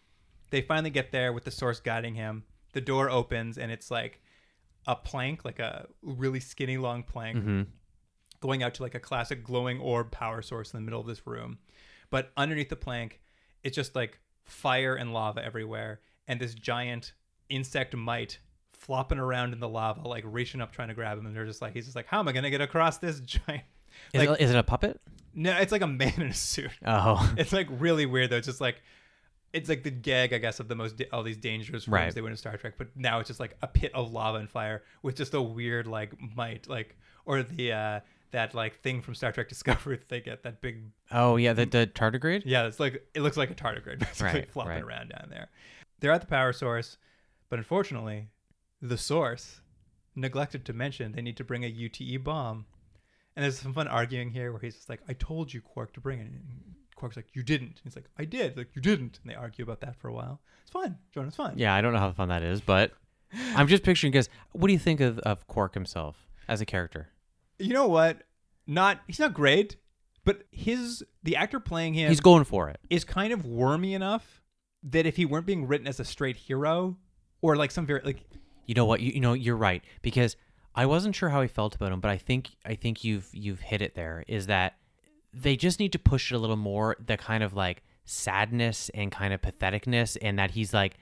They 0.56 0.62
finally 0.62 0.90
get 0.90 1.12
there 1.12 1.34
with 1.34 1.44
the 1.44 1.52
source 1.52 1.82
guiding 1.82 2.16
him. 2.16 2.46
The 2.72 2.80
door 2.80 3.10
opens 3.10 3.58
and 3.58 3.70
it's 3.74 3.92
like 3.92 4.22
a 4.88 4.96
plank, 4.96 5.44
like 5.44 5.60
a 5.60 5.88
really 6.02 6.40
skinny 6.40 6.78
long 6.78 7.04
plank, 7.04 7.38
Mm-hmm. 7.40 7.62
going 8.40 8.64
out 8.64 8.74
to 8.76 8.84
like 8.84 8.96
a 8.96 9.00
classic 9.02 9.44
glowing 9.44 9.82
orb 9.82 10.12
power 10.12 10.42
source 10.42 10.74
in 10.74 10.78
the 10.78 10.82
middle 10.86 11.02
of 11.02 11.08
this 11.08 11.28
room. 11.28 11.58
But 12.10 12.32
underneath 12.38 12.70
the 12.70 12.78
plank, 12.78 13.20
it's 13.66 13.76
just 13.76 13.96
like 13.96 14.20
fire 14.46 14.96
and 14.96 15.14
lava 15.14 15.44
everywhere, 15.44 16.00
and 16.28 16.40
this 16.40 16.54
giant 16.54 17.12
insect 17.50 17.94
mite 17.94 18.40
flopping 18.72 19.18
around 19.20 19.52
in 19.52 19.60
the 19.60 19.68
lava, 19.68 20.08
like 20.08 20.24
reaching 20.26 20.62
up 20.62 20.72
trying 20.72 20.88
to 20.88 20.94
grab 20.94 21.18
him. 21.18 21.26
And 21.26 21.36
they're 21.36 21.46
just 21.46 21.62
like, 21.62 21.74
he's 21.74 21.84
just 21.86 21.98
like, 21.98 22.06
how 22.08 22.20
am 22.20 22.28
I 22.30 22.32
gonna 22.32 22.50
get 22.50 22.62
across 22.62 22.98
this 23.00 23.20
giant? 23.20 23.64
Is, 24.14 24.26
Like, 24.26 24.40
it, 24.40 24.44
is 24.44 24.52
it 24.52 24.58
a 24.58 24.64
puppet? 24.64 25.02
no, 25.34 25.52
it's 25.58 25.72
like 25.74 25.82
a 25.82 25.88
man 25.88 26.14
in 26.16 26.28
a 26.28 26.34
suit. 26.34 26.72
Oh, 26.86 27.34
It's 27.38 27.52
like 27.52 27.68
really 27.72 28.06
weird 28.06 28.30
though. 28.30 28.38
It's 28.38 28.48
just 28.48 28.62
like 28.62 28.78
it's 29.56 29.70
like 29.70 29.84
the 29.84 29.92
gag, 29.92 30.34
I 30.34 30.38
guess, 30.38 30.60
of 30.60 30.68
the 30.68 30.76
most 30.76 31.02
all 31.14 31.24
these 31.24 31.38
dangerous 31.38 31.88
rooms 31.88 31.94
Right. 32.06 32.14
they 32.14 32.22
went 32.22 32.34
in 32.34 32.38
Star 32.38 32.58
Trek. 32.58 32.74
But 32.78 32.90
now 32.96 33.20
it's 33.20 33.28
just 33.28 33.40
like 33.40 33.56
a 33.62 33.68
pit 33.68 33.92
of 33.94 34.12
lava 34.12 34.38
and 34.38 34.50
fire 34.50 34.84
with 35.02 35.16
just 35.16 35.34
a 35.34 35.42
weird 35.42 35.88
like 35.88 36.12
mite, 36.36 36.68
like 36.68 36.98
or 37.26 37.42
the 37.42 37.72
uh 37.72 38.00
that 38.32 38.54
like 38.54 38.82
thing 38.82 39.02
from 39.02 39.16
Star 39.16 39.32
Trek 39.32 39.48
Discovery 39.56 39.96
that 39.98 40.10
they 40.10 40.20
get 40.22 40.44
that 40.44 40.62
big 40.62 40.84
oh 41.12 41.38
yeah, 41.38 41.54
the 41.54 41.66
the 41.66 41.88
tardigrade. 41.88 42.44
yeah, 42.46 42.68
it's 42.68 42.80
like 42.80 43.04
it 43.14 43.22
looks 43.22 43.38
like 43.38 43.50
a 43.50 43.56
tardigrade 43.56 44.00
basically 44.08 44.42
Right, 44.42 44.52
flopping 44.52 44.72
right. 44.74 44.84
around 44.84 45.10
down 45.10 45.28
there. 45.30 45.48
They're 46.02 46.12
at 46.12 46.22
the 46.22 46.28
power 46.28 46.52
source, 46.54 46.98
but 47.50 47.58
unfortunately, 47.60 48.28
the 48.82 48.98
source 48.98 49.62
neglected 50.16 50.66
to 50.66 50.74
mention 50.74 51.14
they 51.14 51.22
need 51.22 51.38
to 51.38 51.44
bring 51.46 51.64
a 51.64 51.68
UTE 51.70 52.24
bomb. 52.24 52.66
And 53.36 53.44
there's 53.44 53.60
some 53.60 53.74
fun 53.74 53.88
arguing 53.88 54.30
here 54.32 54.52
where 54.52 54.62
he's 54.62 54.76
just 54.76 54.90
like, 54.90 55.02
"I 55.10 55.14
told 55.14 55.54
you, 55.54 55.62
Quark, 55.62 55.94
to 55.94 56.00
bring 56.02 56.20
it." 56.20 56.28
And 56.28 56.75
Quark's 56.96 57.16
like, 57.16 57.28
"You 57.34 57.44
didn't." 57.44 57.82
He's 57.84 57.96
like, 57.96 58.06
"I 58.18 58.26
did." 58.26 58.56
Like, 58.58 58.70
"You 58.76 58.82
didn't." 58.82 59.20
And 59.22 59.32
they 59.32 59.36
argue 59.36 59.64
about 59.64 59.82
that 59.82 59.96
for 59.98 60.08
a 60.08 60.14
while. 60.14 60.42
It's 60.62 60.72
fun, 60.72 60.98
Jordan. 61.14 61.28
It's 61.28 61.38
fun. 61.38 61.54
Yeah, 61.58 61.74
I 61.74 61.82
don't 61.82 61.94
know 61.94 62.00
how 62.00 62.12
fun 62.12 62.30
that 62.30 62.44
is, 62.44 62.62
but 62.62 62.92
I'm 63.56 63.68
just 63.68 63.84
picturing 63.84 64.12
because 64.12 64.30
what 64.54 64.68
do 64.68 64.74
you 64.74 64.80
think 64.80 65.02
of, 65.02 65.20
of 65.20 65.46
Quark 65.48 65.74
himself 65.74 66.28
as 66.48 66.62
a 66.62 66.66
character? 66.66 67.10
You 67.60 67.74
know 67.74 67.88
what? 67.88 68.24
Not 68.68 69.00
he's 69.08 69.20
not 69.20 69.34
great, 69.34 69.76
but 70.24 70.44
his 70.52 71.04
the 71.24 71.36
actor 71.36 71.60
playing 71.60 71.94
him 71.94 72.10
He's 72.10 72.20
going 72.20 72.44
for 72.46 72.70
it. 72.70 72.80
is 72.90 73.04
kind 73.04 73.32
of 73.32 73.46
wormy 73.46 73.94
enough 73.94 74.42
that 74.84 75.06
if 75.06 75.16
he 75.16 75.26
weren't 75.26 75.46
being 75.46 75.68
written 75.68 75.88
as 75.88 76.00
a 76.00 76.06
straight 76.06 76.36
hero 76.38 76.98
or 77.42 77.56
like 77.56 77.72
some 77.72 77.86
very 77.86 78.02
like 78.04 78.24
You 78.66 78.74
know 78.76 78.86
what? 78.86 79.02
You, 79.02 79.12
you 79.12 79.20
know 79.20 79.34
you're 79.34 79.56
right 79.58 79.84
because 80.02 80.36
I 80.74 80.86
wasn't 80.88 81.16
sure 81.16 81.30
how 81.30 81.42
I 81.42 81.48
felt 81.48 81.76
about 81.76 81.92
him, 81.92 82.00
but 82.00 82.12
I 82.12 82.18
think 82.18 82.56
I 82.66 82.76
think 82.76 83.04
you've 83.04 83.30
you've 83.34 83.60
hit 83.60 83.82
it. 83.82 83.96
There 83.96 84.24
is 84.28 84.48
that 84.48 84.78
they 85.36 85.56
just 85.58 85.80
need 85.80 85.92
to 85.92 86.00
push 86.00 86.32
it 86.32 86.36
a 86.36 86.40
little 86.40 86.56
more. 86.56 86.96
The 87.06 87.18
kind 87.18 87.44
of 87.44 87.54
like 87.54 87.84
sadness 88.06 88.90
and 88.94 89.12
kind 89.12 89.34
of 89.34 89.42
patheticness, 89.42 90.18
and 90.22 90.40
that 90.40 90.52
he's 90.52 90.74
like, 90.74 90.96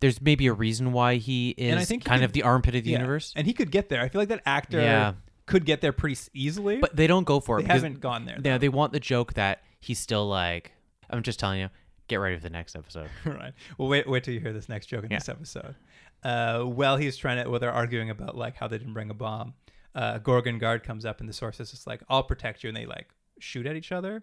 there's 0.00 0.20
maybe 0.20 0.46
a 0.46 0.52
reason 0.52 0.92
why 0.92 1.16
he 1.16 1.50
is 1.50 1.70
And 1.72 1.80
I 1.80 1.84
think 1.84 2.04
kind 2.04 2.20
could- 2.20 2.24
of 2.26 2.32
the 2.32 2.42
armpit 2.42 2.74
of 2.74 2.84
the 2.84 2.90
Yeah. 2.90 2.98
universe. 2.98 3.32
And 3.36 3.46
he 3.46 3.52
could 3.52 3.70
get 3.70 3.88
there. 3.88 4.00
I 4.02 4.08
feel 4.08 4.20
like 4.20 4.28
that 4.28 4.42
actor 4.46 4.80
Yeah. 4.80 5.14
could 5.46 5.64
get 5.64 5.80
there 5.80 5.92
pretty 5.92 6.18
easily. 6.34 6.78
But 6.78 6.96
they 6.96 7.06
don't 7.06 7.24
go 7.24 7.40
for 7.40 7.58
it. 7.58 7.62
They 7.66 7.72
haven't 7.72 8.00
gone 8.00 8.24
there, 8.24 8.36
Yeah, 8.36 8.52
though. 8.52 8.58
they 8.58 8.68
want 8.68 8.92
the 8.92 9.00
joke 9.00 9.34
that 9.34 9.62
he's 9.80 9.98
still 9.98 10.26
like. 10.28 10.72
I'm 11.10 11.22
just 11.22 11.38
telling 11.40 11.60
you. 11.60 11.68
Get 12.08 12.16
ready 12.16 12.34
for 12.36 12.42
the 12.42 12.50
next 12.50 12.74
episode. 12.74 13.08
right. 13.24 13.52
Well, 13.78 13.88
wait, 13.88 14.08
wait 14.08 14.24
till 14.24 14.34
you 14.34 14.40
hear 14.40 14.52
this 14.52 14.68
next 14.68 14.86
joke 14.86 15.04
in 15.04 15.10
Yeah. 15.12 15.18
this 15.18 15.28
episode. 15.28 15.76
Uh, 16.24 16.64
well, 16.66 16.96
he's 16.96 17.16
trying 17.16 17.42
to. 17.44 17.48
Well, 17.48 17.60
they're 17.60 17.70
arguing 17.72 18.10
about 18.10 18.36
like 18.36 18.56
how 18.56 18.66
they 18.68 18.78
didn't 18.78 18.94
bring 18.94 19.10
a 19.10 19.14
bomb. 19.14 19.54
Uh, 19.94 20.18
Gorgon 20.18 20.58
guard 20.58 20.82
comes 20.82 21.04
up 21.04 21.20
and 21.20 21.28
the 21.28 21.32
source 21.32 21.60
is 21.60 21.70
just 21.70 21.86
like, 21.86 22.02
"I'll 22.08 22.22
protect 22.24 22.62
you," 22.64 22.68
and 22.68 22.76
they 22.76 22.84
like 22.86 23.08
shoot 23.42 23.66
at 23.66 23.76
each 23.76 23.92
other. 23.92 24.22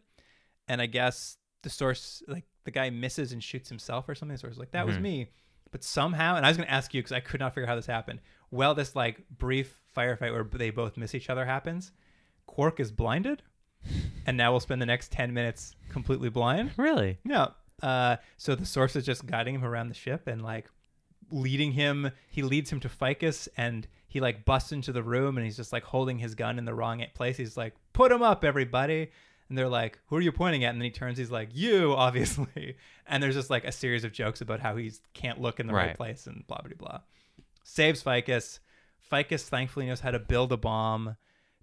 And 0.67 0.81
I 0.81 0.85
guess 0.85 1.37
the 1.63 1.69
source, 1.69 2.23
like 2.27 2.45
the 2.65 2.71
guy, 2.71 2.89
misses 2.89 3.31
and 3.31 3.43
shoots 3.43 3.69
himself 3.69 4.07
or 4.09 4.15
something. 4.15 4.35
The 4.35 4.39
source 4.39 4.53
is 4.53 4.59
like, 4.59 4.71
"That 4.71 4.85
was 4.85 4.99
me," 4.99 5.31
but 5.71 5.83
somehow, 5.83 6.35
and 6.35 6.45
I 6.45 6.49
was 6.49 6.57
going 6.57 6.67
to 6.67 6.73
ask 6.73 6.93
you 6.93 7.01
because 7.01 7.11
I 7.11 7.19
could 7.19 7.39
not 7.39 7.53
figure 7.53 7.65
out 7.65 7.69
how 7.69 7.75
this 7.75 7.85
happened. 7.85 8.19
Well, 8.51 8.75
this 8.75 8.95
like 8.95 9.27
brief 9.29 9.81
firefight 9.95 10.31
where 10.31 10.43
they 10.43 10.69
both 10.69 10.97
miss 10.97 11.15
each 11.15 11.29
other 11.29 11.45
happens. 11.45 11.91
Quark 12.45 12.79
is 12.79 12.91
blinded, 12.91 13.43
and 14.25 14.37
now 14.37 14.51
we'll 14.51 14.59
spend 14.59 14.81
the 14.81 14.85
next 14.85 15.11
ten 15.11 15.33
minutes 15.33 15.75
completely 15.89 16.29
blind. 16.29 16.71
Really? 16.77 17.17
Yeah. 17.25 17.47
Uh, 17.81 18.17
so 18.37 18.55
the 18.55 18.65
source 18.65 18.95
is 18.95 19.05
just 19.05 19.25
guiding 19.25 19.55
him 19.55 19.63
around 19.63 19.89
the 19.89 19.93
ship 19.93 20.27
and 20.27 20.41
like 20.41 20.69
leading 21.31 21.73
him. 21.73 22.11
He 22.29 22.41
leads 22.41 22.71
him 22.71 22.79
to 22.81 22.89
Ficus 22.89 23.47
and 23.57 23.87
he 24.17 24.21
like 24.21 24.45
busts 24.45 24.71
into 24.71 24.91
the 24.91 25.03
room 25.03 25.37
and 25.37 25.45
he's 25.45 25.57
just 25.57 25.71
like 25.71 25.83
holding 25.83 26.17
his 26.17 26.33
gun 26.33 26.57
in 26.57 26.65
the 26.65 26.73
wrong 26.73 27.03
place. 27.13 27.37
He's 27.37 27.55
like, 27.55 27.75
"Put 27.93 28.11
him 28.11 28.23
up, 28.23 28.43
everybody!" 28.43 29.11
And 29.47 29.55
they're 29.57 29.69
like, 29.69 29.99
"Who 30.07 30.15
are 30.15 30.21
you 30.21 30.31
pointing 30.31 30.63
at?" 30.63 30.71
And 30.71 30.81
then 30.81 30.85
he 30.85 30.91
turns. 30.91 31.19
He's 31.19 31.29
like, 31.29 31.49
"You, 31.53 31.93
obviously." 32.05 32.77
And 33.05 33.21
there's 33.21 33.35
just 33.35 33.51
like 33.51 33.63
a 33.63 33.71
series 33.71 34.03
of 34.03 34.11
jokes 34.11 34.41
about 34.41 34.59
how 34.59 34.75
he 34.75 34.91
can't 35.13 35.39
look 35.39 35.59
in 35.59 35.67
the 35.67 35.73
right, 35.73 35.87
Right. 35.89 35.95
place 35.95 36.25
and 36.25 36.45
blah 36.47 36.57
blah 36.63 36.71
blah. 36.77 36.99
Saves 37.63 38.01
Ficus. 38.01 38.59
Ficus 38.99 39.43
thankfully 39.47 39.85
knows 39.85 39.99
how 39.99 40.11
to 40.11 40.19
build 40.19 40.51
a 40.51 40.57
bomb. 40.57 41.15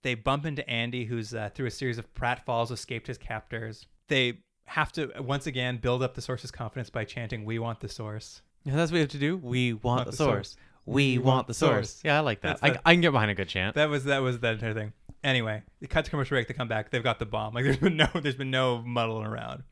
They 0.02 0.14
bump 0.14 0.46
into 0.46 0.68
Andy, 0.70 1.06
who's 1.06 1.34
uh, 1.34 1.50
through 1.54 1.66
a 1.66 1.70
series 1.70 1.98
of 1.98 2.12
pratfalls 2.14 2.70
escaped 2.70 3.06
his 3.08 3.18
captors. 3.18 3.86
They 4.08 4.38
have 4.66 4.92
to 4.92 5.10
once 5.20 5.46
again 5.46 5.78
build 5.78 6.02
up 6.02 6.14
the 6.14 6.22
source's 6.22 6.50
confidence 6.50 6.90
by 6.90 7.04
chanting, 7.04 7.44
"We 7.44 7.58
want 7.58 7.80
the 7.80 7.88
source." 7.88 8.42
Yeah, 8.64 8.76
that's 8.76 8.90
what 8.92 8.96
we 8.96 9.00
have 9.00 9.08
to 9.10 9.18
do. 9.18 9.36
We 9.36 9.72
want, 9.74 10.04
the 10.06 10.10
the 10.12 10.16
source. 10.16 10.50
source. 10.50 10.56
We, 10.86 11.18
want, 11.18 11.46
the 11.46 11.54
source. 11.54 12.00
Yeah, 12.04 12.18
I 12.18 12.20
like 12.20 12.42
that. 12.42 12.58
I, 12.62 12.70
the- 12.70 12.80
I 12.84 12.92
can 12.94 13.00
get 13.00 13.12
behind 13.12 13.30
a 13.30 13.34
good 13.34 13.48
chant. 13.48 13.74
That 13.76 13.88
was 13.88 14.04
that 14.04 14.18
was 14.18 14.40
that 14.40 14.54
entire 14.54 14.74
thing. 14.74 14.92
Anyway, 15.22 15.62
they 15.80 15.86
cut 15.86 16.04
to 16.04 16.10
commercial 16.10 16.34
break. 16.34 16.48
They 16.48 16.54
come 16.54 16.68
back. 16.68 16.90
They've 16.90 17.02
got 17.02 17.18
the 17.18 17.26
bomb. 17.26 17.54
Like 17.54 17.64
there's 17.64 17.78
been 17.78 17.96
no 17.96 18.08
there's 18.14 18.34
been 18.36 18.50
no 18.50 18.82
muddling 18.82 19.26
around. 19.26 19.62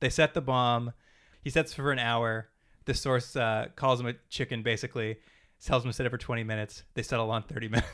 They 0.00 0.08
set 0.10 0.34
the 0.34 0.40
bomb. 0.40 0.92
He 1.42 1.50
sets 1.50 1.74
for 1.74 1.90
an 1.92 1.98
hour. 1.98 2.48
The 2.84 2.94
source 2.94 3.34
uh, 3.36 3.66
calls 3.76 4.00
him 4.00 4.06
a 4.06 4.14
chicken. 4.28 4.62
Basically, 4.62 5.16
tells 5.64 5.84
him 5.84 5.90
to 5.90 5.92
set 5.92 6.06
it 6.06 6.10
for 6.10 6.18
20 6.18 6.44
minutes. 6.44 6.82
They 6.94 7.02
settle 7.02 7.30
on 7.30 7.42
30 7.44 7.68
minutes. 7.68 7.88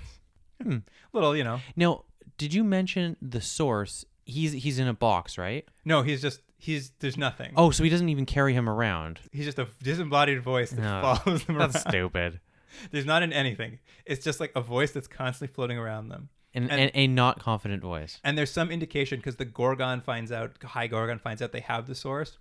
Hmm. 0.63 0.77
Little, 1.13 1.37
you 1.37 1.45
know. 1.45 1.61
Now, 1.77 2.05
did 2.37 2.53
you 2.53 2.65
mention 2.65 3.17
the 3.23 3.41
source? 3.41 4.05
He's 4.25 4.53
he's 4.53 4.79
in 4.79 4.89
a 4.89 4.95
box, 4.95 5.39
right? 5.39 5.67
No, 5.87 6.03
he's 6.03 6.21
just 6.21 6.41
he's 6.59 6.91
there's 7.01 7.17
nothing. 7.17 7.53
Oh, 7.57 7.71
so 7.71 7.83
he 7.85 7.89
doesn't 7.91 8.09
even 8.11 8.27
carry 8.27 8.53
him 8.53 8.69
around. 8.69 9.21
He's 9.33 9.47
just 9.47 9.59
a 9.59 9.69
disembodied 9.83 10.43
voice 10.43 10.71
that 10.71 10.83
No, 10.83 11.17
follows 11.25 11.45
them 11.45 11.57
That's 11.57 11.77
around. 11.77 11.89
stupid. 11.89 12.41
There's 12.91 13.07
not 13.07 13.23
in 13.23 13.33
anything. 13.33 13.79
It's 14.05 14.25
just 14.25 14.41
like 14.41 14.53
a 14.55 14.61
voice 14.61 14.91
that's 14.93 15.09
constantly 15.09 15.53
floating 15.55 15.79
around 15.79 16.09
them. 16.09 16.29
And, 16.55 16.71
And- 16.71 16.81
and, 16.81 16.91
a 16.95 17.07
not 17.07 17.39
confident 17.41 17.83
voice. 17.83 18.21
And 18.25 18.37
there's 18.39 18.51
some 18.51 18.71
indication 18.71 19.19
because 19.19 19.37
the 19.37 19.45
Gorgon 19.45 20.01
finds 20.01 20.33
out, 20.33 20.63
High 20.63 20.87
Gorgon 20.87 21.19
finds 21.19 21.43
out 21.43 21.53
they 21.53 21.61
have 21.61 21.87
the 21.87 21.95
source, 21.95 22.39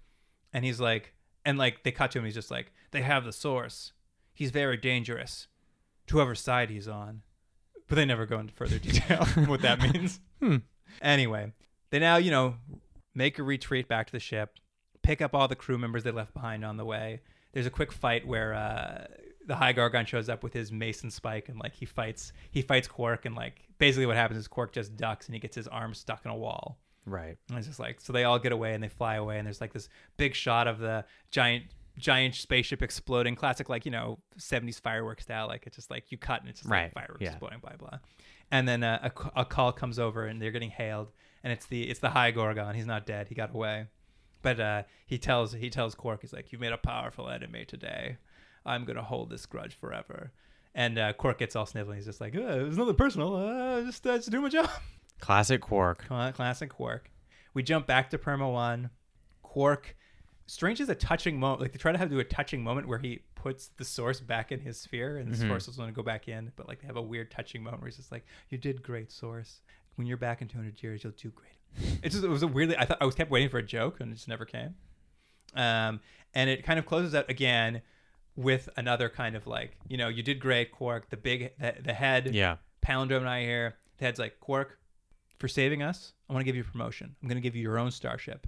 and 0.53 0.63
he's 0.63 0.79
like, 0.79 1.13
and 1.45 1.57
like 1.57 1.83
they 1.83 1.91
cut 1.91 2.11
to 2.11 2.19
him, 2.19 2.25
he's 2.25 2.33
just 2.33 2.49
like, 2.51 2.71
they 2.91 3.01
have 3.01 3.25
the 3.25 3.33
source. 3.33 3.91
He's 4.33 4.51
very 4.51 4.77
dangerous, 4.77 5.47
to 6.07 6.15
whoever 6.15 6.35
side 6.35 6.69
he's 6.69 6.87
on. 6.87 7.21
But 7.87 7.95
they 7.95 8.05
never 8.05 8.25
go 8.25 8.39
into 8.39 8.53
further 8.53 8.79
detail 8.79 9.25
what 9.45 9.61
that 9.61 9.79
means. 9.81 10.19
Anyway, 11.01 11.51
they 11.89 11.99
now 11.99 12.15
you 12.17 12.31
know 12.31 12.55
make 13.13 13.37
a 13.39 13.43
retreat 13.43 13.87
back 13.89 14.07
to 14.07 14.11
the 14.13 14.19
ship, 14.19 14.57
pick 15.03 15.21
up 15.21 15.35
all 15.35 15.47
the 15.47 15.55
crew 15.55 15.77
members 15.77 16.03
they 16.03 16.11
left 16.11 16.33
behind 16.33 16.63
on 16.63 16.77
the 16.77 16.85
way. 16.85 17.19
There's 17.51 17.65
a 17.65 17.69
quick 17.69 17.91
fight 17.91 18.25
where 18.25 18.53
uh, 18.53 19.05
the 19.47 19.55
High 19.55 19.71
Gorgon 19.73 20.05
shows 20.05 20.29
up 20.29 20.43
with 20.43 20.53
his 20.53 20.71
mace 20.71 21.01
and 21.01 21.11
spike, 21.11 21.49
and 21.49 21.57
like 21.59 21.73
he 21.73 21.85
fights, 21.85 22.33
he 22.51 22.61
fights 22.61 22.87
Quark, 22.87 23.25
and 23.25 23.35
like 23.35 23.63
basically 23.79 24.05
what 24.05 24.15
happens 24.17 24.39
is 24.39 24.47
Quark 24.47 24.73
just 24.73 24.95
ducks 24.95 25.25
and 25.25 25.33
he 25.33 25.39
gets 25.39 25.55
his 25.55 25.67
arm 25.67 25.93
stuck 25.93 26.23
in 26.25 26.31
a 26.31 26.35
wall. 26.35 26.77
Right. 27.05 27.37
And 27.49 27.57
it's 27.57 27.67
just 27.67 27.79
like 27.79 28.01
so 28.01 28.11
they 28.13 28.25
all 28.25 28.37
get 28.37 28.51
away 28.51 28.73
and 28.73 28.83
they 28.83 28.89
fly 28.89 29.15
away, 29.15 29.37
and 29.37 29.45
there's 29.47 29.61
like 29.61 29.73
this 29.73 29.89
big 30.17 30.35
shot 30.35 30.67
of 30.67 30.79
the 30.79 31.05
giant 31.31 31.63
giant 31.97 32.35
spaceship 32.35 32.83
exploding, 32.83 33.35
classic 33.35 33.69
like 33.69 33.85
you 33.85 33.91
know 33.91 34.19
70s 34.37 34.79
fireworks 34.79 35.23
style. 35.23 35.47
Like 35.47 35.65
it's 35.65 35.77
just 35.77 35.89
like 35.89 36.11
you 36.11 36.17
cut 36.17 36.41
and 36.41 36.49
it's 36.49 36.59
just 36.59 36.69
Right, 36.69 36.83
like 36.83 36.93
fireworks 36.93 37.21
yeah. 37.21 37.29
exploding, 37.29 37.59
blah 37.59 37.77
blah. 37.77 37.99
And 38.51 38.67
then 38.67 38.83
uh, 38.83 39.09
a, 39.35 39.41
a 39.41 39.45
call 39.45 39.71
comes 39.71 39.97
over 39.99 40.25
and 40.25 40.41
they're 40.41 40.51
getting 40.51 40.71
hailed, 40.71 41.11
and 41.43 41.51
it's 41.53 41.65
the 41.65 41.89
it's 41.89 41.99
the 42.01 42.09
High 42.09 42.31
Gorgon. 42.31 42.75
He's 42.75 42.85
not 42.85 43.05
dead. 43.05 43.27
He 43.29 43.35
got 43.35 43.53
away. 43.53 43.87
But 44.41 44.59
uh, 44.59 44.83
he 45.05 45.17
tells 45.17 45.53
he 45.53 45.69
tells 45.69 45.95
Quark, 45.95 46.21
he's 46.21 46.31
like, 46.33 46.51
"You 46.51 46.59
made 46.59 46.71
a 46.71 46.77
powerful 46.77 47.27
enemy 47.29 47.65
today. 47.65 48.17
I'm 48.67 48.85
gonna 48.85 49.03
hold 49.03 49.29
this 49.29 49.45
grudge 49.45 49.75
forever." 49.75 50.31
And 50.75 50.99
uh, 50.99 51.13
Quark 51.13 51.39
gets 51.39 51.55
all 51.55 51.65
sniveling. 51.65 51.97
He's 51.97 52.05
just 52.05 52.21
like, 52.21 52.35
uh, 52.35 52.65
"It's 52.67 52.77
nothing 52.77 52.95
personal. 52.95 53.35
Uh, 53.35 53.81
just 53.81 54.05
uh, 54.05 54.17
just 54.17 54.29
do 54.29 54.41
my 54.41 54.49
job." 54.49 54.69
Classic 55.19 55.59
Quark. 55.59 56.05
Classic 56.07 56.69
Quark. 56.69 57.09
We 57.53 57.63
jump 57.63 57.87
back 57.87 58.11
to 58.11 58.17
Perma 58.17 58.51
One. 58.51 58.91
Quark. 59.41 59.95
Strange 60.45 60.79
is 60.79 60.89
a 60.89 60.95
touching 60.95 61.39
moment. 61.39 61.61
Like 61.61 61.71
they 61.71 61.79
try 61.79 61.91
to 61.91 61.97
have 61.97 62.09
to 62.09 62.15
do 62.15 62.19
a 62.19 62.23
touching 62.23 62.63
moment 62.63 62.87
where 62.87 62.99
he 62.99 63.21
puts 63.35 63.69
the 63.77 63.85
source 63.85 64.19
back 64.19 64.51
in 64.51 64.59
his 64.59 64.79
sphere, 64.79 65.17
and 65.17 65.31
the 65.31 65.37
source 65.47 65.67
is 65.67 65.77
going 65.77 65.89
to 65.89 65.95
go 65.95 66.03
back 66.03 66.27
in. 66.27 66.51
But 66.55 66.67
like 66.67 66.81
they 66.81 66.87
have 66.87 66.97
a 66.97 67.01
weird 67.01 67.31
touching 67.31 67.63
moment 67.63 67.81
where 67.81 67.87
he's 67.87 67.97
just 67.97 68.11
like, 68.11 68.25
"You 68.49 68.57
did 68.57 68.83
great, 68.83 69.11
source. 69.11 69.61
When 69.95 70.05
you're 70.05 70.17
back 70.17 70.41
in 70.43 70.47
200 70.47 70.81
years, 70.83 71.03
you'll 71.03 71.13
do 71.13 71.31
great." 71.31 71.99
It 72.03 72.09
just 72.09 72.23
it 72.23 72.29
was 72.29 72.43
a 72.43 72.47
weirdly. 72.47 72.77
I 72.77 72.85
thought 72.85 72.99
I 73.01 73.05
was 73.05 73.15
kept 73.15 73.31
waiting 73.31 73.49
for 73.49 73.57
a 73.57 73.63
joke, 73.63 73.99
and 73.99 74.11
it 74.11 74.15
just 74.15 74.27
never 74.27 74.45
came. 74.45 74.75
Um, 75.55 75.99
and 76.33 76.49
it 76.49 76.63
kind 76.63 76.77
of 76.77 76.85
closes 76.85 77.15
out 77.15 77.29
again 77.29 77.81
with 78.37 78.69
another 78.77 79.09
kind 79.09 79.35
of 79.35 79.45
like, 79.47 79.75
you 79.89 79.97
know, 79.97 80.07
you 80.07 80.23
did 80.23 80.39
great, 80.39 80.71
Quark. 80.71 81.09
The 81.09 81.17
big 81.17 81.51
the, 81.59 81.75
the 81.83 81.93
head. 81.93 82.33
Yeah. 82.33 82.57
Palindrome 82.85 83.17
and 83.17 83.29
I 83.29 83.41
here. 83.41 83.75
The 83.97 84.05
head's 84.05 84.19
like, 84.19 84.39
Quark, 84.39 84.79
for 85.39 85.47
saving 85.49 85.83
us, 85.83 86.13
I 86.29 86.33
want 86.33 86.41
to 86.41 86.45
give 86.45 86.55
you 86.55 86.61
a 86.61 86.71
promotion. 86.71 87.15
I'm 87.21 87.27
going 87.27 87.35
to 87.35 87.41
give 87.41 87.55
you 87.55 87.61
your 87.63 87.77
own 87.79 87.91
starship. 87.91 88.47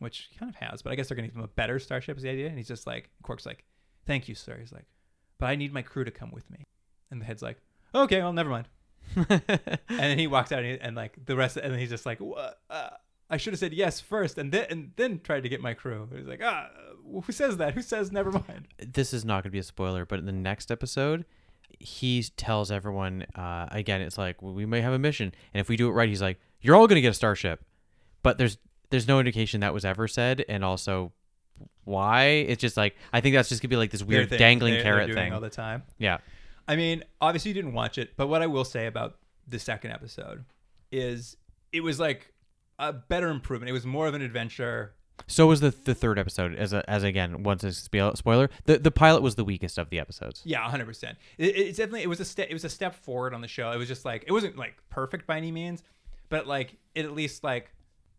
which 0.00 0.28
he 0.30 0.36
kind 0.38 0.50
of 0.50 0.56
has, 0.56 0.82
but 0.82 0.92
I 0.92 0.96
guess 0.96 1.08
they're 1.08 1.16
going 1.16 1.28
to 1.28 1.32
give 1.32 1.38
him 1.38 1.44
a 1.44 1.48
better 1.56 1.78
starship 1.78 2.16
is 2.16 2.24
the 2.24 2.28
idea. 2.28 2.48
And 2.48 2.58
he's 2.58 2.68
just 2.68 2.86
like, 2.86 3.08
Quark's 3.22 3.46
like, 3.46 3.64
thank 4.06 4.28
you, 4.28 4.34
sir. 4.34 4.56
He's 4.58 4.72
like, 4.72 4.86
but 5.38 5.46
I 5.46 5.54
need 5.54 5.72
my 5.72 5.82
crew 5.82 6.04
to 6.04 6.10
come 6.10 6.30
with 6.32 6.50
me. 6.50 6.64
And 7.10 7.20
the 7.20 7.24
head's 7.24 7.42
like, 7.42 7.58
okay, 7.94 8.18
well, 8.18 8.32
never 8.32 8.50
mind. 8.50 8.68
and 9.16 9.42
then 9.88 10.18
he 10.18 10.26
walks 10.26 10.50
out 10.50 10.60
and, 10.60 10.72
he, 10.72 10.80
and 10.80 10.96
like 10.96 11.24
the 11.24 11.36
rest, 11.36 11.56
and 11.56 11.72
then 11.72 11.78
he's 11.78 11.90
just 11.90 12.06
like, 12.06 12.18
what? 12.18 12.58
Uh, 12.68 12.90
I 13.30 13.36
should 13.36 13.52
have 13.52 13.60
said 13.60 13.72
yes 13.72 14.00
first, 14.00 14.38
and 14.38 14.50
then 14.52 14.66
and 14.70 14.90
then 14.96 15.20
tried 15.20 15.42
to 15.44 15.48
get 15.48 15.60
my 15.60 15.74
crew. 15.74 16.08
He's 16.14 16.26
like, 16.26 16.40
ah, 16.42 16.68
who 17.24 17.32
says 17.32 17.56
that? 17.58 17.74
Who 17.74 17.82
says 17.82 18.10
never 18.12 18.30
mind? 18.32 18.68
this 18.78 19.12
is 19.12 19.24
not 19.24 19.36
going 19.42 19.44
to 19.44 19.50
be 19.50 19.58
a 19.58 19.62
spoiler, 19.62 20.04
but 20.04 20.18
in 20.18 20.26
the 20.26 20.32
next 20.32 20.70
episode, 20.70 21.24
he 21.78 22.22
tells 22.36 22.70
everyone 22.70 23.26
uh, 23.34 23.66
again. 23.70 24.00
It's 24.00 24.18
like 24.18 24.40
well, 24.42 24.54
we 24.54 24.66
may 24.66 24.80
have 24.80 24.92
a 24.92 24.98
mission, 24.98 25.32
and 25.52 25.60
if 25.60 25.68
we 25.68 25.76
do 25.76 25.88
it 25.88 25.92
right, 25.92 26.08
he's 26.08 26.22
like, 26.22 26.38
"You're 26.60 26.76
all 26.76 26.86
going 26.86 26.96
to 26.96 27.00
get 27.02 27.10
a 27.10 27.14
starship." 27.14 27.64
But 28.22 28.38
there's 28.38 28.58
there's 28.90 29.08
no 29.08 29.18
indication 29.18 29.60
that 29.60 29.74
was 29.74 29.84
ever 29.84 30.06
said, 30.08 30.44
and 30.48 30.64
also 30.64 31.12
why. 31.84 32.24
It's 32.26 32.60
just 32.60 32.76
like 32.76 32.96
I 33.12 33.20
think 33.20 33.34
that's 33.34 33.48
just 33.48 33.60
gonna 33.62 33.70
be 33.70 33.76
like 33.76 33.90
this 33.90 34.02
weird 34.02 34.28
thing 34.30 34.38
dangling 34.38 34.74
they're- 34.74 34.82
they're 34.82 34.92
carrot 34.92 35.06
doing 35.08 35.16
thing. 35.18 35.32
all 35.32 35.40
the 35.40 35.50
time. 35.50 35.82
yeah, 35.98 36.18
I 36.66 36.76
mean, 36.76 37.04
obviously 37.20 37.50
you 37.50 37.54
didn't 37.54 37.74
watch 37.74 37.98
it, 37.98 38.12
but 38.16 38.28
what 38.28 38.40
I 38.42 38.46
will 38.46 38.64
say 38.64 38.86
about 38.86 39.18
the 39.46 39.58
second 39.58 39.90
episode 39.92 40.44
is 40.90 41.36
it 41.72 41.80
was 41.82 42.00
like 42.00 42.32
a 42.78 42.92
better 42.92 43.28
improvement. 43.28 43.68
It 43.68 43.72
was 43.74 43.84
more 43.84 44.06
of 44.06 44.14
an 44.14 44.22
adventure. 44.22 44.94
So 45.26 45.46
was 45.46 45.60
the 45.60 45.70
the 45.70 45.94
third 45.94 46.18
episode. 46.18 46.54
As 46.54 46.72
a, 46.72 46.88
as 46.88 47.02
again, 47.02 47.42
once 47.42 47.64
a 47.64 47.72
spoiler, 47.72 48.50
the 48.66 48.78
the 48.78 48.90
pilot 48.90 49.22
was 49.22 49.36
the 49.36 49.44
weakest 49.44 49.78
of 49.78 49.90
the 49.90 49.98
episodes. 49.98 50.42
Yeah, 50.44 50.68
hundred 50.68 50.86
percent. 50.86 51.18
It, 51.38 51.56
it's 51.56 51.78
definitely 51.78 52.02
it 52.02 52.08
was 52.08 52.20
a 52.20 52.24
step. 52.24 52.48
It 52.50 52.52
was 52.52 52.64
a 52.64 52.68
step 52.68 52.94
forward 52.94 53.34
on 53.34 53.40
the 53.40 53.48
show. 53.48 53.70
It 53.70 53.78
was 53.78 53.88
just 53.88 54.04
like 54.04 54.24
it 54.26 54.32
wasn't 54.32 54.56
like 54.56 54.74
perfect 54.90 55.26
by 55.26 55.36
any 55.36 55.52
means, 55.52 55.82
but 56.28 56.46
like 56.46 56.76
it 56.94 57.04
at 57.04 57.12
least 57.12 57.42
like 57.42 57.70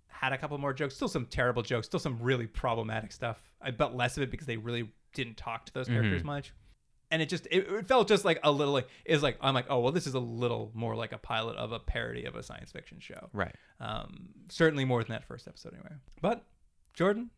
had 0.07 0.33
a 0.33 0.37
couple 0.37 0.57
more 0.57 0.73
jokes. 0.73 0.95
Still 0.95 1.07
some 1.07 1.25
terrible 1.25 1.61
jokes. 1.61 1.87
Still 1.87 1.99
some 1.99 2.17
really 2.21 2.47
problematic 2.47 3.11
stuff. 3.11 3.41
I 3.61 3.71
bet 3.71 3.95
less 3.95 4.17
of 4.17 4.23
it 4.23 4.31
because 4.31 4.47
they 4.47 4.57
really 4.57 4.89
didn't 5.13 5.37
talk 5.37 5.65
to 5.65 5.73
those 5.73 5.87
characters 5.87 6.23
much. 6.23 6.53
And 7.11 7.21
it 7.21 7.29
just 7.29 7.45
it, 7.51 7.67
it 7.69 7.87
felt 7.87 8.07
just 8.07 8.25
like 8.25 8.39
a 8.43 8.51
little 8.51 8.73
like 8.73 8.87
it's 9.05 9.21
like 9.21 9.37
I'm 9.39 9.53
like 9.53 9.67
oh 9.69 9.79
well 9.79 9.91
this 9.91 10.07
is 10.07 10.15
a 10.15 10.19
little 10.19 10.71
more 10.73 10.95
like 10.95 11.11
a 11.11 11.17
pilot 11.17 11.55
of 11.57 11.71
a 11.71 11.79
parody 11.79 12.25
of 12.25 12.35
a 12.35 12.41
science 12.41 12.71
fiction 12.71 12.99
show. 12.99 13.29
Right. 13.31 13.55
Um, 13.79 14.29
certainly 14.49 14.85
more 14.85 15.03
than 15.03 15.11
that 15.11 15.23
first 15.25 15.47
episode 15.47 15.73
anyway. 15.73 15.91
But 16.21 16.43
Jordan, 16.95 17.29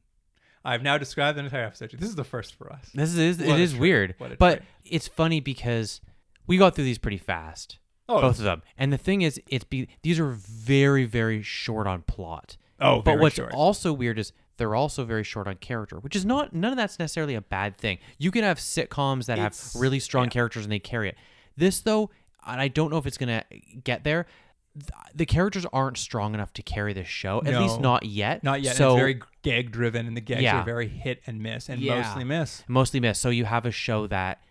I've 0.64 0.84
now 0.84 0.97
described 0.97 1.38
an 1.38 1.45
entire 1.45 1.66
episode. 1.66 1.91
This 1.97 2.10
is 2.10 2.16
the 2.16 2.24
first 2.24 2.53
for 2.55 2.72
us. 2.72 2.89
This 2.93 3.16
is 3.16 3.38
What 3.39 3.47
it 3.58 3.60
is 3.60 3.72
treat. 3.72 3.80
weird, 3.82 4.16
but 4.38 4.38
treat. 4.58 4.62
it's 4.86 5.08
funny 5.08 5.39
because 5.39 6.01
we 6.45 6.58
got 6.58 6.76
through 6.76 6.84
these 6.86 6.97
pretty 6.97 7.18
fast. 7.18 7.80
Oh, 8.10 8.22
both 8.22 8.38
of 8.38 8.45
them. 8.45 8.62
And 8.78 8.93
the 8.93 8.97
thing 8.97 9.22
is, 9.22 9.39
it's 9.47 9.66
be 9.66 9.88
these 10.01 10.20
are 10.20 10.28
very 10.30 11.03
very 11.05 11.41
short 11.41 11.88
on 11.88 12.03
plot. 12.03 12.55
Oh, 12.80 13.01
but 13.01 13.20
what's 13.20 13.36
short. 13.36 13.53
also 13.53 13.91
weird 13.91 14.20
is 14.20 14.32
they're 14.58 14.76
also 14.76 15.03
very 15.03 15.24
short 15.24 15.47
on 15.47 15.55
character, 15.55 15.97
which 15.99 16.16
is 16.16 16.26
not 16.26 16.53
none 16.53 16.72
of 16.72 16.78
that's 16.78 16.99
necessarily 16.99 17.36
a 17.36 17.41
bad 17.41 17.78
thing. 17.78 17.97
You 18.18 18.32
can 18.32 18.43
have 18.43 18.60
sitcoms 18.60 19.26
that 19.26 19.38
It's- 19.39 19.74
have 19.74 19.82
really 19.82 19.99
strong 19.99 20.26
yeah. 20.26 20.30
characters 20.32 20.64
and 20.64 20.72
they 20.72 20.80
carry 20.80 21.10
it. 21.10 21.18
This 21.58 21.82
though, 21.82 22.10
and 22.45 22.62
I 22.62 22.68
don't 22.70 22.89
know 22.91 22.97
if 22.97 23.05
it's 23.05 23.18
gonna 23.18 23.43
get 23.84 24.03
there. 24.03 24.26
Th- 24.80 24.91
The 25.15 25.25
characters 25.25 25.65
aren't 25.73 25.97
strong 25.97 26.34
enough 26.34 26.53
to 26.53 26.61
carry 26.63 26.93
this 26.93 27.07
show, 27.07 27.41
at 27.45 27.59
least 27.59 27.80
not 27.82 28.05
yet. 28.05 28.43
Not 28.43 28.61
yet. 28.61 28.75
So 28.75 28.93
it's 28.93 28.99
very 28.99 29.21
gag 29.41 29.71
driven, 29.71 30.07
and 30.07 30.15
the 30.17 30.21
gags 30.21 30.41
Yeah. 30.43 30.61
are 30.61 30.65
very 30.65 30.88
hit 30.88 31.21
and 31.28 31.41
miss, 31.41 31.69
and 31.69 31.82
Yeah. 31.82 32.01
mostly 32.01 32.23
miss. 32.23 32.63
mostly 32.67 32.99
miss. 32.99 33.19
So 33.19 33.30
you 33.30 33.45
have 33.45 33.65
a 33.65 33.71
show 33.71 34.07
that 34.07 34.41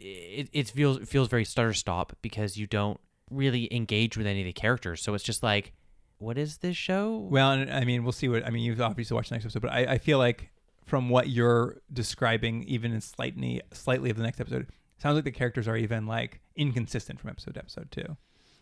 it, 0.00 0.48
it 0.52 0.68
feels 0.70 0.98
it 0.98 1.08
feels 1.08 1.28
very 1.28 1.44
stutter 1.44 1.72
stop 1.74 2.16
because 2.22 2.56
you 2.56 2.66
don't 2.66 2.98
really 3.30 3.72
engage 3.74 4.16
with 4.16 4.26
any 4.26 4.40
of 4.40 4.46
the 4.46 4.52
characters. 4.52 5.02
So 5.02 5.14
it's 5.14 5.24
just 5.24 5.42
like, 5.42 5.72
what 6.18 6.38
is 6.38 6.58
this 6.58 6.76
show? 6.76 7.18
Well, 7.30 7.50
and 7.52 7.70
I 7.72 7.84
mean, 7.84 8.02
we'll 8.02 8.12
see 8.12 8.28
what 8.28 8.46
I 8.46 8.50
mean. 8.50 8.62
You've 8.64 8.80
obviously 8.80 9.14
watched 9.14 9.28
the 9.30 9.34
next 9.34 9.44
episode, 9.46 9.62
but 9.62 9.72
I, 9.72 9.80
I 9.94 9.98
feel 9.98 10.18
like 10.18 10.50
from 10.86 11.08
what 11.08 11.28
you're 11.28 11.80
describing, 11.92 12.62
even 12.64 12.92
in 12.92 13.00
slightly 13.00 13.60
slightly 13.72 14.10
of 14.10 14.16
the 14.16 14.22
next 14.22 14.40
episode, 14.40 14.68
sounds 14.98 15.16
like 15.16 15.24
the 15.24 15.32
characters 15.32 15.66
are 15.68 15.76
even 15.76 16.06
like 16.06 16.40
inconsistent 16.56 17.18
from 17.20 17.30
episode 17.30 17.54
to 17.54 17.60
episode 17.60 17.90
too. 17.90 18.16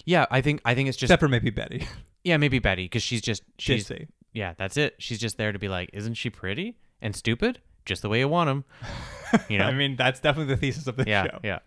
Yeah, 0.04 0.26
I 0.30 0.40
think 0.40 0.60
I 0.64 0.74
think 0.74 0.88
it's 0.88 0.96
just 0.98 1.10
Except 1.10 1.20
for 1.20 1.28
maybe 1.28 1.50
Betty. 1.50 1.86
yeah, 2.24 2.36
maybe 2.36 2.58
Betty 2.58 2.84
because 2.84 3.02
she's 3.02 3.20
just 3.22 3.42
she's 3.58 3.88
Ditzy. 3.88 4.08
yeah, 4.32 4.54
that's 4.56 4.76
it. 4.76 4.94
She's 4.98 5.18
just 5.18 5.38
there 5.38 5.52
to 5.52 5.58
be 5.58 5.68
like, 5.68 5.90
isn't 5.92 6.14
she 6.14 6.30
pretty 6.30 6.76
and 7.00 7.14
stupid, 7.16 7.60
just 7.84 8.02
the 8.02 8.08
way 8.08 8.18
you 8.20 8.28
want 8.28 8.48
them? 8.48 8.64
You 9.48 9.56
know? 9.56 9.64
I 9.64 9.72
mean, 9.72 9.96
that's 9.96 10.20
definitely 10.20 10.54
the 10.54 10.60
thesis 10.60 10.86
of 10.86 10.96
the 10.96 11.04
yeah, 11.06 11.24
show. 11.24 11.38
yeah. 11.42 11.60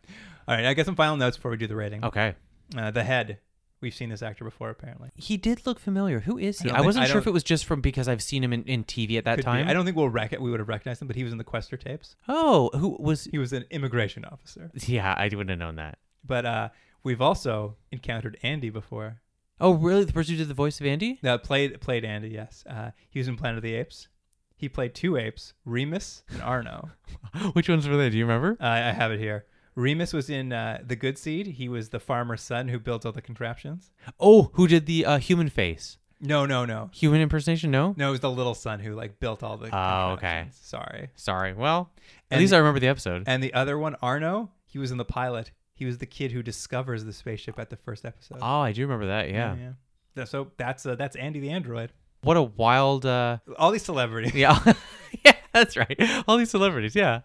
All 0.47 0.55
right, 0.55 0.65
I 0.65 0.75
got 0.75 0.85
some 0.85 0.95
final 0.95 1.17
notes 1.17 1.35
before 1.35 1.49
we 1.49 1.57
do 1.57 1.65
the 1.65 1.75
rating. 1.75 2.05
Okay. 2.05 2.35
Uh, 2.77 2.91
the 2.91 3.03
head. 3.03 3.39
We've 3.81 3.93
seen 3.93 4.09
this 4.09 4.21
actor 4.21 4.43
before, 4.43 4.69
apparently. 4.69 5.09
He 5.15 5.35
did 5.35 5.65
look 5.65 5.79
familiar. 5.79 6.19
Who 6.19 6.37
is 6.37 6.59
he? 6.59 6.69
I, 6.69 6.75
think- 6.75 6.85
wasn't 6.85 7.05
I 7.05 7.07
sure 7.07 7.17
if 7.17 7.25
it 7.25 7.31
was 7.33 7.43
just 7.43 7.65
from 7.65 7.81
because 7.81 8.07
I've 8.07 8.21
seen 8.21 8.43
him 8.43 8.53
in, 8.53 8.63
in 8.65 8.83
TV 8.83 9.17
at 9.17 9.25
that 9.25 9.35
Could 9.37 9.45
be. 9.45 9.51
time. 9.51 9.67
I 9.67 9.73
don't 9.73 9.83
think 9.83 9.97
we'll 9.97 10.09
rec- 10.09 10.39
we 10.39 10.51
would 10.51 10.59
have 10.59 10.69
recognized 10.69 11.01
him, 11.01 11.07
but 11.07 11.15
he 11.15 11.23
was 11.23 11.31
in 11.31 11.39
the 11.39 11.43
Questor 11.43 11.75
tapes. 11.75 12.15
Oh, 12.27 12.69
who 12.75 12.95
was? 12.99 13.25
He 13.25 13.39
was 13.39 13.51
an 13.51 13.65
immigration 13.71 14.23
officer. 14.25 14.71
Yeah, 14.85 15.11
I 15.17 15.25
wouldn't 15.25 15.49
have 15.49 15.59
known 15.59 15.77
that. 15.77 15.97
But 16.23 16.45
uh, 16.45 16.69
we've 17.05 17.21
also 17.21 17.77
encountered 17.91 18.37
Andy 18.43 18.69
before. 18.69 19.21
Oh, 19.61 19.71
really? 19.73 20.03
The 20.03 20.11
person 20.11 20.33
who 20.33 20.39
did 20.39 20.49
the 20.49 20.53
voice 20.53 20.81
of 20.81 20.85
Andy? 20.85 21.19
That 21.21 21.43
played 21.43 21.79
played 21.79 22.03
Andy. 22.03 22.27
Yes, 22.29 22.65
uh, 22.69 22.91
he 23.09 23.19
was 23.19 23.29
in 23.29 23.37
Planet 23.37 23.57
of 23.57 23.63
the 23.63 23.75
Apes. 23.75 24.09
He 24.57 24.67
played 24.69 24.93
two 24.95 25.17
apes, 25.17 25.53
Remus 25.65 26.23
and 26.29 26.41
Arno. 26.41 26.89
Which 27.53 27.67
ones 27.69 27.87
were 27.87 27.97
they? 27.97 28.09
Do 28.09 28.17
you 28.17 28.25
remember? 28.25 28.57
Uh, 28.59 28.65
I 28.67 28.91
have 28.91 29.11
it 29.11 29.19
here. 29.19 29.45
Remus 29.75 30.13
was 30.13 30.29
in 30.29 30.53
uh, 30.53 30.79
The 30.85 30.95
Good 30.95 31.17
Seed. 31.17 31.47
He 31.47 31.67
was 31.67 31.89
the 31.89 31.99
farmer's 31.99 32.41
son 32.41 32.69
who 32.69 32.79
built 32.79 33.05
all 33.05 33.11
the 33.11 33.21
contraptions. 33.21 33.91
Oh, 34.17 34.51
who 34.53 34.67
did 34.69 34.85
the 34.85 35.05
uh, 35.05 35.17
human 35.19 35.49
face? 35.49 35.97
No, 36.21 36.45
no, 36.45 36.63
no, 36.63 36.89
Human 36.93 37.19
impersonation? 37.19 37.69
No. 37.71 37.93
no. 37.97 38.07
It 38.07 38.11
was 38.11 38.19
the 38.21 38.31
little 38.31 38.55
son 38.55 38.79
who 38.79 38.95
like 38.95 39.19
built 39.19 39.43
all 39.43 39.57
the. 39.57 39.65
Oh, 39.75 40.11
okay. 40.13 40.47
contraptions. 40.47 40.55
Sorry. 40.63 41.09
Sorry. 41.15 41.53
Well, 41.53 41.91
at 42.31 42.35
And- 42.35 42.41
least 42.41 42.53
I 42.53 42.57
remember 42.57 42.79
the 42.79 42.87
episode. 42.87 43.23
And 43.27 43.43
the 43.43 43.53
other 43.53 43.77
one, 43.77 43.95
Arno, 44.01 44.51
he 44.65 44.79
was 44.79 44.91
in 44.91 44.97
the 44.97 45.05
pilot. 45.05 45.51
He 45.75 45.85
was 45.85 45.97
the 45.99 46.05
kid 46.05 46.31
who 46.31 46.41
discovers 46.41 47.03
the 47.05 47.13
spaceship 47.13 47.59
at 47.59 47.69
the 47.69 47.75
first 47.75 48.05
episode. 48.05 48.39
oh, 48.41 48.61
I 48.61 48.71
do 48.71 48.81
remember 48.81 49.07
that. 49.07 49.29
Yeah. 49.29 49.55
yeah. 49.55 49.71
yeah. 50.15 50.23
So 50.25 50.51
that's 50.57 50.85
uh, 50.85 50.95
that's 50.95 51.15
Andy 51.15 51.39
the 51.39 51.49
android. 51.51 51.91
What 52.21 52.37
a 52.37 52.41
wild. 52.41 53.05
uh 53.05 53.37
All 53.57 53.71
these 53.71 53.83
celebrities. 53.83 54.33
Yeah. 54.35 54.57
yeah, 55.25 55.33
that's 55.53 55.77
right. 55.77 55.95
All 56.27 56.37
these 56.37 56.49
celebrities. 56.49 56.95
Yeah. 56.95 57.21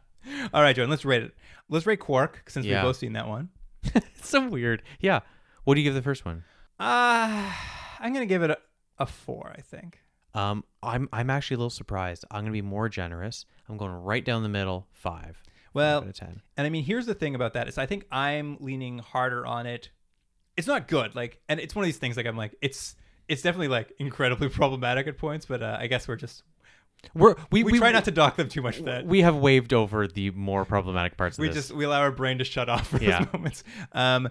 All 0.52 0.60
right, 0.62 0.74
Jordan. 0.76 0.90
Let's 0.90 1.04
rate 1.04 1.22
it. 1.22 1.34
Let's 1.68 1.86
rate 1.86 2.00
Quark 2.00 2.42
since 2.48 2.66
Yeah. 2.66 2.82
we've 2.82 2.88
both 2.90 2.96
seen 2.96 3.12
that 3.14 3.28
one. 3.28 3.48
It's 3.94 4.28
so 4.28 4.46
weird. 4.48 4.82
Yeah. 5.00 5.20
What 5.64 5.74
do 5.76 5.80
you 5.80 5.84
give 5.88 5.94
the 5.94 6.02
first 6.02 6.24
one? 6.26 6.44
Uh, 6.78 7.50
I'm 8.00 8.12
gonna 8.12 8.26
give 8.26 8.42
it 8.42 8.50
a, 8.50 8.58
a 8.98 9.06
four. 9.06 9.52
I 9.56 9.60
think. 9.62 10.00
Um, 10.34 10.64
I'm 10.82 11.08
I'm 11.12 11.30
actually 11.30 11.54
a 11.56 11.58
little 11.58 11.70
surprised. 11.70 12.24
I'm 12.30 12.40
gonna 12.42 12.52
be 12.52 12.62
more 12.62 12.88
generous. 12.88 13.46
I'm 13.68 13.76
going 13.76 13.92
right 13.92 14.24
down 14.24 14.42
the 14.42 14.48
middle. 14.48 14.86
Five. 14.92 15.42
Well, 15.72 15.98
out 16.02 16.08
of 16.08 16.14
ten. 16.14 16.42
and 16.56 16.66
I 16.66 16.70
mean, 16.70 16.84
here's 16.84 17.06
the 17.06 17.14
thing 17.14 17.34
about 17.34 17.54
that 17.54 17.68
is 17.68 17.78
I 17.78 17.86
think 17.86 18.06
I'm 18.10 18.56
leaning 18.60 18.98
harder 18.98 19.46
on 19.46 19.66
it. 19.66 19.90
It's 20.56 20.66
not 20.66 20.88
good, 20.88 21.14
like, 21.14 21.40
and 21.48 21.58
it's 21.60 21.74
one 21.74 21.84
of 21.84 21.86
these 21.86 21.96
things. 21.98 22.16
Like, 22.16 22.26
I'm 22.26 22.36
like, 22.36 22.54
it's 22.60 22.96
it's 23.28 23.42
definitely 23.42 23.68
like 23.68 23.92
incredibly 23.98 24.48
problematic 24.60 25.06
at 25.06 25.16
points, 25.18 25.46
but 25.46 25.62
uh, 25.62 25.76
I 25.80 25.86
guess 25.86 26.08
we're 26.08 26.16
just 26.16 26.42
We're 27.14 27.36
we 27.52 27.62
we, 27.64 27.78
try 27.78 27.92
not 27.92 28.04
to 28.06 28.10
dock 28.10 28.36
them 28.36 28.48
too 28.48 28.60
much 28.62 28.78
that. 28.80 29.06
We 29.06 29.20
have 29.22 29.36
waved 29.36 29.72
over 29.72 30.06
the 30.08 30.32
more 30.32 30.64
problematic 30.64 31.16
parts 31.16 31.38
of 31.38 31.42
we 31.42 31.46
this. 31.48 31.54
just 31.56 31.72
we 31.72 31.84
allow 31.84 32.00
our 32.00 32.10
brain 32.12 32.38
to 32.38 32.44
shut 32.44 32.68
off 32.68 32.88
for 32.88 32.98
Yeah. 33.02 33.20
those 33.24 33.32
moments. 33.32 33.64
Um, 33.92 34.28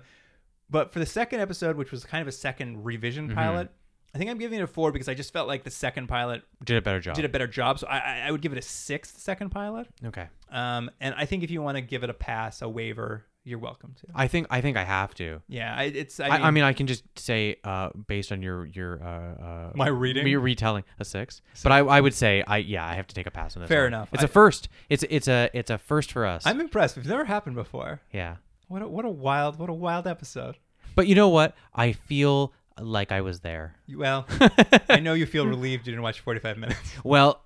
but 0.70 0.92
for 0.94 1.00
the 1.00 1.06
second 1.06 1.40
episode, 1.40 1.78
which 1.78 1.92
was 1.92 2.04
kind 2.04 2.22
of 2.22 2.28
a 2.28 2.32
second 2.34 2.84
revision 2.86 3.28
Mm-hmm. 3.28 3.36
pilot, 3.38 3.72
I 4.14 4.18
think 4.18 4.30
I'm 4.32 4.38
giving 4.38 4.60
it 4.60 4.64
a 4.64 4.68
four 4.68 4.92
because 4.92 5.08
I 5.08 5.14
just 5.14 5.32
felt 5.34 5.48
like 5.48 5.64
the 5.64 5.70
second 5.72 6.08
pilot 6.08 6.42
did 6.64 6.78
a 6.78 6.82
better 6.82 7.00
job. 7.00 7.16
did 7.16 7.26
a 7.26 7.30
better 7.30 7.48
job. 7.48 7.80
So 7.80 7.88
I, 7.88 7.98
I- 8.00 8.24
I 8.28 8.32
would 8.32 8.42
give 8.42 8.52
it 8.52 8.58
a 8.58 8.62
six. 8.62 9.12
The 9.12 9.22
second 9.22 9.50
pilot. 9.50 9.88
okay. 10.06 10.28
Um, 10.52 10.90
and 11.00 11.14
I 11.18 11.26
think 11.26 11.44
if 11.44 11.52
you 11.52 11.62
want 11.62 11.78
to 11.78 11.82
give 11.82 12.04
it 12.04 12.10
a 12.10 12.14
pass, 12.14 12.62
a 12.64 12.70
waiver, 12.70 13.26
you're 13.44 13.60
welcome 13.60 13.94
to. 14.02 14.08
I 14.16 14.28
think 14.28 14.48
I 14.50 14.62
think 14.62 14.78
I 14.78 14.84
have 14.84 15.14
to. 15.16 15.42
Yeah, 15.48 15.74
I, 15.76 15.84
it's. 15.86 16.20
I 16.20 16.28
I 16.28 16.30
mean, 16.38 16.42
I, 16.44 16.52
mean, 16.52 16.64
I 16.66 16.74
can 16.74 16.88
just 16.88 17.04
say, 17.18 17.56
uh, 17.64 17.90
based 18.08 18.32
on 18.32 18.42
your 18.42 18.66
your 18.66 19.02
uh, 19.02 19.44
uh, 19.44 19.72
My 19.76 19.88
reading? 19.88 20.24
me 20.26 20.36
retelling 20.36 20.84
a 21.00 21.06
six. 21.06 21.42
But 21.64 21.72
I, 21.72 21.78
I 21.80 22.02
would 22.02 22.14
say, 22.14 22.44
I 22.46 22.58
yeah, 22.58 22.86
I 22.86 22.96
have 22.96 23.08
to 23.08 23.16
take 23.16 23.28
a 23.28 23.32
pass 23.32 23.56
on 23.56 23.62
this. 23.62 23.70
Fair 23.70 23.84
one. 23.84 23.88
enough. 23.94 24.10
It's 24.14 24.24
I- 24.24 24.26
a 24.26 24.30
first. 24.30 24.70
It's 24.90 25.04
it's 25.10 25.28
a 25.28 25.50
it's 25.54 25.70
a 25.70 25.78
first 25.78 26.12
for 26.12 26.26
us. 26.26 26.46
I'm 26.46 26.60
impressed. 26.60 26.98
It's 26.98 27.08
never 27.08 27.26
happened 27.26 27.56
before. 27.56 28.02
yeah. 28.12 28.38
What 28.68 28.82
a, 28.84 28.88
what 28.88 29.06
a 29.06 29.10
wild 29.10 29.58
what 29.58 29.70
a 29.70 29.74
wild 29.74 30.06
episode. 30.06 30.58
But 30.96 31.08
you 31.08 31.16
know 31.16 31.30
what? 31.30 31.56
I 31.74 31.94
feel 31.94 32.54
like 32.82 33.12
I 33.12 33.22
was 33.22 33.40
there. 33.42 33.76
Well, 33.94 34.26
I 34.90 35.00
know 35.00 35.14
you 35.14 35.26
feel 35.26 35.46
relieved 35.48 35.86
you 35.88 35.92
didn't 35.94 36.04
watch 36.04 36.20
45 36.22 36.58
minutes. 36.58 36.80
Well, 37.04 37.44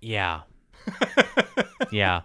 yeah, 0.00 0.42
yeah. 1.90 2.22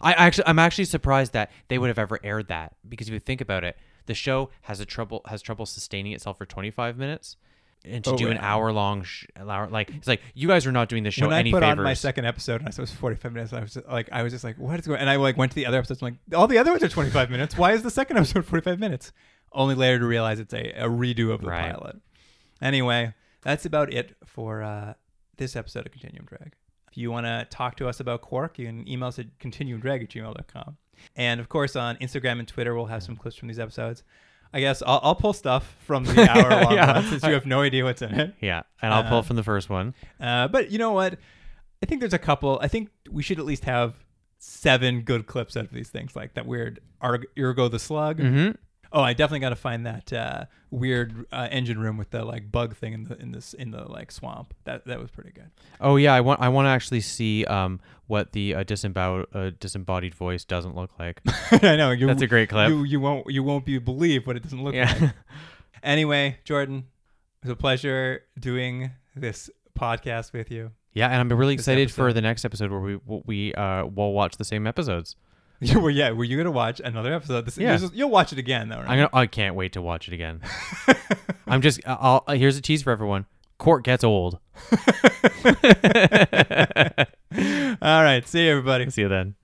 I 0.00 0.12
actually, 0.12 0.44
I'm 0.46 0.58
actually 0.58 0.84
surprised 0.84 1.32
that 1.32 1.50
they 1.68 1.78
would 1.78 1.88
have 1.88 1.98
ever 1.98 2.18
aired 2.22 2.48
that 2.48 2.74
because 2.88 3.08
if 3.08 3.14
you 3.14 3.20
think 3.20 3.40
about 3.40 3.64
it, 3.64 3.76
the 4.06 4.14
show 4.14 4.50
has 4.62 4.80
a 4.80 4.84
trouble 4.84 5.22
has 5.26 5.40
trouble 5.40 5.64
sustaining 5.66 6.12
itself 6.12 6.36
for 6.36 6.44
25 6.44 6.98
minutes, 6.98 7.36
and 7.86 8.04
to 8.04 8.10
Oh, 8.10 8.16
do 8.16 8.28
an 8.28 8.36
yeah. 8.36 8.54
hour 8.54 8.70
long, 8.70 9.02
sh- 9.02 9.24
hour, 9.38 9.66
like 9.68 9.88
it's 9.94 10.06
like 10.06 10.20
you 10.34 10.46
guys 10.46 10.66
are 10.66 10.72
not 10.72 10.90
doing 10.90 11.04
the 11.04 11.10
show 11.10 11.26
when 11.26 11.34
I 11.34 11.38
any 11.38 11.52
put 11.52 11.62
favors. 11.62 11.78
on 11.78 11.84
my 11.84 11.94
second 11.94 12.26
episode 12.26 12.60
and 12.60 12.68
I 12.68 12.80
was 12.80 12.90
45 12.90 13.32
minutes, 13.32 13.52
I 13.54 13.60
was 13.60 13.72
just, 13.74 13.86
like, 13.88 14.10
I 14.12 14.22
was 14.22 14.32
just 14.34 14.44
like, 14.44 14.58
what 14.58 14.78
is 14.78 14.86
going? 14.86 15.00
And 15.00 15.08
I 15.08 15.16
like 15.16 15.38
went 15.38 15.52
to 15.52 15.56
the 15.56 15.64
other 15.64 15.78
episodes. 15.78 16.02
I'm 16.02 16.06
like, 16.28 16.38
all 16.38 16.46
the 16.46 16.58
other 16.58 16.70
ones 16.70 16.82
are 16.82 16.88
25 16.90 17.30
minutes. 17.30 17.56
Why 17.56 17.72
is 17.72 17.82
the 17.82 17.90
second 17.90 18.18
episode 18.18 18.44
45 18.44 18.78
minutes? 18.78 19.10
Only 19.54 19.74
later 19.74 19.98
to 20.00 20.06
realize 20.06 20.40
it's 20.40 20.52
a, 20.54 20.70
a 20.72 20.88
redo 20.88 21.30
of 21.32 21.40
the 21.40 21.48
Right. 21.48 21.72
pilot. 21.72 21.96
Anyway, 22.60 23.14
that's 23.42 23.64
about 23.66 23.92
it 23.92 24.16
for 24.26 24.62
uh, 24.62 24.94
this 25.36 25.54
episode 25.56 25.86
of 25.86 25.92
Continuum 25.92 26.24
Drag. 26.26 26.52
If 26.90 26.96
you 26.98 27.10
want 27.10 27.26
to 27.26 27.46
talk 27.50 27.76
to 27.76 27.88
us 27.88 28.00
about 28.00 28.20
Quark, 28.22 28.58
you 28.58 28.66
can 28.66 28.88
email 28.88 29.08
us 29.08 29.18
at 29.18 29.38
continuumdrag 29.38 30.02
at 30.02 30.08
gmail.com. 30.10 30.76
And 31.16 31.40
of 31.40 31.48
course, 31.48 31.74
on 31.76 31.96
Instagram 31.96 32.38
and 32.38 32.46
Twitter, 32.48 32.74
we'll 32.74 32.86
have 32.86 33.02
some 33.02 33.16
clips 33.16 33.36
from 33.36 33.48
these 33.48 33.58
episodes. 33.58 34.02
I 34.52 34.60
guess 34.60 34.80
I'll, 34.86 35.00
I'll 35.02 35.14
pull 35.16 35.32
stuff 35.32 35.76
from 35.84 36.04
the 36.04 36.22
hour 36.30 36.62
long 36.64 36.74
Yeah. 36.74 36.92
one 37.00 37.04
since 37.08 37.24
you 37.24 37.32
have 37.32 37.46
no 37.46 37.62
idea 37.62 37.82
what's 37.84 38.02
in 38.02 38.14
it. 38.14 38.34
Yeah, 38.40 38.62
and 38.80 38.94
I'll 38.94 39.02
pull 39.08 39.18
Uh, 39.18 39.22
from 39.22 39.34
the 39.36 39.42
first 39.42 39.68
one. 39.68 39.94
Uh, 40.20 40.46
but 40.48 40.70
you 40.70 40.78
know 40.78 40.92
what? 40.92 41.18
I 41.82 41.86
think 41.86 42.00
there's 42.00 42.12
a 42.14 42.18
couple. 42.18 42.58
I 42.62 42.68
think 42.68 42.90
we 43.10 43.22
should 43.24 43.40
at 43.40 43.44
least 43.44 43.64
have 43.64 43.94
seven 44.38 45.00
good 45.00 45.26
clips 45.26 45.56
out 45.56 45.64
of 45.64 45.72
these 45.72 45.88
things, 45.88 46.14
like 46.14 46.34
that 46.34 46.46
weird 46.46 46.78
Ar- 47.00 47.24
Urgo 47.36 47.68
the 47.70 47.78
Slug. 47.80 48.20
hmm 48.20 48.50
Oh, 48.94 49.02
I 49.02 49.12
definitely 49.12 49.40
got 49.40 49.48
to 49.48 49.56
find 49.56 49.84
that 49.86 50.12
uh, 50.12 50.44
weird 50.70 51.26
uh, 51.32 51.48
engine 51.50 51.80
room 51.80 51.96
with 51.96 52.10
the 52.10 52.24
like 52.24 52.52
bug 52.52 52.76
thing 52.76 52.92
in 52.92 53.04
the 53.04 53.20
in 53.20 53.32
this 53.32 53.52
in 53.52 53.72
the 53.72 53.90
like 53.90 54.12
swamp. 54.12 54.54
That 54.64 54.86
that 54.86 55.00
was 55.00 55.10
pretty 55.10 55.32
good. 55.32 55.50
Oh 55.80 55.96
yeah, 55.96 56.14
I 56.14 56.20
want 56.20 56.40
I 56.40 56.48
want 56.48 56.66
to 56.66 56.70
actually 56.70 57.00
see 57.00 57.44
um 57.46 57.80
what 58.06 58.30
the 58.30 58.54
uh, 58.54 58.62
disemboweled 58.62 59.26
uh, 59.34 59.50
disembodied 59.58 60.14
voice 60.14 60.44
doesn't 60.44 60.76
look 60.76 60.96
like. 60.96 61.20
I 61.50 61.74
know 61.74 61.90
you, 61.90 62.06
That's 62.06 62.22
a 62.22 62.28
great 62.28 62.48
clip. 62.48 62.68
You 62.68 62.84
you 62.84 63.00
won't 63.00 63.28
you 63.28 63.42
won't 63.42 63.64
be 63.64 63.78
believe 63.78 64.28
what 64.28 64.36
it 64.36 64.44
doesn't 64.44 64.62
look 64.62 64.74
yeah. 64.74 64.96
like. 65.00 65.12
Anyway, 65.82 66.38
Jordan, 66.44 66.86
it 67.42 67.48
was 67.48 67.50
a 67.50 67.56
pleasure 67.56 68.22
doing 68.40 68.90
this 69.14 69.50
podcast 69.78 70.32
with 70.32 70.50
you. 70.50 70.70
Yeah, 70.94 71.08
and 71.08 71.16
I'm 71.16 71.38
really 71.38 71.56
This 71.56 71.64
excited 71.64 71.90
for 71.90 72.14
the 72.14 72.22
next 72.22 72.46
episode 72.46 72.70
where 72.70 72.80
we 72.80 72.98
we 73.26 73.54
uh 73.54 73.84
will 73.84 74.12
watch 74.12 74.38
the 74.38 74.44
same 74.44 74.66
episodes. 74.66 75.16
You 75.72 75.80
were 75.80 75.90
yeah. 75.90 76.10
Were 76.12 76.24
you 76.24 76.36
gonna 76.36 76.50
watch 76.50 76.80
another 76.84 77.12
episode? 77.14 77.46
This, 77.46 77.56
Yeah. 77.58 77.78
you'll- 77.78 77.90
you'll 77.94 78.10
watch 78.10 78.32
it 78.32 78.38
again 78.38 78.68
though. 78.68 78.76
Right? 78.78 78.88
I'm 78.90 78.96
gonna 78.98 79.10
I 79.12 79.26
can't 79.26 79.54
wait 79.54 79.72
to 79.74 79.82
watch 79.82 80.08
it 80.08 80.14
again. 80.14 80.40
I'm 81.46 81.62
just 81.62 81.80
I'll 81.86 82.22
uh, 82.26 82.34
here's 82.34 82.56
a 82.56 82.62
tease 82.62 82.82
for 82.82 82.90
everyone. 82.90 83.26
Quark 83.58 83.84
gets 83.84 84.02
old. 84.04 84.38
All 87.80 88.02
right. 88.02 88.22
See 88.26 88.44
you, 88.44 88.50
everybody. 88.50 88.90
See 88.90 89.02
you 89.02 89.08
then. 89.08 89.34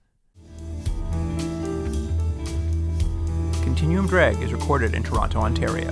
Continuum 3.62 4.07
Drag 4.07 4.41
is 4.43 4.53
recorded 4.53 4.95
in 4.95 5.03
Toronto, 5.03 5.39
Ontario. 5.41 5.91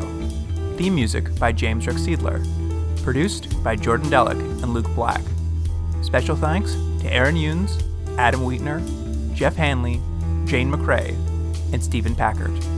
Theme 0.76 0.94
music 0.94 1.34
by 1.38 1.52
James 1.52 1.86
Rexedler. 1.86 2.44
Produced 3.02 3.62
by 3.64 3.76
Jordan 3.76 4.08
Delic 4.10 4.38
and 4.62 4.74
Luke 4.74 4.88
Black. 4.94 5.22
Special 6.02 6.36
thanks 6.36 6.74
to 7.00 7.12
Aaron 7.12 7.36
Yunes, 7.36 7.82
Adam 8.18 8.40
Wheatner, 8.40 8.82
Jeff 9.34 9.56
Hanley, 9.56 10.00
Jane 10.48 10.72
McRae, 10.72 11.10
and 11.74 11.84
Stephen 11.84 12.14
Packard. 12.14 12.77